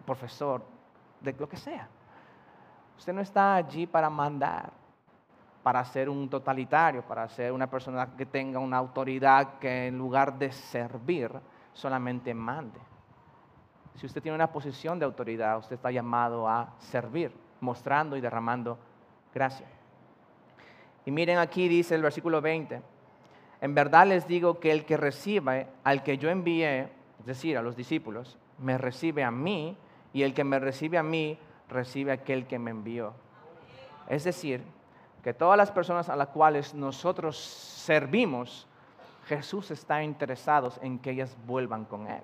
profesor, 0.07 0.63
de 1.21 1.33
lo 1.33 1.49
que 1.49 1.57
sea, 1.57 1.89
usted 2.97 3.13
no 3.13 3.21
está 3.21 3.57
allí 3.57 3.87
para 3.87 4.09
mandar, 4.09 4.73
para 5.63 5.85
ser 5.85 6.09
un 6.09 6.29
totalitario, 6.29 7.03
para 7.03 7.29
ser 7.29 7.53
una 7.53 7.69
persona 7.69 8.09
que 8.17 8.27
tenga 8.27 8.59
una 8.59 8.79
autoridad 8.79 9.59
que 9.59 9.89
en 9.89 9.99
lugar 9.99 10.39
de 10.39 10.51
servir 10.53 11.31
solamente 11.73 12.33
mande. 12.33 12.81
Si 13.97 14.07
usted 14.07 14.23
tiene 14.23 14.37
una 14.37 14.51
posición 14.51 14.99
de 14.99 15.05
autoridad, 15.05 15.59
usted 15.59 15.75
está 15.75 15.91
llamado 15.91 16.49
a 16.49 16.73
servir, 16.79 17.33
mostrando 17.61 18.17
y 18.17 18.21
derramando 18.21 18.79
gracia. 19.35 19.67
Y 21.05 21.11
miren 21.11 21.39
aquí 21.39 21.69
dice 21.69 21.95
el 21.95 22.03
versículo 22.03 22.41
20, 22.41 22.83
en 23.61 23.75
verdad 23.75 24.07
les 24.07 24.27
digo 24.29 24.61
que 24.61 24.71
el 24.71 24.85
que 24.85 24.97
recibe 24.97 25.67
al 25.85 26.03
que 26.03 26.19
yo 26.19 26.29
envié, 26.31 26.89
es 27.21 27.27
decir, 27.27 27.57
a 27.57 27.63
los 27.63 27.77
discípulos, 27.77 28.37
me 28.59 28.79
recibe 28.79 29.25
a 29.25 29.31
mí, 29.31 29.77
y 30.13 30.23
el 30.23 30.35
que 30.35 30.45
me 30.45 30.59
recibe 30.59 30.99
a 30.99 31.03
mí, 31.03 31.39
recibe 31.69 32.11
a 32.11 32.15
aquel 32.15 32.47
que 32.47 32.59
me 32.59 32.71
envió. 32.71 33.13
Es 34.09 34.25
decir, 34.25 34.63
que 35.23 35.35
todas 35.35 35.57
las 35.57 35.71
personas 35.71 36.09
a 36.09 36.17
las 36.17 36.29
cuales 36.29 36.75
nosotros 36.75 37.37
servimos, 37.37 38.67
Jesús 39.27 39.71
está 39.71 40.03
interesado 40.03 40.73
en 40.81 40.99
que 40.99 41.11
ellas 41.11 41.37
vuelvan 41.47 41.85
con 41.85 42.07
Él. 42.07 42.23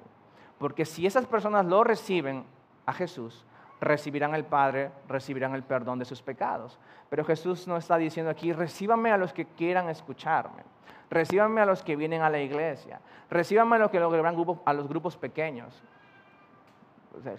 Porque 0.59 0.85
si 0.85 1.07
esas 1.07 1.27
personas 1.27 1.67
lo 1.67 1.85
reciben 1.85 2.45
a 2.87 2.93
Jesús, 2.93 3.45
recibirán 3.85 4.35
el 4.35 4.45
Padre, 4.45 4.91
recibirán 5.09 5.55
el 5.55 5.63
perdón 5.63 5.99
de 5.99 6.05
sus 6.05 6.23
pecados. 6.23 6.79
Pero 7.09 7.25
Jesús 7.25 7.69
no 7.69 7.77
está 7.77 7.97
diciendo 7.97 8.31
aquí, 8.31 8.53
recíbanme 8.53 9.11
a 9.11 9.17
los 9.17 9.33
que 9.33 9.47
quieran 9.47 9.89
escucharme, 9.89 10.63
recíbanme 11.11 11.61
a 11.61 11.67
los 11.67 11.83
que 11.83 11.97
vienen 11.97 12.23
a 12.23 12.31
la 12.31 12.41
iglesia, 12.41 13.01
recíbanme 13.31 13.77
a 13.77 13.81
los 13.81 13.91
que 13.91 14.01
logran 14.01 14.37
a 14.65 14.73
los 14.73 14.89
grupos 14.89 15.17
pequeños. 15.17 15.83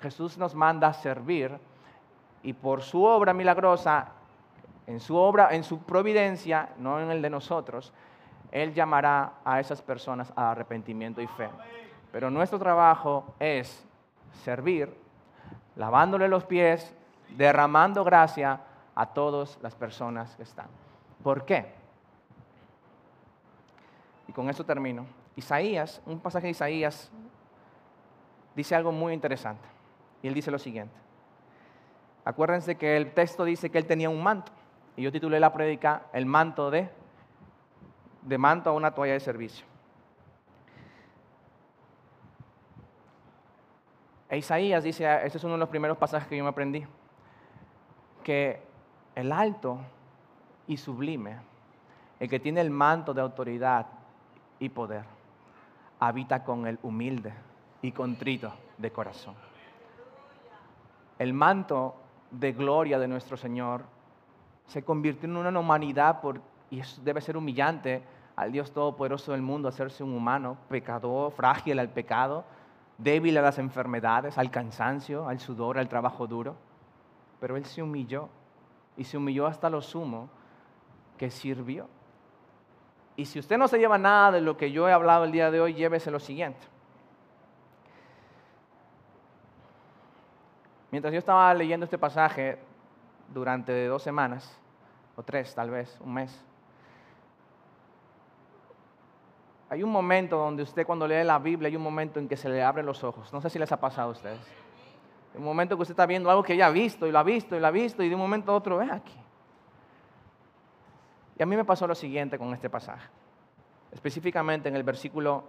Jesús 0.01 0.37
nos 0.37 0.55
manda 0.55 0.93
servir 0.93 1.57
y 2.43 2.53
por 2.53 2.81
su 2.81 3.03
obra 3.03 3.33
milagrosa 3.33 4.13
en 4.87 4.99
su 4.99 5.15
obra, 5.15 5.49
en 5.51 5.63
su 5.63 5.79
providencia, 5.79 6.69
no 6.77 6.99
en 6.99 7.09
el 7.09 7.21
de 7.21 7.29
nosotros, 7.29 7.91
Él 8.51 8.73
llamará 8.73 9.33
a 9.43 9.59
esas 9.59 9.81
personas 9.81 10.31
a 10.35 10.51
arrepentimiento 10.51 11.21
y 11.21 11.27
fe. 11.27 11.49
Pero 12.11 12.29
nuestro 12.29 12.59
trabajo 12.59 13.35
es 13.39 13.85
servir, 14.43 15.04
lavándole 15.75 16.27
los 16.27 16.45
pies, 16.45 16.93
derramando 17.37 18.03
gracia 18.03 18.61
a 18.93 19.05
todas 19.07 19.57
las 19.61 19.75
personas 19.75 20.35
que 20.35 20.43
están. 20.43 20.67
¿Por 21.23 21.45
qué? 21.45 21.73
Y 24.27 24.31
con 24.31 24.49
esto 24.49 24.63
termino. 24.63 25.05
Isaías, 25.35 26.01
un 26.05 26.19
pasaje 26.19 26.47
de 26.47 26.51
Isaías, 26.51 27.11
dice 28.55 28.75
algo 28.75 28.91
muy 28.91 29.13
interesante. 29.13 29.67
Y 30.21 30.27
él 30.27 30.33
dice 30.33 30.49
lo 30.49 30.59
siguiente. 30.59 30.95
Acuérdense 32.23 32.75
que 32.75 32.97
el 32.97 33.13
texto 33.13 33.43
dice 33.43 33.69
que 33.69 33.77
él 33.77 33.85
tenía 33.85 34.09
un 34.09 34.23
manto. 34.23 34.51
Y 34.95 35.03
yo 35.03 35.11
titulé 35.11 35.39
la 35.39 35.51
prédica 35.51 36.03
El 36.13 36.25
manto 36.25 36.71
de, 36.71 36.89
de 38.21 38.37
manto 38.37 38.69
a 38.69 38.73
una 38.73 38.91
toalla 38.91 39.13
de 39.13 39.19
servicio. 39.19 39.65
E 44.35 44.39
Isaías 44.39 44.83
dice, 44.83 45.05
este 45.25 45.37
es 45.37 45.43
uno 45.45 45.53
de 45.53 45.59
los 45.59 45.69
primeros 45.69 45.97
pasajes 45.97 46.27
que 46.27 46.35
yo 46.35 46.43
me 46.43 46.49
aprendí, 46.49 46.85
que 48.21 48.61
el 49.15 49.31
alto 49.31 49.79
y 50.67 50.75
sublime, 50.75 51.37
el 52.19 52.29
que 52.29 52.41
tiene 52.41 52.59
el 52.59 52.69
manto 52.69 53.13
de 53.13 53.21
autoridad 53.21 53.85
y 54.59 54.67
poder, 54.67 55.05
habita 56.01 56.43
con 56.43 56.67
el 56.67 56.77
humilde 56.83 57.31
y 57.81 57.93
contrito 57.93 58.51
de 58.77 58.91
corazón. 58.91 59.35
El 61.17 61.33
manto 61.33 61.95
de 62.29 62.51
gloria 62.51 62.99
de 62.99 63.07
nuestro 63.07 63.37
Señor 63.37 63.83
se 64.67 64.83
convirtió 64.83 65.29
en 65.29 65.37
una 65.37 65.57
humanidad 65.57 66.19
por, 66.19 66.41
y 66.69 66.81
eso 66.81 67.01
debe 67.05 67.21
ser 67.21 67.37
humillante 67.37 68.03
al 68.35 68.51
Dios 68.51 68.73
Todopoderoso 68.73 69.31
del 69.31 69.41
mundo, 69.41 69.69
hacerse 69.69 70.03
un 70.03 70.11
humano, 70.11 70.57
pecador, 70.67 71.31
frágil 71.31 71.79
al 71.79 71.87
pecado, 71.87 72.43
débil 72.97 73.37
a 73.37 73.41
las 73.41 73.57
enfermedades, 73.59 74.37
al 74.37 74.51
cansancio, 74.51 75.27
al 75.27 75.39
sudor, 75.39 75.77
al 75.77 75.89
trabajo 75.89 76.27
duro. 76.27 76.55
Pero 77.39 77.57
Él 77.57 77.65
se 77.65 77.81
humilló 77.81 78.29
y 78.97 79.03
se 79.03 79.17
humilló 79.17 79.47
hasta 79.47 79.69
lo 79.69 79.81
sumo 79.81 80.29
que 81.17 81.29
sirvió. 81.29 81.87
Y 83.15 83.25
si 83.25 83.39
usted 83.39 83.57
no 83.57 83.67
se 83.67 83.77
lleva 83.77 83.97
nada 83.97 84.31
de 84.33 84.41
lo 84.41 84.57
que 84.57 84.71
yo 84.71 84.89
he 84.89 84.91
hablado 84.91 85.23
el 85.23 85.31
día 85.31 85.51
de 85.51 85.61
hoy, 85.61 85.73
llévese 85.73 86.11
lo 86.11 86.19
siguiente. 86.19 86.67
Mientras 90.91 91.13
yo 91.13 91.19
estaba 91.19 91.53
leyendo 91.53 91.85
este 91.85 91.97
pasaje, 91.97 92.59
durante 93.33 93.87
dos 93.87 94.03
semanas, 94.03 94.57
o 95.15 95.23
tres 95.23 95.53
tal 95.55 95.69
vez, 95.69 95.97
un 96.01 96.13
mes. 96.13 96.45
Hay 99.69 99.81
un 99.81 99.91
momento 99.91 100.37
donde 100.37 100.63
usted 100.63 100.85
cuando 100.85 101.07
lee 101.07 101.23
la 101.23 101.39
Biblia, 101.39 101.67
hay 101.67 101.75
un 101.75 101.81
momento 101.81 102.19
en 102.19 102.27
que 102.27 102.37
se 102.37 102.49
le 102.49 102.63
abren 102.63 102.85
los 102.85 103.03
ojos. 103.03 103.33
No 103.33 103.41
sé 103.41 103.49
si 103.49 103.57
les 103.57 103.71
ha 103.71 103.79
pasado 103.79 104.09
a 104.09 104.11
ustedes. 104.11 104.39
Un 105.33 105.43
momento 105.43 105.75
que 105.75 105.81
usted 105.81 105.93
está 105.93 106.05
viendo 106.05 106.29
algo 106.29 106.43
que 106.43 106.55
ya 106.55 106.67
ha 106.67 106.71
visto 106.71 107.07
y 107.07 107.11
lo 107.11 107.19
ha 107.19 107.23
visto 107.23 107.55
y 107.55 107.59
lo 107.59 107.67
ha 107.67 107.71
visto 107.71 108.03
y 108.03 108.09
de 108.09 108.15
un 108.15 108.21
momento 108.21 108.51
a 108.51 108.55
otro 108.55 108.77
ve 108.77 108.89
aquí. 108.91 109.17
Y 111.37 111.43
a 111.43 111.45
mí 111.45 111.55
me 111.55 111.65
pasó 111.65 111.87
lo 111.87 111.95
siguiente 111.95 112.37
con 112.37 112.53
este 112.53 112.69
pasaje. 112.69 113.09
Específicamente 113.91 114.69
en 114.69 114.75
el 114.75 114.83
versículo 114.83 115.43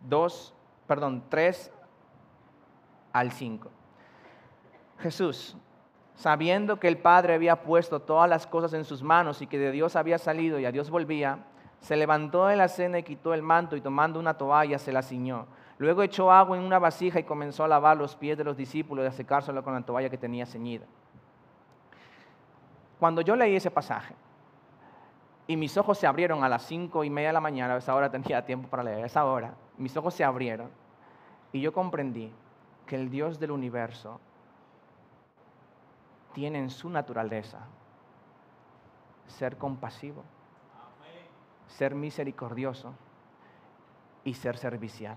2, 0.00 0.54
perdón, 0.86 1.24
3 1.28 1.72
al 3.12 3.32
5. 3.32 3.70
Jesús, 5.00 5.56
sabiendo 6.14 6.80
que 6.80 6.88
el 6.88 6.98
Padre 6.98 7.34
había 7.34 7.62
puesto 7.62 8.00
todas 8.00 8.28
las 8.28 8.46
cosas 8.46 8.72
en 8.72 8.84
sus 8.84 9.02
manos 9.02 9.42
y 9.42 9.46
que 9.46 9.58
de 9.58 9.70
Dios 9.70 9.96
había 9.96 10.18
salido 10.18 10.58
y 10.58 10.64
a 10.64 10.72
Dios 10.72 10.90
volvía, 10.90 11.44
se 11.80 11.96
levantó 11.96 12.46
de 12.46 12.56
la 12.56 12.68
cena 12.68 12.98
y 12.98 13.02
quitó 13.02 13.34
el 13.34 13.42
manto 13.42 13.76
y 13.76 13.80
tomando 13.80 14.18
una 14.18 14.34
toalla 14.34 14.78
se 14.78 14.92
la 14.92 15.02
ciñó. 15.02 15.46
Luego 15.78 16.02
echó 16.02 16.32
agua 16.32 16.56
en 16.56 16.64
una 16.64 16.78
vasija 16.78 17.20
y 17.20 17.24
comenzó 17.24 17.64
a 17.64 17.68
lavar 17.68 17.96
los 17.96 18.16
pies 18.16 18.36
de 18.36 18.44
los 18.44 18.56
discípulos 18.56 19.04
y 19.04 19.08
a 19.08 19.12
secárselo 19.12 19.62
con 19.62 19.74
la 19.74 19.82
toalla 19.82 20.10
que 20.10 20.18
tenía 20.18 20.44
ceñida. 20.44 20.86
Cuando 22.98 23.20
yo 23.20 23.36
leí 23.36 23.54
ese 23.54 23.70
pasaje 23.70 24.14
y 25.46 25.56
mis 25.56 25.76
ojos 25.76 25.98
se 25.98 26.06
abrieron 26.06 26.42
a 26.42 26.48
las 26.48 26.64
cinco 26.64 27.04
y 27.04 27.10
media 27.10 27.28
de 27.28 27.34
la 27.34 27.40
mañana, 27.40 27.74
a 27.74 27.78
esa 27.78 27.94
hora 27.94 28.10
tenía 28.10 28.44
tiempo 28.44 28.68
para 28.68 28.82
leer, 28.82 29.04
a 29.04 29.06
esa 29.06 29.24
hora, 29.24 29.54
mis 29.76 29.96
ojos 29.96 30.14
se 30.14 30.24
abrieron 30.24 30.70
y 31.52 31.60
yo 31.60 31.72
comprendí 31.72 32.32
que 32.86 32.96
el 32.96 33.08
Dios 33.08 33.38
del 33.38 33.52
universo 33.52 34.20
tiene 36.32 36.58
en 36.58 36.70
su 36.70 36.90
naturaleza 36.90 37.60
ser 39.28 39.56
compasivo, 39.56 40.24
ser 41.68 41.94
misericordioso 41.94 42.92
y 44.24 44.34
ser 44.34 44.56
servicial. 44.56 45.16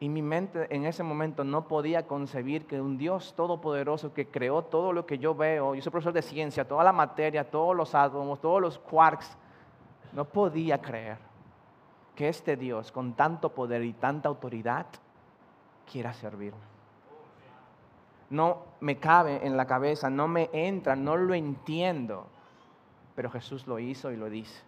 Y 0.00 0.08
mi 0.08 0.22
mente 0.22 0.72
en 0.74 0.86
ese 0.86 1.02
momento 1.02 1.42
no 1.42 1.66
podía 1.66 2.06
concebir 2.06 2.66
que 2.66 2.80
un 2.80 2.98
Dios 2.98 3.34
todopoderoso 3.34 4.14
que 4.14 4.28
creó 4.28 4.62
todo 4.62 4.92
lo 4.92 5.06
que 5.06 5.18
yo 5.18 5.34
veo, 5.34 5.74
yo 5.74 5.82
soy 5.82 5.90
profesor 5.90 6.12
de 6.12 6.22
ciencia, 6.22 6.68
toda 6.68 6.84
la 6.84 6.92
materia, 6.92 7.50
todos 7.50 7.74
los 7.74 7.94
átomos, 7.96 8.40
todos 8.40 8.60
los 8.60 8.78
quarks, 8.78 9.36
no 10.12 10.24
podía 10.24 10.80
creer 10.80 11.18
que 12.14 12.28
este 12.28 12.56
Dios 12.56 12.92
con 12.92 13.14
tanto 13.14 13.52
poder 13.52 13.82
y 13.82 13.92
tanta 13.92 14.28
autoridad 14.28 14.86
quiera 15.90 16.12
servirme 16.12 16.78
no 18.30 18.66
me 18.80 18.98
cabe 18.98 19.46
en 19.46 19.56
la 19.56 19.66
cabeza, 19.66 20.10
no 20.10 20.28
me 20.28 20.50
entra, 20.52 20.96
no 20.96 21.16
lo 21.16 21.34
entiendo. 21.34 22.26
Pero 23.14 23.30
Jesús 23.30 23.66
lo 23.66 23.78
hizo 23.78 24.12
y 24.12 24.16
lo 24.16 24.28
dice. 24.28 24.62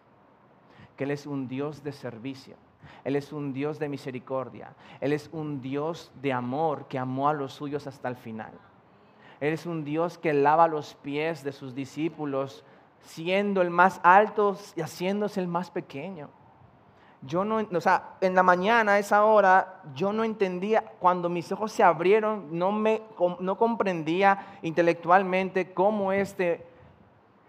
Que 1.00 1.04
Él 1.04 1.12
es 1.12 1.26
un 1.26 1.48
Dios 1.48 1.82
de 1.82 1.92
servicio. 1.92 2.56
Él 3.04 3.16
es 3.16 3.32
un 3.32 3.54
Dios 3.54 3.78
de 3.78 3.88
misericordia. 3.88 4.74
Él 5.00 5.14
es 5.14 5.30
un 5.32 5.62
Dios 5.62 6.12
de 6.20 6.30
amor 6.30 6.88
que 6.88 6.98
amó 6.98 7.30
a 7.30 7.32
los 7.32 7.54
suyos 7.54 7.86
hasta 7.86 8.06
el 8.06 8.16
final. 8.16 8.52
Él 9.40 9.54
es 9.54 9.64
un 9.64 9.82
Dios 9.82 10.18
que 10.18 10.34
lava 10.34 10.68
los 10.68 10.96
pies 10.96 11.42
de 11.42 11.52
sus 11.52 11.74
discípulos, 11.74 12.66
siendo 13.00 13.62
el 13.62 13.70
más 13.70 13.98
alto 14.02 14.58
y 14.76 14.82
haciéndose 14.82 15.40
el 15.40 15.48
más 15.48 15.70
pequeño. 15.70 16.28
Yo 17.22 17.46
no, 17.46 17.66
o 17.74 17.80
sea, 17.80 18.16
en 18.20 18.34
la 18.34 18.42
mañana, 18.42 18.92
a 18.92 18.98
esa 18.98 19.24
hora, 19.24 19.80
yo 19.94 20.12
no 20.12 20.22
entendía, 20.22 20.84
cuando 20.98 21.30
mis 21.30 21.50
ojos 21.50 21.72
se 21.72 21.82
abrieron, 21.82 22.58
no, 22.58 22.72
me, 22.72 23.00
no 23.38 23.56
comprendía 23.56 24.58
intelectualmente 24.60 25.72
cómo 25.72 26.12
este 26.12 26.66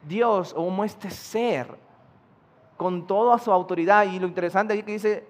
Dios 0.08 0.54
o 0.54 0.64
cómo 0.64 0.86
este 0.86 1.10
ser 1.10 1.91
con 2.82 3.06
toda 3.06 3.38
su 3.38 3.52
autoridad. 3.52 4.06
Y 4.06 4.20
lo 4.20 4.26
interesante 4.26 4.74
es 4.74 4.84
que 4.84 4.94
dice, 4.94 5.28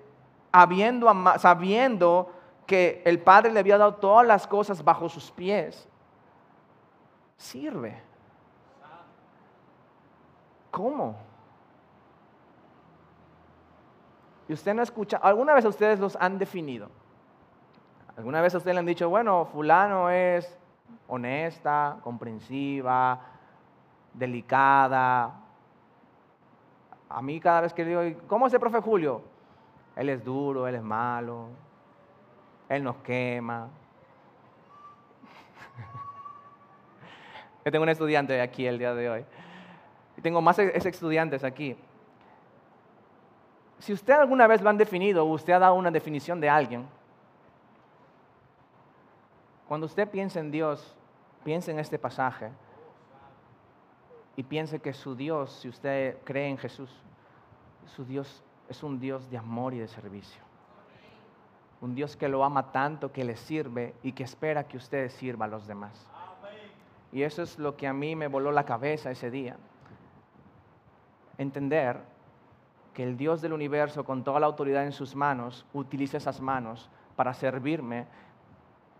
habiendo, 0.53 1.13
sabiendo 1.37 2.31
que 2.65 3.01
el 3.03 3.19
Padre 3.19 3.51
le 3.51 3.59
había 3.59 3.77
dado 3.77 3.95
todas 3.95 4.25
las 4.25 4.47
cosas 4.47 4.81
bajo 4.81 5.09
sus 5.09 5.29
pies, 5.31 5.85
sirve. 7.35 8.01
¿Cómo? 10.71 11.17
Y 14.47 14.53
usted 14.53 14.73
no 14.73 14.81
escucha, 14.81 15.17
¿alguna 15.17 15.53
vez 15.53 15.65
ustedes 15.65 15.99
los 15.99 16.15
han 16.15 16.37
definido? 16.37 16.87
¿Alguna 18.15 18.39
vez 18.39 18.55
a 18.55 18.59
ustedes 18.59 18.75
le 18.75 18.79
han 18.79 18.85
dicho, 18.85 19.09
bueno, 19.09 19.43
fulano 19.51 20.09
es 20.09 20.57
honesta, 21.09 21.97
comprensiva, 22.01 23.19
delicada? 24.13 25.40
A 27.13 27.21
mí 27.21 27.39
cada 27.39 27.61
vez 27.61 27.73
que 27.73 27.83
digo, 27.83 28.01
¿cómo 28.27 28.47
es 28.47 28.53
el 28.53 28.59
profe 28.59 28.79
Julio? 28.79 29.21
Él 29.95 30.09
es 30.09 30.23
duro, 30.23 30.67
él 30.67 30.75
es 30.75 30.81
malo, 30.81 31.47
él 32.69 32.83
nos 32.83 32.95
quema. 32.97 33.67
Yo 37.65 37.71
tengo 37.71 37.83
un 37.83 37.89
estudiante 37.89 38.39
aquí 38.39 38.65
el 38.65 38.79
día 38.79 38.93
de 38.93 39.09
hoy. 39.09 39.25
Y 40.15 40.21
tengo 40.21 40.41
más 40.41 40.57
estudiantes 40.59 41.43
aquí. 41.43 41.75
Si 43.79 43.91
usted 43.91 44.13
alguna 44.13 44.47
vez 44.47 44.61
lo 44.61 44.69
han 44.69 44.77
definido 44.77 45.25
usted 45.25 45.53
ha 45.53 45.59
dado 45.59 45.73
una 45.73 45.91
definición 45.91 46.39
de 46.39 46.49
alguien, 46.49 46.87
cuando 49.67 49.85
usted 49.85 50.07
piensa 50.07 50.39
en 50.39 50.51
Dios, 50.51 50.95
piense 51.43 51.71
en 51.71 51.79
este 51.79 51.99
pasaje 51.99 52.51
y 54.35 54.43
piense 54.43 54.79
que 54.79 54.93
su 54.93 55.15
Dios, 55.15 55.51
si 55.61 55.69
usted 55.69 56.17
cree 56.23 56.47
en 56.47 56.57
Jesús, 56.57 56.89
su 57.95 58.05
Dios 58.05 58.43
es 58.69 58.83
un 58.83 58.99
Dios 58.99 59.29
de 59.29 59.37
amor 59.37 59.73
y 59.73 59.79
de 59.79 59.87
servicio. 59.87 60.41
Un 61.81 61.95
Dios 61.95 62.15
que 62.15 62.29
lo 62.29 62.43
ama 62.43 62.71
tanto, 62.71 63.11
que 63.11 63.23
le 63.23 63.35
sirve 63.35 63.93
y 64.03 64.13
que 64.13 64.23
espera 64.23 64.67
que 64.67 64.77
usted 64.77 65.09
sirva 65.09 65.45
a 65.45 65.49
los 65.49 65.67
demás. 65.67 66.07
Y 67.11 67.23
eso 67.23 67.41
es 67.41 67.59
lo 67.59 67.75
que 67.75 67.87
a 67.87 67.93
mí 67.93 68.15
me 68.15 68.27
voló 68.27 68.51
la 68.51 68.63
cabeza 68.63 69.11
ese 69.11 69.29
día. 69.29 69.57
Entender 71.37 71.99
que 72.93 73.03
el 73.03 73.17
Dios 73.17 73.41
del 73.41 73.53
universo, 73.53 74.05
con 74.05 74.23
toda 74.23 74.39
la 74.39 74.45
autoridad 74.45 74.85
en 74.85 74.91
sus 74.91 75.15
manos, 75.15 75.65
utiliza 75.73 76.17
esas 76.17 76.39
manos 76.39 76.89
para 77.15 77.33
servirme, 77.33 78.05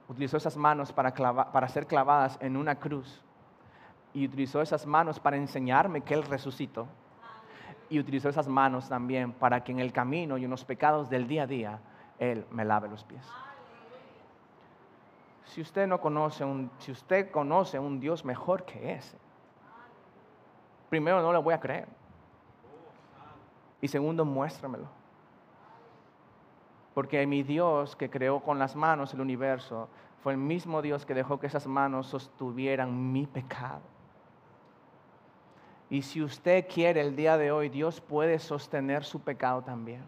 utilizó 0.10 0.38
esas 0.38 0.58
manos 0.58 0.92
para, 0.92 1.14
para 1.14 1.70
ser 1.70 1.88
clavadas 1.88 2.38
en 2.42 2.58
una 2.58 2.76
cruz 2.76 3.22
y 4.14 4.26
utilizó 4.26 4.62
esas 4.62 4.86
manos 4.86 5.20
para 5.20 5.38
enseñarme 5.38 6.02
que 6.02 6.14
Él 6.14 6.24
resucitó 6.24 6.88
y 7.90 8.00
utilizó 8.00 8.30
esas 8.30 8.48
manos 8.48 8.88
también 8.88 9.34
para 9.34 9.64
que 9.64 9.72
en 9.72 9.80
el 9.80 9.92
camino 9.92 10.38
y 10.38 10.46
en 10.46 10.50
los 10.50 10.64
pecados 10.64 11.10
del 11.10 11.28
día 11.28 11.44
a 11.44 11.48
día 11.48 11.80
Él 12.20 12.46
me 12.52 12.64
lave 12.64 12.88
los 12.88 13.04
pies. 13.04 13.26
Si 15.46 15.60
usted 15.60 15.88
no 15.88 16.00
conoce 16.00 16.46
un, 16.46 16.72
si 16.80 16.92
usted 16.92 17.30
conoce 17.32 17.78
un 17.78 18.00
Dios 18.00 18.24
mejor 18.24 18.64
que 18.64 18.94
ese, 18.94 19.18
primero 20.90 21.22
no 21.22 21.34
le 21.34 21.40
voy 21.40 21.54
a 21.54 21.60
creer. 21.60 21.90
Y 23.82 23.90
segundo, 23.90 24.24
muéstramelo. 24.24 24.88
Porque 26.94 27.26
mi 27.28 27.44
Dios 27.44 27.96
que 27.98 28.10
creó 28.10 28.40
con 28.42 28.60
las 28.60 28.76
manos 28.76 29.14
el 29.14 29.20
universo 29.20 29.90
fue 30.24 30.34
el 30.34 30.38
mismo 30.38 30.82
Dios 30.82 31.06
que 31.06 31.14
dejó 31.14 31.40
que 31.40 31.48
esas 31.48 31.68
manos 31.68 32.08
sostuvieran 32.08 33.12
mi 33.12 33.26
pecado. 33.26 33.82
Y 35.92 36.02
si 36.02 36.24
usted 36.24 36.68
quiere 36.74 37.02
el 37.02 37.18
día 37.18 37.38
de 37.38 37.52
hoy, 37.52 37.68
Dios 37.68 38.00
puede 38.00 38.40
sostener 38.40 39.04
su 39.04 39.20
pecado 39.20 39.62
también. 39.62 40.04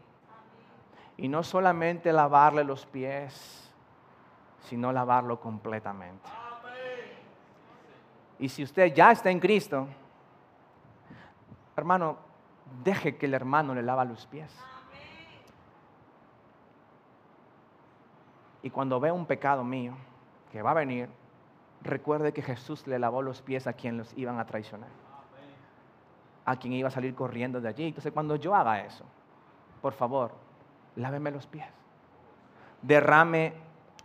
Y 1.17 1.27
no 1.27 1.43
solamente 1.43 2.13
lavarle 2.13 2.63
los 2.63 2.85
pies, 2.85 3.69
sino 4.61 4.93
lavarlo 4.93 5.41
completamente. 5.41 6.29
Y 8.39 8.47
si 8.47 8.63
usted 8.63 8.93
ya 8.93 9.11
está 9.11 9.29
en 9.29 9.41
Cristo, 9.41 9.87
hermano, 11.75 12.17
deje 12.81 13.17
que 13.17 13.25
el 13.25 13.33
hermano 13.33 13.75
le 13.75 13.83
lava 13.83 14.05
los 14.05 14.25
pies. 14.25 14.57
Y 18.61 18.69
cuando 18.69 19.01
ve 19.01 19.11
un 19.11 19.25
pecado 19.25 19.65
mío 19.65 19.95
que 20.49 20.61
va 20.61 20.71
a 20.71 20.75
venir, 20.75 21.09
recuerde 21.81 22.31
que 22.31 22.41
Jesús 22.41 22.87
le 22.87 22.99
lavó 22.99 23.21
los 23.21 23.41
pies 23.41 23.67
a 23.67 23.73
quien 23.73 23.97
los 23.97 24.17
iban 24.17 24.39
a 24.39 24.45
traicionar, 24.45 24.89
a 26.45 26.55
quien 26.57 26.73
iba 26.73 26.87
a 26.87 26.91
salir 26.91 27.15
corriendo 27.15 27.61
de 27.61 27.69
allí. 27.69 27.87
Entonces 27.87 28.11
cuando 28.11 28.35
yo 28.35 28.55
haga 28.55 28.81
eso, 28.81 29.05
por 29.81 29.93
favor, 29.93 30.33
láveme 30.95 31.31
los 31.31 31.47
pies. 31.47 31.67
Derrame 32.81 33.53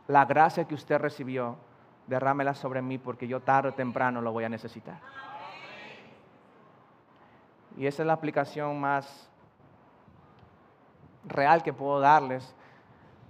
la 0.06 0.24
gracia 0.24 0.64
que 0.64 0.74
usted 0.74 0.98
recibió, 0.98 1.56
derrámela 2.06 2.54
sobre 2.54 2.82
mí 2.82 2.98
porque 2.98 3.28
yo 3.28 3.40
tarde 3.40 3.70
o 3.70 3.74
temprano 3.74 4.20
lo 4.20 4.32
voy 4.32 4.44
a 4.44 4.48
necesitar. 4.48 5.00
Y 7.76 7.86
esa 7.86 8.02
es 8.02 8.06
la 8.06 8.14
aplicación 8.14 8.80
más 8.80 9.28
real 11.24 11.62
que 11.62 11.72
puedo 11.72 12.00
darles. 12.00 12.54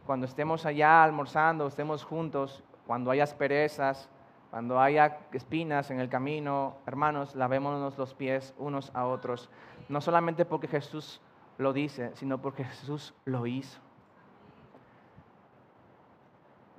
Cuando 0.07 0.27
estemos 0.27 0.65
allá 0.65 1.03
almorzando, 1.03 1.67
estemos 1.67 2.05
juntos, 2.05 2.63
cuando 2.87 3.11
haya 3.11 3.25
asperezas, 3.25 4.09
cuando 4.51 4.81
haya 4.81 5.19
espinas 5.33 5.91
en 5.91 6.01
el 6.01 6.09
camino, 6.09 6.77
hermanos, 6.87 7.35
lavémonos 7.35 7.99
los 7.99 8.15
pies 8.15 8.55
unos 8.59 8.91
a 8.95 9.07
otros. 9.07 9.51
No 9.89 10.01
solamente 10.01 10.45
porque 10.47 10.69
Jesús 10.69 11.21
lo 11.59 11.73
dice, 11.73 12.13
sino 12.15 12.39
porque 12.39 12.65
Jesús 12.65 13.15
lo 13.27 13.47
hizo. 13.47 13.79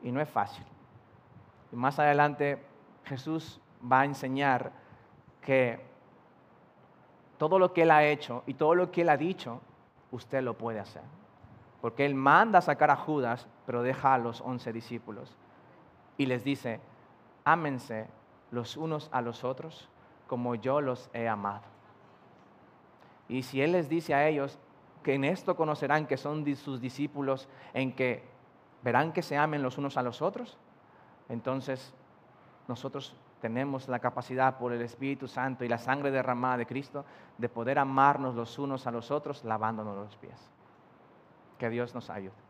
Y 0.02 0.12
no 0.12 0.20
es 0.20 0.30
fácil. 0.30 0.66
Y 1.72 1.76
más 1.76 2.00
adelante 2.00 2.64
Jesús 3.06 3.62
va 3.92 4.02
a 4.02 4.06
enseñar 4.06 4.72
que 5.42 5.86
todo 7.38 7.60
lo 7.60 7.72
que 7.74 7.84
Él 7.84 7.92
ha 7.92 8.04
hecho 8.04 8.44
y 8.48 8.56
todo 8.56 8.74
lo 8.74 8.92
que 8.92 9.02
Él 9.02 9.10
ha 9.10 9.18
dicho, 9.18 9.62
usted 10.12 10.42
lo 10.42 10.58
puede 10.58 10.80
hacer. 10.80 11.04
Porque 11.82 12.06
Él 12.06 12.16
manda 12.16 12.62
sacar 12.62 12.90
a 12.90 12.96
Judas, 12.96 13.48
pero 13.66 13.84
deja 13.84 14.16
a 14.16 14.18
los 14.18 14.42
once 14.42 14.74
discípulos. 14.74 15.38
Y 16.18 16.26
les 16.26 16.44
dice, 16.44 16.82
ámense 17.52 18.08
los 18.52 18.78
unos 18.78 19.10
a 19.12 19.22
los 19.22 19.44
otros 19.44 19.90
como 20.28 20.56
yo 20.56 20.82
los 20.82 21.10
he 21.14 21.28
amado. 21.28 21.64
Y 23.28 23.44
si 23.44 23.62
Él 23.62 23.74
les 23.74 23.90
dice 23.90 24.14
a 24.14 24.28
ellos 24.28 24.60
que 25.04 25.14
en 25.14 25.24
esto 25.24 25.56
conocerán 25.56 26.08
que 26.08 26.18
son 26.18 26.46
sus 26.56 26.82
discípulos, 26.82 27.48
en 27.74 27.94
que 27.96 28.24
verán 28.84 29.12
que 29.12 29.22
se 29.22 29.38
amen 29.38 29.64
los 29.64 29.78
unos 29.78 29.98
a 29.98 30.04
los 30.04 30.22
otros, 30.22 30.58
entonces 31.30 31.94
nosotros 32.68 33.16
tenemos 33.42 33.88
la 33.88 34.00
capacidad 34.00 34.58
por 34.58 34.74
el 34.74 34.82
Espíritu 34.82 35.28
Santo 35.28 35.64
y 35.64 35.70
la 35.70 35.78
sangre 35.78 36.12
derramada 36.12 36.58
de 36.58 36.66
Cristo 36.66 37.06
de 37.38 37.50
poder 37.50 37.80
amarnos 37.80 38.36
los 38.36 38.60
unos 38.60 38.86
a 38.88 38.92
los 38.92 39.12
otros 39.12 39.44
lavándonos 39.44 39.96
los 39.96 40.16
pies. 40.18 40.52
Que 41.58 41.70
Dios 41.70 41.96
nos 41.96 42.10
ayude. 42.10 42.49